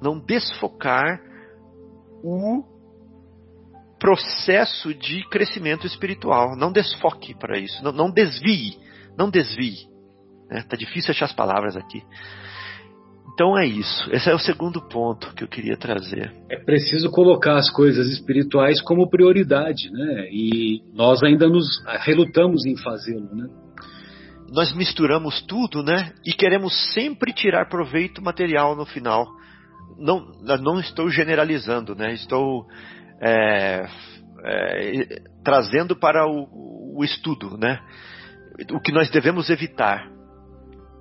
Não 0.00 0.18
desfocar 0.18 1.20
o 2.24 2.64
processo 3.98 4.92
de 4.94 5.28
crescimento 5.28 5.86
espiritual. 5.86 6.56
Não 6.56 6.72
desfoque 6.72 7.34
para 7.34 7.58
isso. 7.58 7.82
Não, 7.84 7.92
não, 7.92 8.10
desvie. 8.10 8.78
Não 9.16 9.30
desvie. 9.30 9.86
Né? 10.50 10.62
Tá 10.62 10.76
difícil 10.76 11.12
achar 11.12 11.26
as 11.26 11.32
palavras 11.32 11.76
aqui. 11.76 12.02
Então 13.32 13.58
é 13.58 13.66
isso. 13.66 14.10
Esse 14.12 14.30
é 14.30 14.34
o 14.34 14.38
segundo 14.38 14.80
ponto 14.80 15.34
que 15.34 15.42
eu 15.42 15.48
queria 15.48 15.76
trazer. 15.76 16.32
É 16.50 16.58
preciso 16.58 17.10
colocar 17.10 17.56
as 17.56 17.70
coisas 17.70 18.08
espirituais 18.08 18.80
como 18.82 19.08
prioridade, 19.08 19.90
né? 19.90 20.28
E 20.30 20.82
nós 20.92 21.22
ainda 21.22 21.48
nos 21.48 21.66
relutamos 22.04 22.66
em 22.66 22.76
fazê-lo, 22.76 23.34
né? 23.34 23.48
Nós 24.52 24.74
misturamos 24.74 25.40
tudo, 25.46 25.82
né? 25.82 26.12
E 26.26 26.32
queremos 26.34 26.92
sempre 26.92 27.32
tirar 27.32 27.70
proveito 27.70 28.22
material 28.22 28.76
no 28.76 28.84
final. 28.84 29.26
Não, 29.98 30.26
não 30.60 30.78
estou 30.78 31.08
generalizando, 31.08 31.94
né? 31.94 32.12
Estou 32.12 32.66
é, 33.22 33.86
é, 34.44 35.22
trazendo 35.42 35.96
para 35.96 36.26
o, 36.26 36.98
o 36.98 37.02
estudo, 37.02 37.56
né? 37.56 37.80
O 38.72 38.78
que 38.78 38.92
nós 38.92 39.08
devemos 39.08 39.48
evitar. 39.48 40.06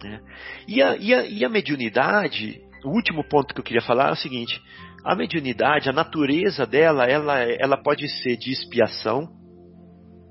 Né? 0.03 0.19
E, 0.67 0.81
a, 0.81 0.95
e, 0.97 1.13
a, 1.13 1.25
e 1.25 1.45
a 1.45 1.49
mediunidade, 1.49 2.61
o 2.83 2.89
último 2.89 3.23
ponto 3.23 3.53
que 3.53 3.59
eu 3.59 3.63
queria 3.63 3.81
falar 3.81 4.09
é 4.09 4.13
o 4.13 4.15
seguinte: 4.15 4.61
a 5.03 5.15
mediunidade, 5.15 5.89
a 5.89 5.93
natureza 5.93 6.65
dela, 6.65 7.05
ela, 7.05 7.39
ela 7.39 7.77
pode 7.77 8.07
ser 8.21 8.37
de 8.37 8.51
expiação, 8.51 9.29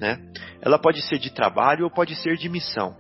né? 0.01 0.19
ela 0.61 0.79
pode 0.79 1.03
ser 1.03 1.19
de 1.19 1.33
trabalho 1.33 1.85
ou 1.85 1.91
pode 1.91 2.15
ser 2.17 2.37
de 2.37 2.49
missão. 2.49 2.97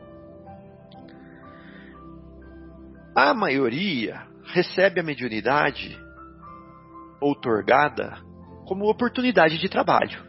A 3.14 3.34
maioria 3.34 4.22
recebe 4.52 5.00
a 5.00 5.02
mediunidade 5.02 5.98
outorgada 7.20 8.18
como 8.66 8.88
oportunidade 8.88 9.58
de 9.58 9.68
trabalho. 9.68 10.24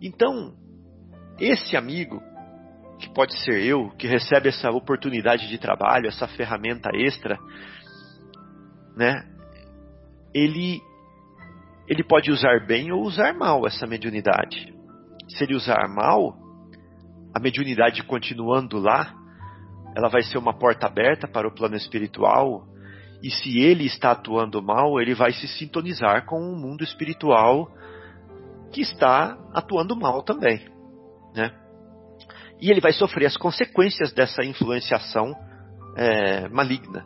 Então, 0.00 0.54
esse 1.38 1.76
amigo 1.76 2.22
que 3.02 3.12
pode 3.12 3.36
ser 3.44 3.60
eu, 3.64 3.90
que 3.98 4.06
recebe 4.06 4.48
essa 4.48 4.70
oportunidade 4.70 5.48
de 5.48 5.58
trabalho, 5.58 6.06
essa 6.06 6.28
ferramenta 6.28 6.88
extra, 6.94 7.36
né? 8.96 9.24
Ele 10.32 10.80
ele 11.88 12.04
pode 12.04 12.30
usar 12.30 12.64
bem 12.64 12.92
ou 12.92 13.02
usar 13.02 13.34
mal 13.34 13.66
essa 13.66 13.86
mediunidade. 13.88 14.72
Se 15.28 15.42
ele 15.42 15.56
usar 15.56 15.88
mal, 15.88 16.36
a 17.34 17.40
mediunidade 17.40 18.04
continuando 18.04 18.78
lá, 18.78 19.12
ela 19.96 20.08
vai 20.08 20.22
ser 20.22 20.38
uma 20.38 20.56
porta 20.56 20.86
aberta 20.86 21.26
para 21.26 21.48
o 21.48 21.52
plano 21.52 21.74
espiritual. 21.74 22.64
E 23.20 23.30
se 23.30 23.58
ele 23.58 23.84
está 23.84 24.12
atuando 24.12 24.62
mal, 24.62 25.00
ele 25.00 25.14
vai 25.14 25.32
se 25.32 25.48
sintonizar 25.48 26.24
com 26.24 26.40
o 26.40 26.56
mundo 26.56 26.84
espiritual 26.84 27.68
que 28.72 28.80
está 28.80 29.36
atuando 29.52 29.96
mal 29.96 30.22
também, 30.22 30.64
né? 31.34 31.61
E 32.62 32.70
ele 32.70 32.80
vai 32.80 32.92
sofrer 32.92 33.26
as 33.26 33.36
consequências 33.36 34.12
dessa 34.12 34.44
influenciação 34.44 35.34
é, 35.96 36.48
maligna. 36.48 37.04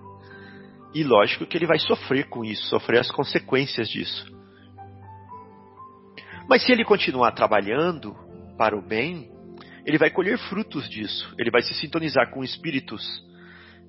E 0.94 1.02
lógico 1.02 1.46
que 1.46 1.56
ele 1.56 1.66
vai 1.66 1.78
sofrer 1.78 2.28
com 2.28 2.44
isso, 2.44 2.66
sofrer 2.66 3.00
as 3.00 3.10
consequências 3.10 3.88
disso. 3.88 4.30
Mas 6.46 6.62
se 6.62 6.70
ele 6.70 6.84
continuar 6.84 7.32
trabalhando 7.32 8.14
para 8.58 8.76
o 8.76 8.86
bem, 8.86 9.30
ele 9.86 9.96
vai 9.96 10.10
colher 10.10 10.36
frutos 10.36 10.90
disso. 10.90 11.34
Ele 11.38 11.50
vai 11.50 11.62
se 11.62 11.72
sintonizar 11.72 12.30
com 12.30 12.44
espíritos 12.44 13.02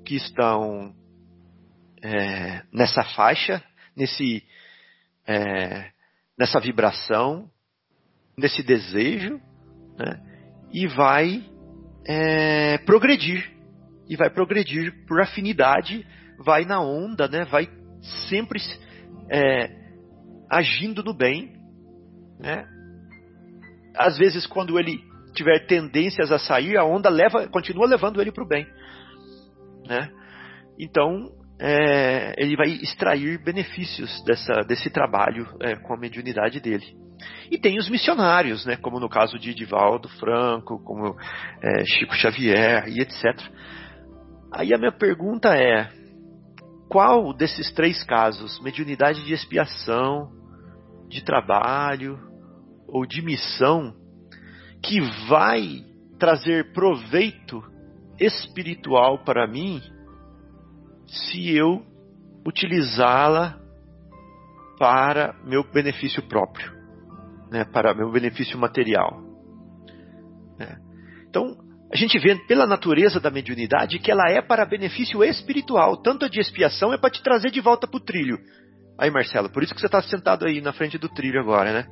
que 0.05 0.15
estão 0.15 0.95
é, 2.01 2.63
nessa 2.72 3.03
faixa, 3.03 3.61
nesse, 3.93 4.41
é, 5.28 5.91
nessa 6.39 6.61
vibração, 6.61 7.51
nesse 8.38 8.63
desejo, 8.63 9.41
né? 9.99 10.22
e 10.72 10.88
vai 10.88 11.57
é, 12.08 12.78
progredir. 12.80 13.51
E 14.10 14.16
vai 14.16 14.30
progredir 14.30 15.05
por 15.05 15.20
afinidade, 15.20 16.08
vai 16.39 16.64
na 16.64 16.82
onda, 16.82 17.28
né? 17.28 17.43
vai 17.43 17.70
sempre 18.30 18.60
é, 19.30 19.70
agindo 20.49 21.03
no 21.03 21.14
bem. 21.14 21.53
Né? 22.39 22.66
Às 23.95 24.18
vezes, 24.18 24.47
quando 24.47 24.80
ele 24.80 25.03
tiver 25.34 25.66
tendências 25.68 26.32
a 26.32 26.39
sair, 26.39 26.78
a 26.78 26.86
onda 26.86 27.10
leva, 27.10 27.47
continua 27.47 27.86
levando 27.86 28.22
ele 28.22 28.32
para 28.32 28.43
o 28.43 28.47
bem. 28.47 28.66
Né? 29.86 30.10
Então, 30.80 31.32
é, 31.60 32.34
ele 32.38 32.55
vai 32.55 32.70
extrair 32.70 33.43
benefícios 33.43 34.24
dessa, 34.24 34.53
desse 34.68 34.89
trabalho 34.89 35.47
é, 35.60 35.76
com 35.76 35.93
a 35.93 35.99
mediunidade 35.99 36.62
dele. 36.62 36.95
E 37.49 37.57
tem 37.57 37.78
os 37.78 37.89
missionários, 37.89 38.65
né, 38.65 38.76
como 38.76 38.99
no 38.99 39.09
caso 39.09 39.39
de 39.39 39.51
Edivaldo 39.51 40.07
Franco, 40.09 40.82
como 40.84 41.15
é, 41.61 41.86
Chico 41.86 42.15
Xavier 42.15 42.88
e 42.88 43.01
etc. 43.01 43.39
Aí 44.51 44.74
a 44.74 44.78
minha 44.78 44.91
pergunta 44.91 45.55
é: 45.55 45.89
qual 46.89 47.34
desses 47.34 47.72
três 47.74 48.03
casos, 48.03 48.61
mediunidade 48.61 49.24
de 49.24 49.34
expiação, 49.34 50.32
de 51.09 51.24
trabalho 51.24 52.20
ou 52.88 53.05
de 53.05 53.22
missão, 53.22 53.93
que 54.82 55.01
vai 55.28 55.86
trazer 56.20 56.72
proveito 56.72 57.63
espiritual 58.20 59.24
para 59.24 59.47
mim 59.47 59.82
se 61.05 61.55
eu 61.55 61.86
utilizá-la 62.45 63.59
para 64.80 65.36
meu 65.43 65.63
benefício 65.63 66.22
próprio, 66.24 66.72
né, 67.52 67.66
para 67.66 67.93
meu 67.93 68.12
benefício 68.12 68.58
material. 68.58 69.22
Né. 70.58 70.78
Então, 71.30 71.56
a 71.91 71.95
gente 71.95 72.20
vê 72.20 72.36
pela 72.48 72.68
natureza 72.68 73.20
da 73.20 73.32
mediunidade 73.32 74.00
que 74.00 74.12
ela 74.12 74.30
é 74.30 74.41
para 74.41 74.66
benefício 74.66 75.24
espiritual, 75.24 76.02
tanto 76.02 76.26
a 76.26 76.30
de 76.30 76.39
expiação 76.39 76.93
é 76.93 76.98
para 76.98 77.10
te 77.10 77.24
trazer 77.24 77.50
de 77.50 77.62
volta 77.62 77.88
para 77.88 77.98
o 77.98 78.04
trilho. 78.04 78.38
Aí, 79.00 79.12
Marcelo, 79.12 79.50
por 79.50 79.64
isso 79.64 79.74
que 79.74 79.80
você 79.80 79.86
está 79.86 80.02
sentado 80.02 80.45
aí 80.45 80.60
na 80.60 80.74
frente 80.74 80.98
do 80.98 81.08
trilho 81.08 81.39
agora, 81.39 81.72
né? 81.72 81.86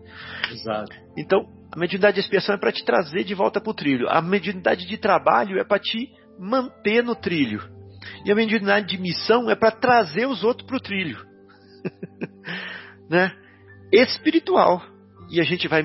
Exato. 0.51 0.91
Então, 1.15 1.45
a 1.71 1.79
mediunidade 1.79 2.15
de 2.15 2.21
expiação 2.21 2.55
é 2.55 2.57
para 2.57 2.71
te 2.71 2.83
trazer 2.83 3.23
de 3.23 3.35
volta 3.35 3.61
para 3.61 3.69
o 3.69 3.75
trilho. 3.75 4.09
A 4.09 4.21
mediunidade 4.21 4.87
de 4.87 4.97
trabalho 4.97 5.59
é 5.59 5.63
para 5.63 5.79
te 5.79 6.09
manter 6.39 7.03
no 7.03 7.15
trilho. 7.15 7.61
E 8.25 8.31
a 8.31 8.35
mediunidade 8.35 8.87
de 8.87 8.97
missão 8.97 9.49
é 9.49 9.55
para 9.55 9.71
trazer 9.71 10.25
os 10.25 10.43
outros 10.43 10.67
para 10.67 10.77
o 10.77 10.81
trilho. 10.81 11.23
né? 13.07 13.31
Espiritual. 13.93 14.81
E 15.29 15.39
a 15.39 15.43
gente 15.43 15.67
vai 15.67 15.83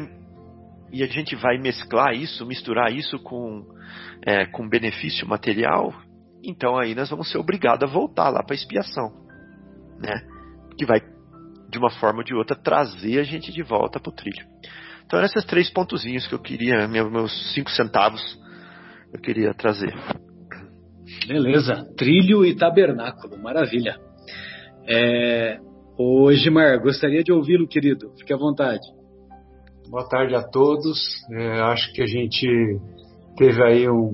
e 0.93 1.03
a 1.03 1.07
gente 1.07 1.36
vai 1.36 1.57
mesclar 1.59 2.14
isso, 2.14 2.45
misturar 2.45 2.93
isso 2.93 3.18
com, 3.20 3.64
é, 4.26 4.47
com 4.47 4.68
benefício 4.68 5.26
material, 5.26 5.95
então 6.43 6.76
aí 6.76 6.95
nós 6.95 7.09
vamos 7.09 7.30
ser 7.30 7.38
obrigados 7.38 7.88
a 7.88 7.93
voltar 7.93 8.28
lá 8.30 8.43
para 8.43 8.55
a 8.55 8.59
expiação, 8.59 9.12
né? 9.99 10.20
Que 10.76 10.84
vai 10.84 11.01
de 11.68 11.78
uma 11.78 11.91
forma 11.91 12.18
ou 12.18 12.24
de 12.24 12.34
outra 12.34 12.57
trazer 12.57 13.20
a 13.20 13.22
gente 13.22 13.53
de 13.53 13.62
volta 13.62 14.01
para 14.01 14.11
o 14.11 14.14
trilho. 14.14 14.45
Então 15.05 15.18
eram 15.18 15.26
esses 15.26 15.45
três 15.45 15.70
pontozinhos 15.70 16.26
que 16.26 16.34
eu 16.34 16.41
queria, 16.41 16.88
meus 16.88 17.55
cinco 17.55 17.70
centavos, 17.70 18.20
eu 19.12 19.20
queria 19.20 19.55
trazer. 19.55 19.95
Beleza, 21.26 21.84
trilho 21.97 22.45
e 22.45 22.57
tabernáculo, 22.57 23.41
maravilha. 23.41 23.97
É, 24.88 25.59
ô 25.97 26.32
Gimar, 26.32 26.80
gostaria 26.80 27.22
de 27.22 27.32
ouvi-lo, 27.32 27.68
querido, 27.68 28.12
fique 28.18 28.32
à 28.32 28.36
vontade. 28.36 28.80
Boa 29.91 30.09
tarde 30.09 30.36
a 30.36 30.43
todos. 30.43 31.01
É, 31.32 31.62
acho 31.62 31.93
que 31.93 32.01
a 32.01 32.07
gente 32.07 32.47
teve 33.36 33.61
aí 33.61 33.91
um, 33.91 34.12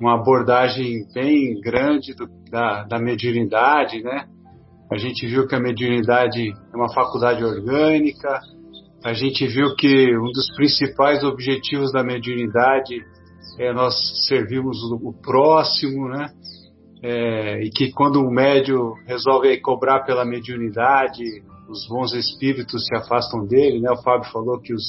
uma 0.00 0.14
abordagem 0.14 1.06
bem 1.14 1.60
grande 1.60 2.12
do, 2.12 2.26
da, 2.50 2.82
da 2.82 2.98
mediunidade, 2.98 4.02
né? 4.02 4.26
A 4.90 4.96
gente 4.96 5.24
viu 5.28 5.46
que 5.46 5.54
a 5.54 5.60
mediunidade 5.60 6.50
é 6.50 6.76
uma 6.76 6.92
faculdade 6.92 7.44
orgânica. 7.44 8.40
A 9.04 9.12
gente 9.12 9.46
viu 9.46 9.76
que 9.76 10.18
um 10.18 10.32
dos 10.32 10.52
principais 10.56 11.22
objetivos 11.22 11.92
da 11.92 12.02
mediunidade 12.02 13.00
é 13.60 13.72
nós 13.72 13.94
servirmos 14.26 14.76
o, 14.90 15.12
próximo, 15.22 16.08
né? 16.08 16.30
É, 17.00 17.62
e 17.62 17.70
que 17.70 17.92
quando 17.92 18.16
o 18.16 18.28
médio 18.28 18.94
resolve 19.06 19.56
cobrar 19.60 20.00
pela 20.00 20.24
mediunidade, 20.24 21.22
os 21.68 21.86
bons 21.88 22.12
espíritos 22.14 22.86
se 22.86 22.94
afastam 22.96 23.46
dele, 23.46 23.80
né? 23.80 23.90
O 23.90 24.02
Fábio 24.02 24.30
falou 24.30 24.60
que 24.60 24.72
os, 24.72 24.84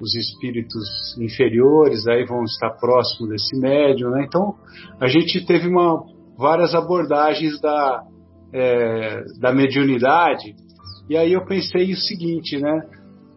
os 0.00 0.14
espíritos 0.14 1.16
inferiores 1.18 2.06
aí 2.06 2.24
vão 2.24 2.44
estar 2.44 2.70
próximos 2.70 3.30
desse 3.30 3.58
médium, 3.58 4.10
né? 4.10 4.24
Então 4.26 4.54
a 5.00 5.06
gente 5.08 5.44
teve 5.44 5.68
uma, 5.68 6.02
várias 6.36 6.74
abordagens 6.74 7.60
da, 7.60 8.02
é, 8.52 9.24
da 9.40 9.52
mediunidade 9.52 10.54
e 11.08 11.16
aí 11.16 11.32
eu 11.32 11.44
pensei 11.44 11.92
o 11.92 11.96
seguinte, 11.96 12.58
né? 12.58 12.80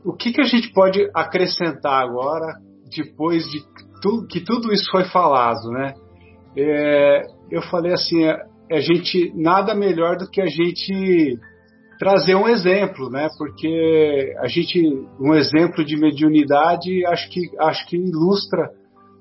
O 0.04 0.14
que, 0.14 0.32
que 0.32 0.42
a 0.42 0.46
gente 0.46 0.72
pode 0.74 1.10
acrescentar 1.14 2.04
agora 2.04 2.58
depois 2.96 3.44
de 3.46 3.60
tu, 4.02 4.26
que 4.28 4.42
tudo 4.42 4.74
isso 4.74 4.90
foi 4.92 5.06
falado, 5.06 5.70
né? 5.70 5.94
É, 6.58 7.22
eu 7.50 7.62
falei 7.64 7.94
assim, 7.94 8.26
a, 8.26 8.38
é, 8.70 8.78
a 8.78 8.82
gente 8.82 9.32
nada 9.36 9.74
melhor 9.74 10.18
do 10.18 10.30
que 10.30 10.42
a 10.42 10.48
gente 10.48 11.40
trazer 12.02 12.34
um 12.34 12.48
exemplo, 12.48 13.12
né? 13.12 13.28
Porque 13.38 14.34
a 14.40 14.48
gente 14.48 14.82
um 15.20 15.36
exemplo 15.36 15.86
de 15.86 15.96
mediunidade 15.96 17.06
acho 17.06 17.30
que 17.30 17.42
acho 17.60 17.88
que 17.88 17.96
ilustra 17.96 18.72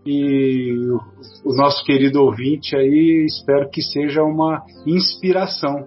e 0.07 0.73
o, 0.89 1.51
o 1.51 1.55
nosso 1.55 1.85
querido 1.85 2.23
ouvinte 2.23 2.75
aí 2.75 3.27
espero 3.27 3.69
que 3.69 3.83
seja 3.83 4.23
uma 4.23 4.63
inspiração. 4.87 5.87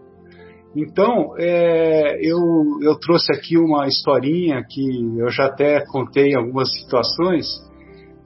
Então, 0.76 1.34
é, 1.40 2.20
eu, 2.22 2.40
eu 2.84 2.96
trouxe 3.00 3.34
aqui 3.34 3.58
uma 3.58 3.88
historinha 3.88 4.64
que 4.70 5.18
eu 5.18 5.30
já 5.30 5.46
até 5.46 5.84
contei 5.88 6.34
em 6.34 6.36
algumas 6.36 6.72
situações, 6.80 7.48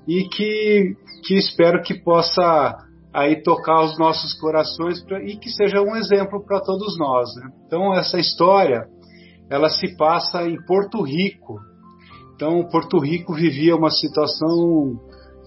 e 0.05 0.23
que, 0.23 0.93
que 1.25 1.35
espero 1.35 1.81
que 1.81 2.01
possa 2.01 2.73
aí 3.17 3.41
tocar 3.41 3.83
os 3.83 3.97
nossos 3.97 4.31
corações 4.39 5.03
pra, 5.03 5.19
e 5.23 5.37
que 5.37 5.49
seja 5.49 5.81
um 5.81 5.95
exemplo 5.95 6.45
para 6.45 6.61
todos 6.61 6.95
nós. 6.99 7.27
Né? 7.35 7.49
Então 7.65 7.95
essa 7.95 8.19
história 8.19 8.85
ela 9.49 9.69
se 9.69 9.97
passa 9.97 10.43
em 10.47 10.55
Porto 10.65 11.01
Rico. 11.01 11.59
Então 12.35 12.67
Porto 12.69 12.99
Rico 12.99 13.33
vivia 13.33 13.75
uma 13.75 13.89
situação 13.89 14.99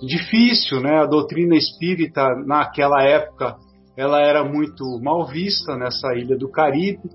difícil, 0.02 0.80
né? 0.80 0.98
A 1.00 1.06
doutrina 1.06 1.54
espírita 1.54 2.26
naquela 2.44 3.04
época 3.04 3.54
ela 3.96 4.20
era 4.20 4.42
muito 4.42 4.84
mal 5.00 5.26
vista 5.26 5.76
nessa 5.76 6.12
ilha 6.14 6.36
do 6.36 6.50
Caribe 6.50 7.08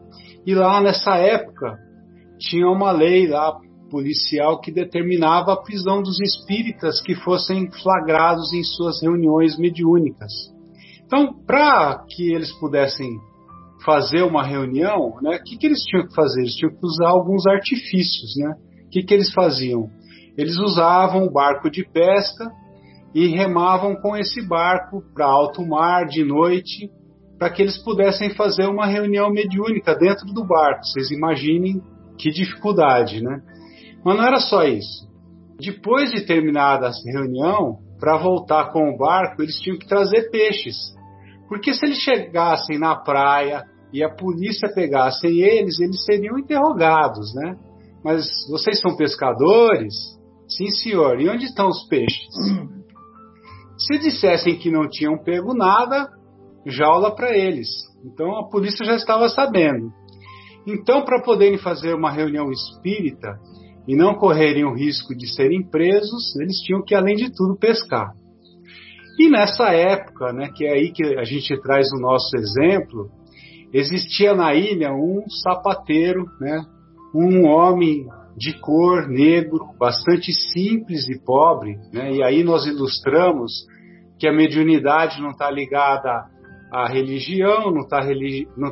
e 0.45 0.53
lá 0.53 0.79
nessa 0.79 1.17
época 1.17 1.77
tinha 2.39 2.67
uma 2.69 2.91
lei 2.91 3.27
lá 3.27 3.57
policial 3.89 4.59
que 4.59 4.71
determinava 4.71 5.53
a 5.53 5.61
prisão 5.61 6.01
dos 6.01 6.19
espíritas 6.19 7.01
que 7.01 7.15
fossem 7.15 7.69
flagrados 7.71 8.53
em 8.53 8.63
suas 8.63 9.01
reuniões 9.01 9.57
mediúnicas. 9.57 10.31
Então, 11.05 11.33
para 11.45 12.03
que 12.09 12.33
eles 12.33 12.51
pudessem 12.59 13.19
fazer 13.86 14.23
uma 14.23 14.43
reunião, 14.43 15.15
né, 15.21 15.38
o 15.38 15.43
que, 15.43 15.57
que 15.57 15.67
eles 15.67 15.81
tinham 15.83 16.07
que 16.07 16.15
fazer? 16.15 16.41
Eles 16.41 16.55
tinham 16.55 16.71
que 16.71 16.83
usar 16.83 17.09
alguns 17.09 17.45
artifícios. 17.45 18.36
Né? 18.38 18.55
O 18.88 18.89
que, 18.89 19.03
que 19.03 19.13
eles 19.13 19.31
faziam? 19.31 19.89
Eles 20.36 20.57
usavam 20.57 21.25
um 21.25 21.31
barco 21.31 21.69
de 21.69 21.88
pesca 21.88 22.51
e 23.13 23.27
remavam 23.27 23.95
com 23.95 24.17
esse 24.17 24.45
barco 24.45 25.01
para 25.13 25.25
alto 25.25 25.65
mar 25.65 26.05
de 26.05 26.23
noite, 26.23 26.89
para 27.38 27.49
que 27.49 27.61
eles 27.61 27.77
pudessem 27.77 28.31
fazer 28.31 28.65
uma 28.65 28.88
reunião 28.88 29.29
mediúnica 29.29 29.95
dentro 29.95 30.25
do 30.33 30.45
barco. 30.45 30.83
Vocês 30.83 31.11
imaginem 31.11 31.81
que 32.17 32.29
dificuldade, 32.31 33.21
né? 33.21 33.41
Mas 34.05 34.17
não 34.17 34.23
era 34.23 34.39
só 34.39 34.63
isso. 34.63 35.09
Depois 35.59 36.11
de 36.11 36.25
terminada 36.25 36.87
a 36.87 37.11
reunião, 37.11 37.79
para 37.99 38.17
voltar 38.17 38.71
com 38.71 38.93
o 38.93 38.97
barco, 38.97 39.41
eles 39.41 39.59
tinham 39.59 39.79
que 39.79 39.87
trazer 39.87 40.29
peixes. 40.29 40.75
Porque 41.49 41.73
se 41.73 41.85
eles 41.85 41.97
chegassem 41.97 42.77
na 42.77 42.95
praia 42.95 43.63
e 43.91 44.03
a 44.03 44.13
polícia 44.13 44.71
pegasse 44.73 45.25
eles, 45.25 45.79
eles 45.79 46.03
seriam 46.03 46.37
interrogados, 46.37 47.33
né? 47.33 47.57
Mas 48.03 48.27
vocês 48.49 48.79
são 48.79 48.95
pescadores? 48.95 49.95
Sim, 50.47 50.69
senhor. 50.69 51.19
E 51.19 51.27
onde 51.27 51.45
estão 51.45 51.67
os 51.67 51.87
peixes? 51.87 52.27
Se 53.77 53.97
dissessem 53.97 54.57
que 54.57 54.69
não 54.69 54.87
tinham 54.87 55.17
pego 55.17 55.53
nada, 55.53 56.07
jaula 56.65 57.15
para 57.15 57.36
eles. 57.36 57.67
Então 58.05 58.37
a 58.37 58.49
polícia 58.49 58.86
já 58.86 58.95
estava 58.95 59.27
sabendo. 59.29 59.91
Então, 60.67 61.03
para 61.03 61.21
poderem 61.21 61.57
fazer 61.57 61.93
uma 61.93 62.11
reunião 62.11 62.51
espírita, 62.51 63.39
e 63.87 63.95
não 63.95 64.16
correrem 64.16 64.66
o 64.66 64.74
risco 64.74 65.16
de 65.16 65.28
serem 65.33 65.63
presos, 65.63 66.36
eles 66.37 66.59
tinham 66.62 66.83
que, 66.83 66.95
além 66.95 67.16
de 67.16 67.32
tudo, 67.32 67.57
pescar. 67.57 68.12
E 69.20 69.29
nessa 69.29 69.70
época, 69.70 70.33
né, 70.33 70.49
que 70.53 70.66
é 70.66 70.74
aí 70.74 70.91
que 70.91 71.03
a 71.17 71.24
gente 71.24 71.55
traz 71.62 71.87
o 71.93 72.01
nosso 72.01 72.36
exemplo, 72.36 73.09
existia 73.71 74.33
na 74.33 74.53
ilha 74.53 74.91
um 74.91 75.24
sapateiro, 75.43 76.25
né, 76.39 76.62
um 77.13 77.45
homem 77.45 78.05
de 78.36 78.59
cor 78.59 79.07
negro, 79.07 79.59
bastante 79.79 80.33
simples 80.33 81.07
e 81.07 81.17
pobre, 81.24 81.78
né, 81.93 82.12
e 82.12 82.24
aí 82.24 82.43
nós 82.43 82.66
ilustramos 82.66 83.66
que 84.20 84.28
a 84.28 84.33
mediunidade 84.33 85.21
não 85.21 85.32
está 85.32 85.49
ligada 85.49 86.25
à 86.71 86.87
religião, 86.87 87.71
não 87.71 87.82
está 87.83 88.01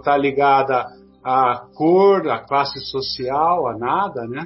tá 0.04 0.18
ligada 0.18 0.86
à 1.24 1.66
cor, 1.76 2.28
à 2.30 2.40
classe 2.40 2.80
social, 2.86 3.68
a 3.68 3.78
nada, 3.78 4.28
né? 4.28 4.46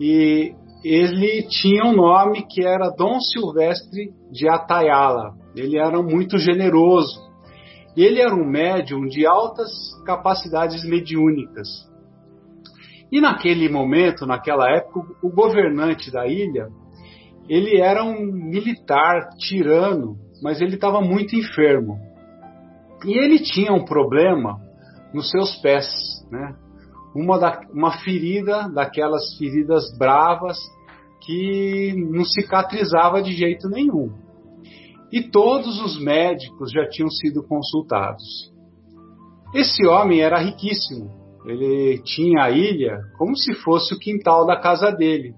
E 0.00 0.54
ele 0.82 1.42
tinha 1.42 1.84
um 1.84 1.94
nome 1.94 2.46
que 2.48 2.64
era 2.64 2.88
Dom 2.88 3.20
Silvestre 3.20 4.10
de 4.32 4.48
Atayala. 4.48 5.34
Ele 5.54 5.78
era 5.78 6.02
muito 6.02 6.38
generoso. 6.38 7.20
Ele 7.94 8.20
era 8.20 8.34
um 8.34 8.48
médium 8.48 9.04
de 9.04 9.26
altas 9.26 9.68
capacidades 10.06 10.82
mediúnicas. 10.84 11.68
E 13.12 13.20
naquele 13.20 13.68
momento, 13.68 14.24
naquela 14.24 14.70
época, 14.70 15.00
o 15.22 15.28
governante 15.28 16.10
da 16.10 16.26
ilha, 16.26 16.68
ele 17.48 17.78
era 17.78 18.02
um 18.02 18.32
militar 18.32 19.28
tirano, 19.36 20.16
mas 20.42 20.60
ele 20.60 20.76
estava 20.76 21.02
muito 21.02 21.36
enfermo. 21.36 21.98
E 23.04 23.18
ele 23.18 23.40
tinha 23.40 23.72
um 23.72 23.84
problema 23.84 24.58
nos 25.12 25.28
seus 25.30 25.56
pés, 25.56 25.86
né? 26.30 26.54
Uma, 27.14 27.38
da, 27.38 27.60
uma 27.72 27.98
ferida, 27.98 28.68
daquelas 28.68 29.36
feridas 29.36 29.96
bravas 29.98 30.58
que 31.20 31.94
não 32.10 32.24
cicatrizava 32.24 33.22
de 33.22 33.32
jeito 33.32 33.68
nenhum. 33.68 34.10
e 35.12 35.22
todos 35.22 35.80
os 35.82 36.00
médicos 36.00 36.70
já 36.70 36.88
tinham 36.88 37.10
sido 37.10 37.42
consultados. 37.42 38.52
Esse 39.52 39.84
homem 39.84 40.20
era 40.20 40.38
riquíssimo. 40.38 41.10
Ele 41.44 41.98
tinha 42.04 42.44
a 42.44 42.50
ilha 42.50 43.00
como 43.18 43.36
se 43.36 43.52
fosse 43.54 43.92
o 43.92 43.98
quintal 43.98 44.46
da 44.46 44.56
casa 44.56 44.92
dele. 44.92 45.34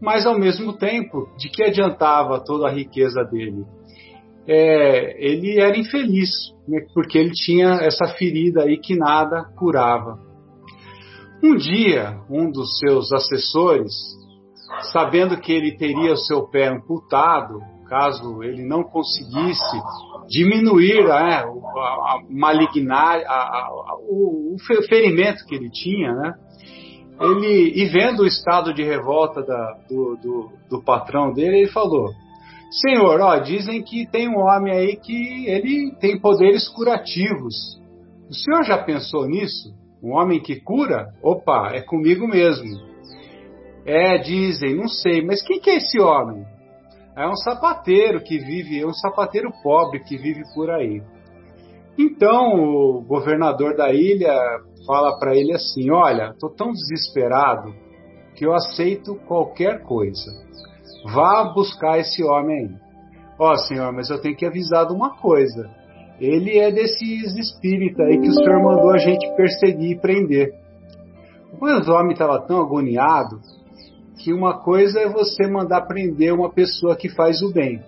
Mas 0.00 0.24
ao 0.24 0.38
mesmo 0.38 0.72
tempo, 0.72 1.28
de 1.36 1.50
que 1.50 1.62
adiantava 1.62 2.42
toda 2.42 2.68
a 2.68 2.72
riqueza 2.72 3.22
dele? 3.24 3.66
É, 4.46 5.22
ele 5.22 5.60
era 5.60 5.76
infeliz, 5.76 6.30
né, 6.66 6.80
porque 6.94 7.18
ele 7.18 7.32
tinha 7.32 7.80
essa 7.82 8.06
ferida 8.14 8.62
aí 8.62 8.78
que 8.78 8.96
nada 8.96 9.44
curava. 9.58 10.18
Um 11.42 11.56
dia, 11.56 12.20
um 12.28 12.50
dos 12.50 12.78
seus 12.78 13.12
assessores, 13.12 13.92
sabendo 14.92 15.40
que 15.40 15.52
ele 15.52 15.76
teria 15.76 16.12
o 16.12 16.16
seu 16.16 16.46
pé 16.48 16.68
amputado, 16.68 17.60
caso 17.88 18.42
ele 18.42 18.62
não 18.62 18.84
conseguisse 18.84 19.76
diminuir 20.28 21.06
é, 21.06 21.10
a, 21.10 21.42
a, 21.44 22.20
malignar, 22.28 23.20
a, 23.26 23.32
a, 23.32 23.96
o, 24.02 24.54
o, 24.54 24.82
ferimento 24.88 25.44
que 25.46 25.54
ele 25.56 25.70
tinha, 25.70 26.12
né? 26.12 26.34
Ele, 27.20 27.72
e 27.74 27.84
vendo 27.86 28.22
o 28.22 28.26
estado 28.26 28.72
de 28.72 28.82
revolta 28.82 29.42
da, 29.42 29.72
do, 29.88 30.16
do, 30.22 30.52
do, 30.70 30.82
patrão 30.82 31.32
dele, 31.32 31.58
ele 31.58 31.70
falou: 31.70 32.08
Senhor, 32.70 33.20
ó, 33.20 33.38
dizem 33.38 33.82
que 33.82 34.06
tem 34.06 34.28
um 34.28 34.38
homem 34.38 34.72
aí 34.72 34.96
que 34.96 35.46
ele 35.46 35.94
tem 36.00 36.18
poderes 36.18 36.68
curativos. 36.68 37.78
O 38.30 38.34
senhor 38.34 38.62
já 38.64 38.78
pensou 38.78 39.26
nisso? 39.26 39.79
Um 40.02 40.12
homem 40.12 40.40
que 40.40 40.60
cura? 40.60 41.12
Opa, 41.22 41.72
é 41.72 41.82
comigo 41.82 42.26
mesmo. 42.26 42.88
É, 43.84 44.18
dizem, 44.18 44.76
não 44.76 44.88
sei, 44.88 45.24
mas 45.24 45.42
quem 45.42 45.60
que 45.60 45.70
é 45.70 45.76
esse 45.76 46.00
homem? 46.00 46.44
é 47.16 47.28
um 47.28 47.36
sapateiro 47.36 48.22
que 48.22 48.38
vive, 48.38 48.80
é 48.80 48.86
um 48.86 48.94
sapateiro 48.94 49.50
pobre 49.62 50.00
que 50.00 50.16
vive 50.16 50.42
por 50.54 50.70
aí. 50.70 51.02
Então 51.98 52.54
o 52.54 53.02
governador 53.02 53.76
da 53.76 53.92
ilha 53.92 54.34
fala 54.86 55.18
para 55.18 55.36
ele 55.36 55.52
assim: 55.52 55.90
Olha, 55.90 56.30
estou 56.30 56.50
tão 56.50 56.72
desesperado 56.72 57.74
que 58.34 58.46
eu 58.46 58.54
aceito 58.54 59.16
qualquer 59.26 59.82
coisa. 59.82 60.30
Vá 61.12 61.52
buscar 61.52 61.98
esse 61.98 62.22
homem 62.22 62.56
aí. 62.56 62.74
Ó, 63.38 63.52
oh, 63.52 63.56
senhor, 63.56 63.92
mas 63.92 64.10
eu 64.10 64.20
tenho 64.20 64.36
que 64.36 64.46
avisar 64.46 64.86
de 64.86 64.92
uma 64.92 65.16
coisa. 65.16 65.68
Ele 66.20 66.58
é 66.58 66.70
desses 66.70 67.34
espíritos 67.34 68.00
aí 68.00 68.20
que 68.20 68.28
o 68.28 68.34
senhor 68.34 68.62
mandou 68.62 68.90
a 68.90 68.98
gente 68.98 69.26
perseguir 69.36 69.92
e 69.92 69.98
prender. 69.98 70.52
O 71.58 71.92
homem 71.92 72.12
estava 72.12 72.40
tão 72.46 72.60
agoniado 72.60 73.40
que 74.18 74.32
uma 74.32 74.58
coisa 74.58 75.00
é 75.00 75.08
você 75.08 75.46
mandar 75.48 75.82
prender 75.82 76.32
uma 76.34 76.50
pessoa 76.50 76.94
que 76.94 77.08
faz 77.08 77.40
o 77.42 77.52
bem. 77.52 77.82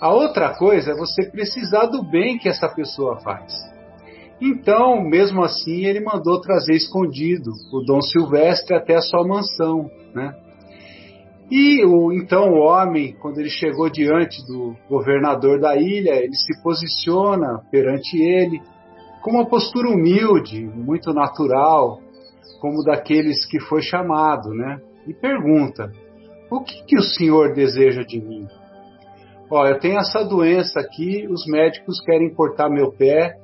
A 0.00 0.12
outra 0.12 0.54
coisa 0.54 0.90
é 0.90 0.94
você 0.94 1.30
precisar 1.30 1.86
do 1.86 2.02
bem 2.02 2.36
que 2.38 2.48
essa 2.48 2.68
pessoa 2.68 3.20
faz. 3.20 3.54
Então, 4.40 5.00
mesmo 5.02 5.42
assim, 5.44 5.84
ele 5.84 6.00
mandou 6.00 6.40
trazer 6.40 6.74
escondido 6.74 7.52
o 7.72 7.80
Dom 7.80 8.02
Silvestre 8.02 8.74
até 8.74 8.96
a 8.96 9.00
sua 9.00 9.26
mansão, 9.26 9.88
né? 10.12 10.34
E 11.56 11.84
o, 11.84 12.12
então 12.12 12.50
o 12.50 12.58
homem, 12.58 13.14
quando 13.20 13.38
ele 13.38 13.48
chegou 13.48 13.88
diante 13.88 14.44
do 14.44 14.74
governador 14.88 15.60
da 15.60 15.76
ilha, 15.76 16.16
ele 16.16 16.34
se 16.34 16.60
posiciona 16.64 17.60
perante 17.70 18.20
ele 18.20 18.60
com 19.22 19.30
uma 19.30 19.46
postura 19.46 19.88
humilde, 19.88 20.64
muito 20.64 21.12
natural, 21.14 22.00
como 22.60 22.82
daqueles 22.82 23.46
que 23.46 23.60
foi 23.60 23.82
chamado, 23.82 24.48
né? 24.52 24.80
e 25.06 25.14
pergunta: 25.14 25.92
O 26.50 26.60
que, 26.60 26.84
que 26.86 26.98
o 26.98 27.02
senhor 27.02 27.54
deseja 27.54 28.02
de 28.02 28.20
mim? 28.20 28.48
Ó, 29.48 29.64
eu 29.64 29.78
tenho 29.78 30.00
essa 30.00 30.24
doença 30.24 30.80
aqui, 30.80 31.24
os 31.30 31.46
médicos 31.46 32.00
querem 32.00 32.34
cortar 32.34 32.68
meu 32.68 32.90
pé 32.90 33.36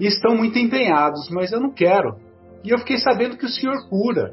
e 0.00 0.06
estão 0.06 0.34
muito 0.34 0.58
empenhados, 0.58 1.28
mas 1.28 1.52
eu 1.52 1.60
não 1.60 1.70
quero. 1.70 2.16
E 2.64 2.70
eu 2.70 2.78
fiquei 2.78 2.96
sabendo 2.96 3.36
que 3.36 3.44
o 3.44 3.50
senhor 3.50 3.76
cura. 3.90 4.32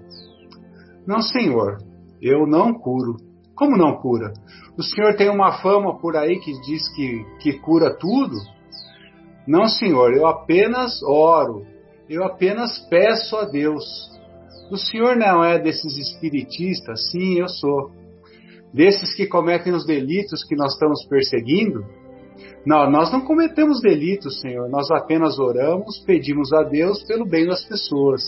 Não, 1.06 1.22
senhor, 1.22 1.89
eu 2.22 2.46
não 2.46 2.74
curo. 2.74 3.18
Como 3.56 3.78
não 3.78 3.98
cura? 3.98 4.34
O 4.78 4.84
senhor 4.84 5.16
tem 5.16 5.30
uma 5.30 5.62
fama 5.62 6.00
por 6.00 6.16
aí 6.16 6.40
que 6.40 6.54
diz 6.62 6.88
que, 6.96 7.26
que 7.42 7.60
cura 7.60 7.94
tudo? 7.98 8.36
Não, 9.48 9.68
senhor, 9.68 10.14
eu 10.14 10.28
apenas 10.28 11.02
oro, 11.04 11.66
eu 12.10 12.24
apenas 12.24 12.80
peço 12.90 13.36
a 13.36 13.46
Deus. 13.46 13.84
O 14.72 14.78
senhor 14.78 15.16
não 15.16 15.44
é 15.44 15.60
desses 15.60 15.98
espiritistas? 15.98 17.10
Sim, 17.12 17.40
eu 17.40 17.50
sou. 17.50 17.92
Desses 18.74 19.14
que 19.16 19.26
cometem 19.26 19.74
os 19.74 19.86
delitos 19.86 20.44
que 20.44 20.56
nós 20.56 20.74
estamos 20.74 21.06
perseguindo? 21.08 21.84
Não, 22.66 22.90
nós 22.90 23.12
não 23.12 23.22
cometemos 23.22 23.82
delitos, 23.82 24.40
Senhor. 24.42 24.70
Nós 24.70 24.92
apenas 24.92 25.40
oramos, 25.40 26.00
pedimos 26.06 26.54
a 26.54 26.64
Deus 26.64 27.04
pelo 27.04 27.26
bem 27.26 27.48
das 27.48 27.64
pessoas. 27.66 28.22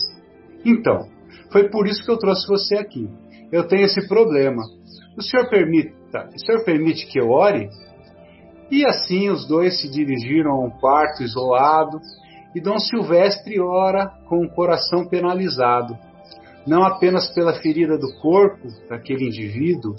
Então, 0.64 1.08
foi 1.50 1.68
por 1.68 1.86
isso 1.86 2.04
que 2.04 2.10
eu 2.10 2.18
trouxe 2.18 2.46
você 2.48 2.76
aqui. 2.76 3.08
Eu 3.52 3.68
tenho 3.68 3.84
esse 3.84 4.08
problema. 4.08 4.62
O 5.16 5.22
senhor 5.22 5.48
permita, 5.50 6.28
o 6.34 6.38
senhor 6.38 6.64
permite 6.64 7.06
que 7.06 7.20
eu 7.20 7.30
ore? 7.30 7.68
E 8.70 8.86
assim 8.86 9.28
os 9.28 9.46
dois 9.46 9.80
se 9.80 9.90
dirigiram 9.90 10.52
a 10.52 10.64
um 10.64 10.70
quarto 10.70 11.22
isolado 11.22 12.00
e 12.54 12.60
Dom 12.60 12.78
Silvestre 12.78 13.60
ora 13.60 14.06
com 14.28 14.44
o 14.44 14.50
coração 14.50 15.06
penalizado 15.06 15.94
não 16.66 16.84
apenas 16.84 17.32
pela 17.34 17.54
ferida 17.54 17.98
do 17.98 18.12
corpo 18.20 18.68
daquele 18.88 19.26
indivíduo, 19.26 19.96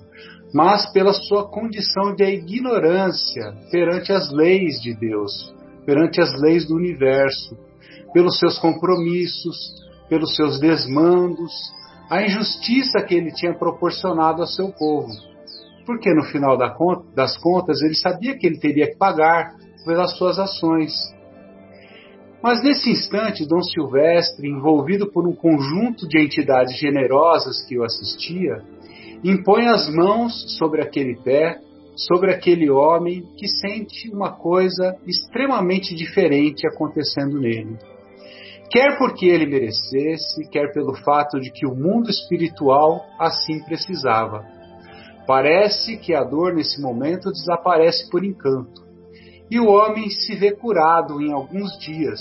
mas 0.54 0.92
pela 0.92 1.14
sua 1.14 1.50
condição 1.50 2.16
de 2.16 2.24
ignorância 2.24 3.54
perante 3.72 4.12
as 4.14 4.32
leis 4.32 4.82
de 4.82 4.94
Deus, 4.94 5.54
perante 5.86 6.22
as 6.22 6.30
leis 6.40 6.68
do 6.68 6.76
universo, 6.76 7.58
pelos 8.14 8.40
seus 8.40 8.58
compromissos, 8.60 9.58
pelos 10.08 10.36
seus 10.36 10.60
desmandos, 10.60 11.52
a 12.14 12.22
injustiça 12.22 13.02
que 13.02 13.16
ele 13.16 13.32
tinha 13.32 13.58
proporcionado 13.58 14.42
ao 14.42 14.48
seu 14.48 14.72
povo. 14.72 15.10
Porque 15.84 16.14
no 16.14 16.24
final 16.26 16.56
das 16.56 17.36
contas 17.40 17.82
ele 17.82 17.96
sabia 17.96 18.38
que 18.38 18.46
ele 18.46 18.60
teria 18.60 18.86
que 18.86 18.98
pagar 18.98 19.56
pelas 19.84 20.16
suas 20.16 20.38
ações. 20.38 20.94
Mas 22.42 22.64
nesse 22.64 22.92
instante, 22.92 23.48
Dom 23.48 23.64
Silvestre, 23.64 24.48
envolvido 24.48 25.12
por 25.12 25.28
um 25.28 25.34
conjunto 25.34 26.08
de 26.08 26.24
entidades 26.24 26.78
generosas 26.78 27.66
que 27.66 27.80
o 27.80 27.84
assistia, 27.84 28.62
impõe 29.24 29.66
as 29.68 29.90
mãos 29.90 30.56
sobre 30.60 30.84
aquele 30.84 31.16
pé, 31.16 31.58
sobre 31.96 32.32
aquele 32.32 32.70
homem 32.70 33.24
que 33.36 33.48
sente 33.48 34.12
uma 34.12 34.34
coisa 34.34 34.96
extremamente 35.08 35.96
diferente 35.96 36.68
acontecendo 36.68 37.40
nele. 37.40 37.76
Quer 38.70 38.98
porque 38.98 39.26
ele 39.26 39.46
merecesse, 39.46 40.48
quer 40.50 40.72
pelo 40.74 40.96
fato 40.96 41.40
de 41.40 41.52
que 41.52 41.66
o 41.66 41.76
mundo 41.76 42.10
espiritual 42.10 43.06
assim 43.20 43.64
precisava. 43.64 44.46
Parece 45.28 45.98
que 45.98 46.14
a 46.14 46.24
dor 46.24 46.54
nesse 46.54 46.82
momento 46.82 47.32
desaparece 47.32 48.10
por 48.10 48.24
encanto 48.24 48.84
e 49.50 49.60
o 49.60 49.68
homem 49.68 50.10
se 50.10 50.36
vê 50.36 50.52
curado 50.52 51.22
em 51.22 51.32
alguns 51.32 51.78
dias. 51.78 52.20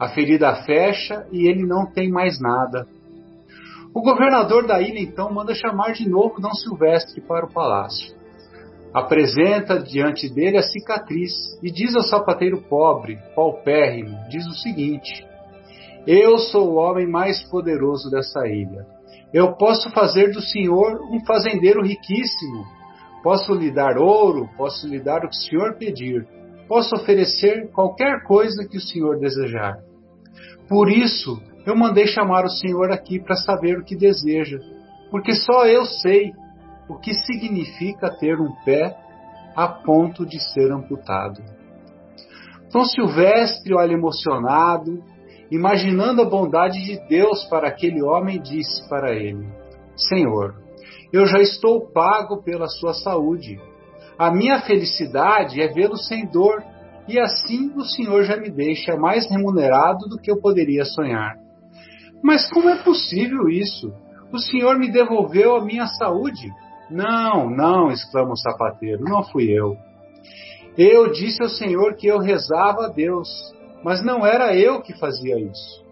A 0.00 0.08
ferida 0.08 0.54
fecha 0.64 1.26
e 1.30 1.46
ele 1.46 1.66
não 1.66 1.86
tem 1.86 2.10
mais 2.10 2.40
nada. 2.40 2.86
O 3.94 4.00
governador 4.00 4.66
da 4.66 4.80
ilha 4.80 4.98
então 4.98 5.32
manda 5.32 5.54
chamar 5.54 5.92
de 5.92 6.08
novo 6.08 6.40
D. 6.40 6.48
Silvestre 6.54 7.20
para 7.20 7.46
o 7.46 7.52
palácio. 7.52 8.14
Apresenta 8.94 9.82
diante 9.82 10.32
dele 10.32 10.56
a 10.56 10.62
cicatriz 10.62 11.32
e 11.62 11.70
diz 11.70 11.96
ao 11.96 12.02
sapateiro 12.02 12.62
pobre, 12.68 13.18
paupérrimo, 13.34 14.16
diz 14.28 14.46
o 14.46 14.54
seguinte: 14.54 15.26
Eu 16.06 16.38
sou 16.38 16.70
o 16.70 16.76
homem 16.76 17.06
mais 17.06 17.42
poderoso 17.50 18.08
dessa 18.08 18.46
ilha. 18.46 18.86
Eu 19.32 19.54
posso 19.56 19.90
fazer 19.90 20.30
do 20.30 20.40
senhor 20.40 21.00
um 21.10 21.24
fazendeiro 21.26 21.82
riquíssimo 21.82 22.64
Posso 23.24 23.54
lhe 23.54 23.70
dar 23.70 23.96
ouro, 23.96 24.50
posso 24.54 24.86
lhe 24.86 25.00
dar 25.00 25.24
o 25.24 25.28
que 25.30 25.34
o 25.34 25.40
Senhor 25.48 25.78
pedir, 25.78 26.28
posso 26.68 26.94
oferecer 26.94 27.70
qualquer 27.72 28.22
coisa 28.24 28.68
que 28.68 28.76
o 28.76 28.80
Senhor 28.82 29.18
desejar. 29.18 29.78
Por 30.68 30.90
isso, 30.90 31.40
eu 31.64 31.74
mandei 31.74 32.06
chamar 32.06 32.44
o 32.44 32.50
Senhor 32.50 32.92
aqui 32.92 33.18
para 33.18 33.34
saber 33.36 33.78
o 33.78 33.82
que 33.82 33.96
deseja, 33.96 34.58
porque 35.10 35.34
só 35.34 35.66
eu 35.66 35.86
sei 35.86 36.32
o 36.88 36.96
que 36.96 37.14
significa 37.14 38.10
ter 38.18 38.40
um 38.40 38.52
pé 38.64 38.96
a 39.56 39.68
ponto 39.68 40.26
de 40.26 40.38
ser 40.52 40.72
amputado. 40.72 41.42
Então 42.66 42.84
Silvestre 42.84 43.74
olha 43.74 43.92
emocionado, 43.92 45.02
imaginando 45.50 46.22
a 46.22 46.28
bondade 46.28 46.82
de 46.84 46.98
Deus 47.08 47.44
para 47.44 47.68
aquele 47.68 48.02
homem, 48.02 48.40
disse 48.40 48.88
para 48.88 49.14
ele: 49.14 49.46
Senhor, 49.96 50.56
eu 51.12 51.26
já 51.26 51.38
estou 51.38 51.92
pago 51.92 52.42
pela 52.42 52.66
sua 52.66 52.92
saúde. 52.92 53.60
A 54.18 54.32
minha 54.32 54.60
felicidade 54.62 55.60
é 55.60 55.68
vê-lo 55.68 55.96
sem 55.96 56.26
dor, 56.26 56.62
e 57.06 57.18
assim 57.18 57.72
o 57.76 57.82
Senhor 57.82 58.24
já 58.24 58.36
me 58.36 58.50
deixa 58.50 58.96
mais 58.96 59.28
remunerado 59.30 60.08
do 60.08 60.18
que 60.18 60.30
eu 60.30 60.40
poderia 60.40 60.84
sonhar. 60.84 61.36
Mas 62.22 62.50
como 62.50 62.68
é 62.68 62.76
possível 62.82 63.48
isso? 63.48 63.92
O 64.32 64.38
Senhor 64.38 64.78
me 64.78 64.90
devolveu 64.90 65.56
a 65.56 65.64
minha 65.64 65.86
saúde? 65.86 66.50
Não, 66.90 67.48
não, 67.50 67.90
exclama 67.90 68.32
o 68.32 68.36
sapateiro, 68.36 69.04
não 69.04 69.22
fui 69.22 69.50
eu. 69.50 69.76
Eu 70.76 71.12
disse 71.12 71.42
ao 71.42 71.48
Senhor 71.48 71.94
que 71.94 72.06
eu 72.06 72.18
rezava 72.18 72.86
a 72.86 72.88
Deus, 72.88 73.28
mas 73.82 74.04
não 74.04 74.26
era 74.26 74.56
eu 74.56 74.82
que 74.82 74.98
fazia 74.98 75.38
isso. 75.38 75.84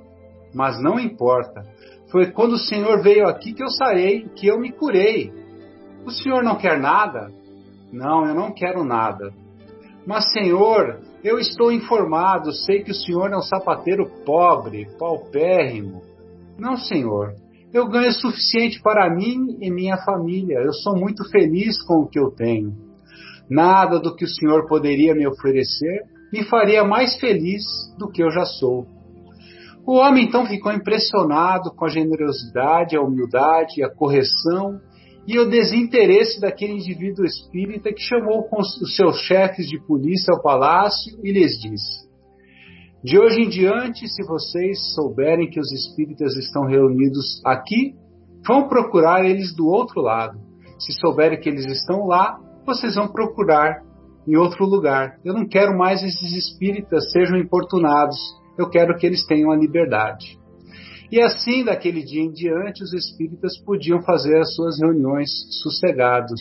Mas 0.54 0.80
não 0.82 0.98
importa. 0.98 1.64
Foi 2.10 2.30
quando 2.30 2.54
o 2.54 2.58
Senhor 2.58 3.00
veio 3.02 3.26
aqui 3.26 3.54
que 3.54 3.62
eu 3.62 3.70
sarei, 3.70 4.28
que 4.34 4.46
eu 4.46 4.58
me 4.58 4.72
curei. 4.72 5.32
O 6.04 6.10
Senhor 6.10 6.42
não 6.42 6.56
quer 6.56 6.78
nada? 6.78 7.30
Não, 7.92 8.26
eu 8.26 8.34
não 8.34 8.52
quero 8.52 8.84
nada. 8.84 9.32
Mas, 10.06 10.32
Senhor, 10.32 11.00
eu 11.22 11.38
estou 11.38 11.70
informado, 11.70 12.52
sei 12.52 12.82
que 12.82 12.90
o 12.90 12.94
Senhor 12.94 13.32
é 13.32 13.36
um 13.36 13.42
sapateiro 13.42 14.10
pobre, 14.24 14.88
paupérrimo. 14.98 16.02
Não, 16.58 16.76
Senhor. 16.76 17.34
Eu 17.72 17.88
ganho 17.88 18.12
suficiente 18.12 18.80
para 18.82 19.08
mim 19.08 19.56
e 19.60 19.70
minha 19.70 19.96
família. 19.98 20.58
Eu 20.58 20.72
sou 20.74 20.94
muito 20.94 21.24
feliz 21.30 21.82
com 21.82 22.00
o 22.00 22.06
que 22.06 22.18
eu 22.18 22.30
tenho. 22.30 22.72
Nada 23.48 23.98
do 23.98 24.14
que 24.14 24.24
o 24.24 24.28
Senhor 24.28 24.66
poderia 24.68 25.14
me 25.14 25.26
oferecer 25.26 26.02
me 26.32 26.44
faria 26.44 26.82
mais 26.82 27.16
feliz 27.16 27.62
do 27.98 28.10
que 28.10 28.22
eu 28.22 28.30
já 28.30 28.46
sou. 28.46 28.86
O 29.86 29.96
homem 29.96 30.24
então 30.24 30.46
ficou 30.46 30.72
impressionado 30.72 31.70
com 31.76 31.84
a 31.84 31.88
generosidade, 31.88 32.96
a 32.96 33.02
humildade, 33.02 33.82
a 33.82 33.90
correção 33.90 34.80
e 35.26 35.38
o 35.38 35.48
desinteresse 35.48 36.40
daquele 36.40 36.74
indivíduo 36.74 37.24
espírita 37.24 37.92
que 37.92 38.00
chamou 38.00 38.48
os 38.56 38.96
seus 38.96 39.18
chefes 39.20 39.68
de 39.68 39.78
polícia 39.86 40.32
ao 40.32 40.42
palácio 40.42 41.18
e 41.22 41.32
lhes 41.32 41.58
disse: 41.60 42.08
De 43.04 43.18
hoje 43.18 43.40
em 43.40 43.48
diante, 43.48 44.06
se 44.06 44.22
vocês 44.24 44.94
souberem 44.94 45.50
que 45.50 45.58
os 45.58 45.72
espíritas 45.72 46.36
estão 46.36 46.66
reunidos 46.66 47.42
aqui, 47.44 47.96
vão 48.46 48.68
procurar 48.68 49.24
eles 49.24 49.52
do 49.56 49.66
outro 49.66 50.00
lado. 50.00 50.38
Se 50.78 50.92
souberem 51.00 51.40
que 51.40 51.48
eles 51.48 51.66
estão 51.66 52.06
lá, 52.06 52.38
vocês 52.64 52.94
vão 52.94 53.08
procurar 53.08 53.82
em 54.24 54.36
outro 54.36 54.64
lugar. 54.64 55.18
Eu 55.24 55.34
não 55.34 55.48
quero 55.48 55.76
mais 55.76 56.00
esses 56.00 56.32
espíritas 56.32 57.10
sejam 57.10 57.36
importunados. 57.36 58.16
Eu 58.56 58.70
quero 58.70 58.96
que 58.96 59.04
eles 59.04 59.26
tenham 59.26 59.50
a 59.50 59.56
liberdade. 59.56 60.38
E 61.10 61.20
assim, 61.20 61.64
daquele 61.64 62.04
dia 62.04 62.22
em 62.22 62.30
diante, 62.30 62.84
os 62.84 62.92
espíritas 62.92 63.58
podiam 63.64 64.00
fazer 64.02 64.38
as 64.38 64.54
suas 64.54 64.80
reuniões 64.80 65.28
sossegados. 65.60 66.40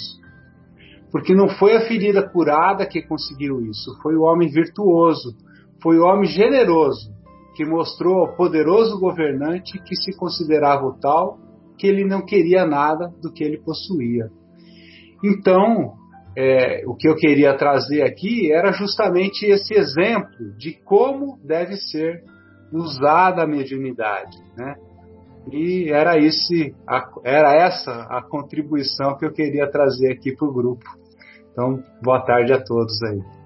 Porque 1.12 1.34
não 1.34 1.50
foi 1.50 1.76
a 1.76 1.88
ferida 1.88 2.22
curada 2.30 2.86
que 2.86 3.02
conseguiu 3.02 3.62
isso, 3.66 4.00
foi 4.02 4.16
o 4.16 4.22
homem 4.22 4.48
virtuoso, 4.48 5.36
foi 5.82 5.98
o 5.98 6.06
homem 6.06 6.30
generoso 6.30 7.12
que 7.56 7.66
mostrou 7.66 8.20
ao 8.20 8.36
poderoso 8.36 9.00
governante 9.00 9.82
que 9.84 9.96
se 9.96 10.16
considerava 10.18 10.86
o 10.86 10.98
tal 11.00 11.38
que 11.78 11.88
ele 11.88 12.06
não 12.06 12.24
queria 12.24 12.66
nada 12.66 13.12
do 13.22 13.32
que 13.32 13.44
ele 13.44 13.58
possuía. 13.58 14.30
Então, 15.24 15.94
é, 16.38 16.84
o 16.86 16.96
que 16.96 17.08
eu 17.08 17.16
queria 17.16 17.58
trazer 17.58 18.04
aqui 18.04 18.52
era 18.52 18.72
justamente 18.72 19.46
esse 19.46 19.74
exemplo 19.74 20.56
de 20.58 20.74
como 20.84 21.38
deve 21.44 21.76
ser 21.76 22.24
usada 22.72 23.44
a 23.44 23.48
mediunidade, 23.48 24.38
né? 24.56 24.76
E 25.52 25.90
era, 25.90 26.18
esse, 26.20 26.74
a, 26.88 27.04
era 27.26 27.54
essa 27.56 27.92
a 28.04 28.22
contribuição 28.22 29.18
que 29.18 29.26
eu 29.26 29.32
queria 29.32 29.70
trazer 29.70 30.12
aqui 30.12 30.36
para 30.36 30.48
o 30.48 30.54
grupo. 30.54 30.86
Então, 31.52 31.84
boa 32.02 32.22
tarde 32.22 32.54
a 32.54 32.64
todos 32.64 33.02
aí. 33.04 33.41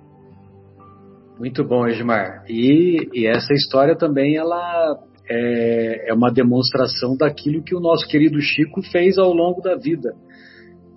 Muito 1.37 1.63
bom, 1.63 1.87
Edmar. 1.87 2.43
E, 2.47 3.09
e 3.13 3.27
essa 3.27 3.53
história 3.53 3.95
também 3.95 4.37
ela 4.37 4.97
é, 5.29 6.09
é 6.09 6.13
uma 6.13 6.31
demonstração 6.31 7.17
daquilo 7.17 7.63
que 7.63 7.75
o 7.75 7.79
nosso 7.79 8.07
querido 8.07 8.39
Chico 8.39 8.81
fez 8.91 9.17
ao 9.17 9.33
longo 9.33 9.61
da 9.61 9.75
vida. 9.75 10.13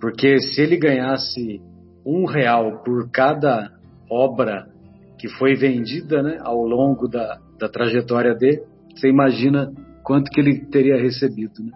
Porque 0.01 0.39
se 0.39 0.61
ele 0.61 0.77
ganhasse 0.77 1.61
um 2.07 2.25
real 2.25 2.83
por 2.85 3.11
cada 3.11 3.71
obra 4.11 4.67
que 5.19 5.29
foi 5.29 5.55
vendida 5.55 6.23
né, 6.23 6.39
ao 6.41 6.63
longo 6.63 7.09
da, 7.09 7.39
da 7.59 7.69
trajetória 7.69 8.35
dele, 8.35 8.63
você 8.95 9.09
imagina 9.09 9.73
quanto 10.05 10.31
que 10.31 10.41
ele 10.41 10.65
teria 10.67 10.97
recebido, 10.97 11.63
né? 11.63 11.73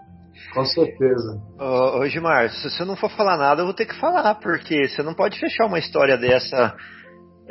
Com 0.55 0.65
certeza. 0.65 1.41
Ô, 1.59 2.01
ô 2.01 2.07
Gilmar, 2.07 2.51
se 2.51 2.71
você 2.71 2.85
não 2.85 2.97
for 2.97 3.11
falar 3.11 3.37
nada, 3.37 3.63
eu 3.63 3.67
vou 3.67 3.75
ter 3.75 3.87
que 3.87 3.99
falar, 3.99 4.35
porque 4.37 4.89
você 4.89 5.03
não 5.03 5.15
pode 5.15 5.39
fechar 5.39 5.67
uma 5.67 5.79
história 5.79 6.17
dessa 6.17 6.75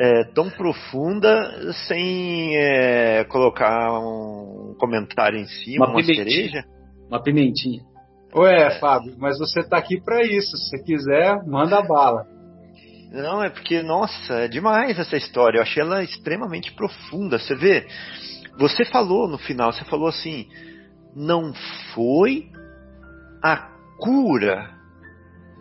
é, 0.02 0.23
tão 0.34 0.49
profunda 0.49 1.73
sem 1.88 2.57
é, 2.57 3.23
colocar 3.26 3.99
um 3.99 4.76
comentário 4.80 5.38
em 5.38 5.45
cima, 5.45 5.86
uma, 5.86 5.94
uma 5.94 6.03
cereja. 6.03 6.64
Uma 7.07 7.22
pimentinha. 7.22 7.84
Ué, 8.36 8.80
Fábio, 8.80 9.14
mas 9.19 9.38
você 9.38 9.61
tá 9.61 9.78
aqui 9.78 10.02
para 10.02 10.26
isso. 10.26 10.57
Se 10.57 10.69
você 10.69 10.84
quiser, 10.84 11.45
manda 11.45 11.84
bala. 11.84 12.26
Não, 13.11 13.44
é 13.44 13.49
porque, 13.52 13.84
nossa, 13.84 14.34
é 14.34 14.48
demais 14.48 14.98
essa 14.98 15.18
história. 15.18 15.60
Eu 15.60 15.61
achei 15.61 15.84
ela 15.84 16.02
extremamente 16.02 16.72
profunda. 16.73 17.38
Você 17.38 17.53
vê, 17.53 17.86
você 18.57 18.84
falou 18.86 19.28
no 19.28 19.38
final, 19.38 19.72
você 19.72 19.86
falou 19.86 20.07
assim: 20.07 20.48
não 21.15 21.53
foi 21.94 22.49
a 23.44 23.69
cura, 23.99 24.68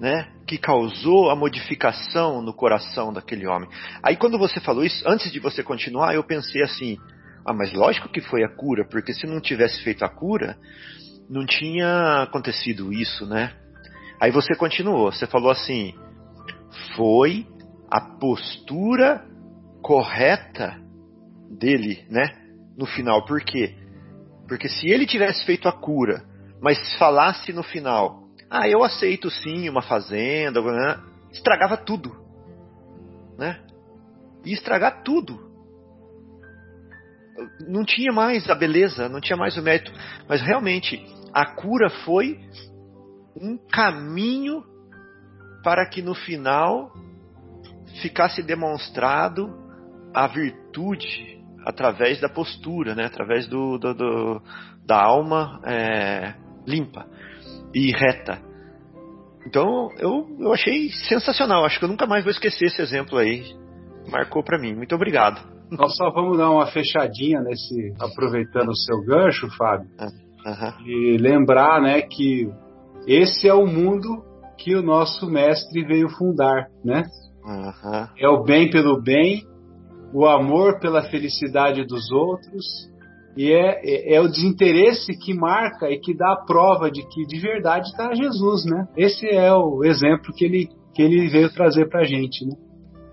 né, 0.00 0.28
que 0.50 0.58
causou 0.58 1.30
a 1.30 1.36
modificação 1.36 2.42
no 2.42 2.52
coração 2.52 3.12
daquele 3.12 3.46
homem. 3.46 3.70
Aí 4.02 4.16
quando 4.16 4.36
você 4.36 4.58
falou 4.58 4.84
isso, 4.84 5.08
antes 5.08 5.30
de 5.30 5.38
você 5.38 5.62
continuar, 5.62 6.12
eu 6.12 6.24
pensei 6.24 6.60
assim: 6.60 6.98
ah, 7.46 7.52
mas 7.52 7.72
lógico 7.72 8.08
que 8.08 8.20
foi 8.20 8.42
a 8.42 8.48
cura, 8.48 8.84
porque 8.84 9.14
se 9.14 9.28
não 9.28 9.40
tivesse 9.40 9.80
feito 9.84 10.04
a 10.04 10.08
cura, 10.08 10.58
não 11.28 11.46
tinha 11.46 12.24
acontecido 12.24 12.92
isso, 12.92 13.24
né? 13.26 13.52
Aí 14.20 14.32
você 14.32 14.56
continuou, 14.56 15.12
você 15.12 15.24
falou 15.24 15.52
assim: 15.52 15.94
foi 16.96 17.46
a 17.88 18.00
postura 18.00 19.24
correta 19.80 20.76
dele, 21.48 22.04
né? 22.10 22.24
No 22.76 22.86
final, 22.86 23.24
por 23.24 23.40
quê? 23.40 23.76
Porque 24.48 24.68
se 24.68 24.88
ele 24.88 25.06
tivesse 25.06 25.44
feito 25.44 25.68
a 25.68 25.72
cura, 25.72 26.24
mas 26.60 26.76
falasse 26.94 27.52
no 27.52 27.62
final, 27.62 28.19
ah, 28.50 28.68
eu 28.68 28.82
aceito 28.82 29.30
sim 29.30 29.68
uma 29.68 29.80
fazenda, 29.80 30.60
estragava 31.30 31.76
tudo, 31.76 32.10
né? 33.38 33.60
Ia 34.44 34.54
estragar 34.54 35.04
tudo. 35.04 35.48
Não 37.68 37.84
tinha 37.84 38.12
mais 38.12 38.50
a 38.50 38.54
beleza, 38.56 39.08
não 39.08 39.20
tinha 39.20 39.36
mais 39.36 39.56
o 39.56 39.62
mérito, 39.62 39.92
mas 40.28 40.42
realmente 40.42 41.00
a 41.32 41.46
cura 41.46 41.88
foi 42.04 42.40
um 43.40 43.56
caminho 43.56 44.64
para 45.62 45.86
que 45.86 46.02
no 46.02 46.14
final 46.14 46.92
ficasse 48.02 48.42
demonstrado 48.42 49.56
a 50.12 50.26
virtude 50.26 51.40
através 51.64 52.20
da 52.20 52.28
postura, 52.28 52.96
né? 52.96 53.04
através 53.04 53.46
do, 53.46 53.78
do, 53.78 53.94
do 53.94 54.42
da 54.84 55.00
alma 55.00 55.60
é, 55.64 56.34
limpa 56.66 57.06
e 57.74 57.90
reta. 57.92 58.40
Então 59.46 59.90
eu, 59.98 60.26
eu 60.38 60.52
achei 60.52 60.90
sensacional. 60.90 61.64
Acho 61.64 61.78
que 61.78 61.84
eu 61.84 61.88
nunca 61.88 62.06
mais 62.06 62.24
vou 62.24 62.30
esquecer 62.30 62.66
esse 62.66 62.82
exemplo 62.82 63.18
aí. 63.18 63.42
Marcou 64.10 64.42
para 64.42 64.58
mim. 64.58 64.74
Muito 64.74 64.94
obrigado. 64.94 65.40
Nós 65.70 65.96
só 65.96 66.10
vamos 66.10 66.36
dar 66.36 66.50
uma 66.50 66.66
fechadinha 66.66 67.40
nesse, 67.40 67.94
aproveitando 68.00 68.70
o 68.70 68.76
seu 68.76 69.04
gancho, 69.04 69.48
Fábio, 69.56 69.88
uhum. 70.00 70.86
e 70.86 71.16
lembrar, 71.16 71.80
né, 71.80 72.02
que 72.02 72.50
esse 73.06 73.46
é 73.46 73.54
o 73.54 73.66
mundo 73.66 74.24
que 74.58 74.74
o 74.74 74.82
nosso 74.82 75.30
mestre 75.30 75.84
veio 75.84 76.08
fundar, 76.08 76.66
né? 76.84 77.04
Uhum. 77.44 78.08
É 78.18 78.28
o 78.28 78.42
bem 78.42 78.68
pelo 78.68 79.00
bem, 79.00 79.46
o 80.12 80.26
amor 80.26 80.80
pela 80.80 81.02
felicidade 81.02 81.84
dos 81.84 82.10
outros, 82.10 82.89
e 83.36 83.52
é, 83.52 83.80
é, 83.82 84.14
é, 84.14 84.20
o 84.20 84.28
desinteresse 84.28 85.16
que 85.16 85.32
marca 85.32 85.88
e 85.90 85.98
que 85.98 86.16
dá 86.16 86.32
a 86.32 86.44
prova 86.44 86.90
de 86.90 87.06
que 87.08 87.24
de 87.26 87.38
verdade 87.38 87.88
está 87.88 88.12
Jesus, 88.14 88.64
né? 88.64 88.88
Esse 88.96 89.28
é 89.28 89.52
o 89.52 89.84
exemplo 89.84 90.32
que 90.34 90.44
ele, 90.44 90.68
que 90.94 91.02
ele 91.02 91.28
veio 91.28 91.52
trazer 91.52 91.88
para 91.88 92.00
a 92.00 92.04
gente, 92.04 92.44
né? 92.44 92.54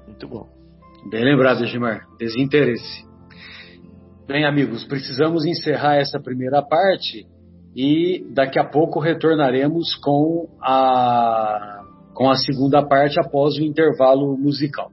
Muito 0.07 0.27
bom. 0.27 0.47
Bem 1.09 1.23
lembrado, 1.23 1.65
Gilmar. 1.65 2.07
Desinteresse. 2.19 3.05
Bem, 4.27 4.45
amigos, 4.45 4.83
precisamos 4.83 5.45
encerrar 5.45 5.95
essa 5.95 6.19
primeira 6.19 6.61
parte 6.61 7.25
e 7.75 8.25
daqui 8.33 8.59
a 8.59 8.65
pouco 8.65 8.99
retornaremos 8.99 9.95
com 10.03 10.49
a, 10.61 11.81
com 12.13 12.29
a 12.29 12.35
segunda 12.35 12.85
parte 12.85 13.19
após 13.19 13.55
o 13.55 13.63
intervalo 13.63 14.35
musical. 14.35 14.89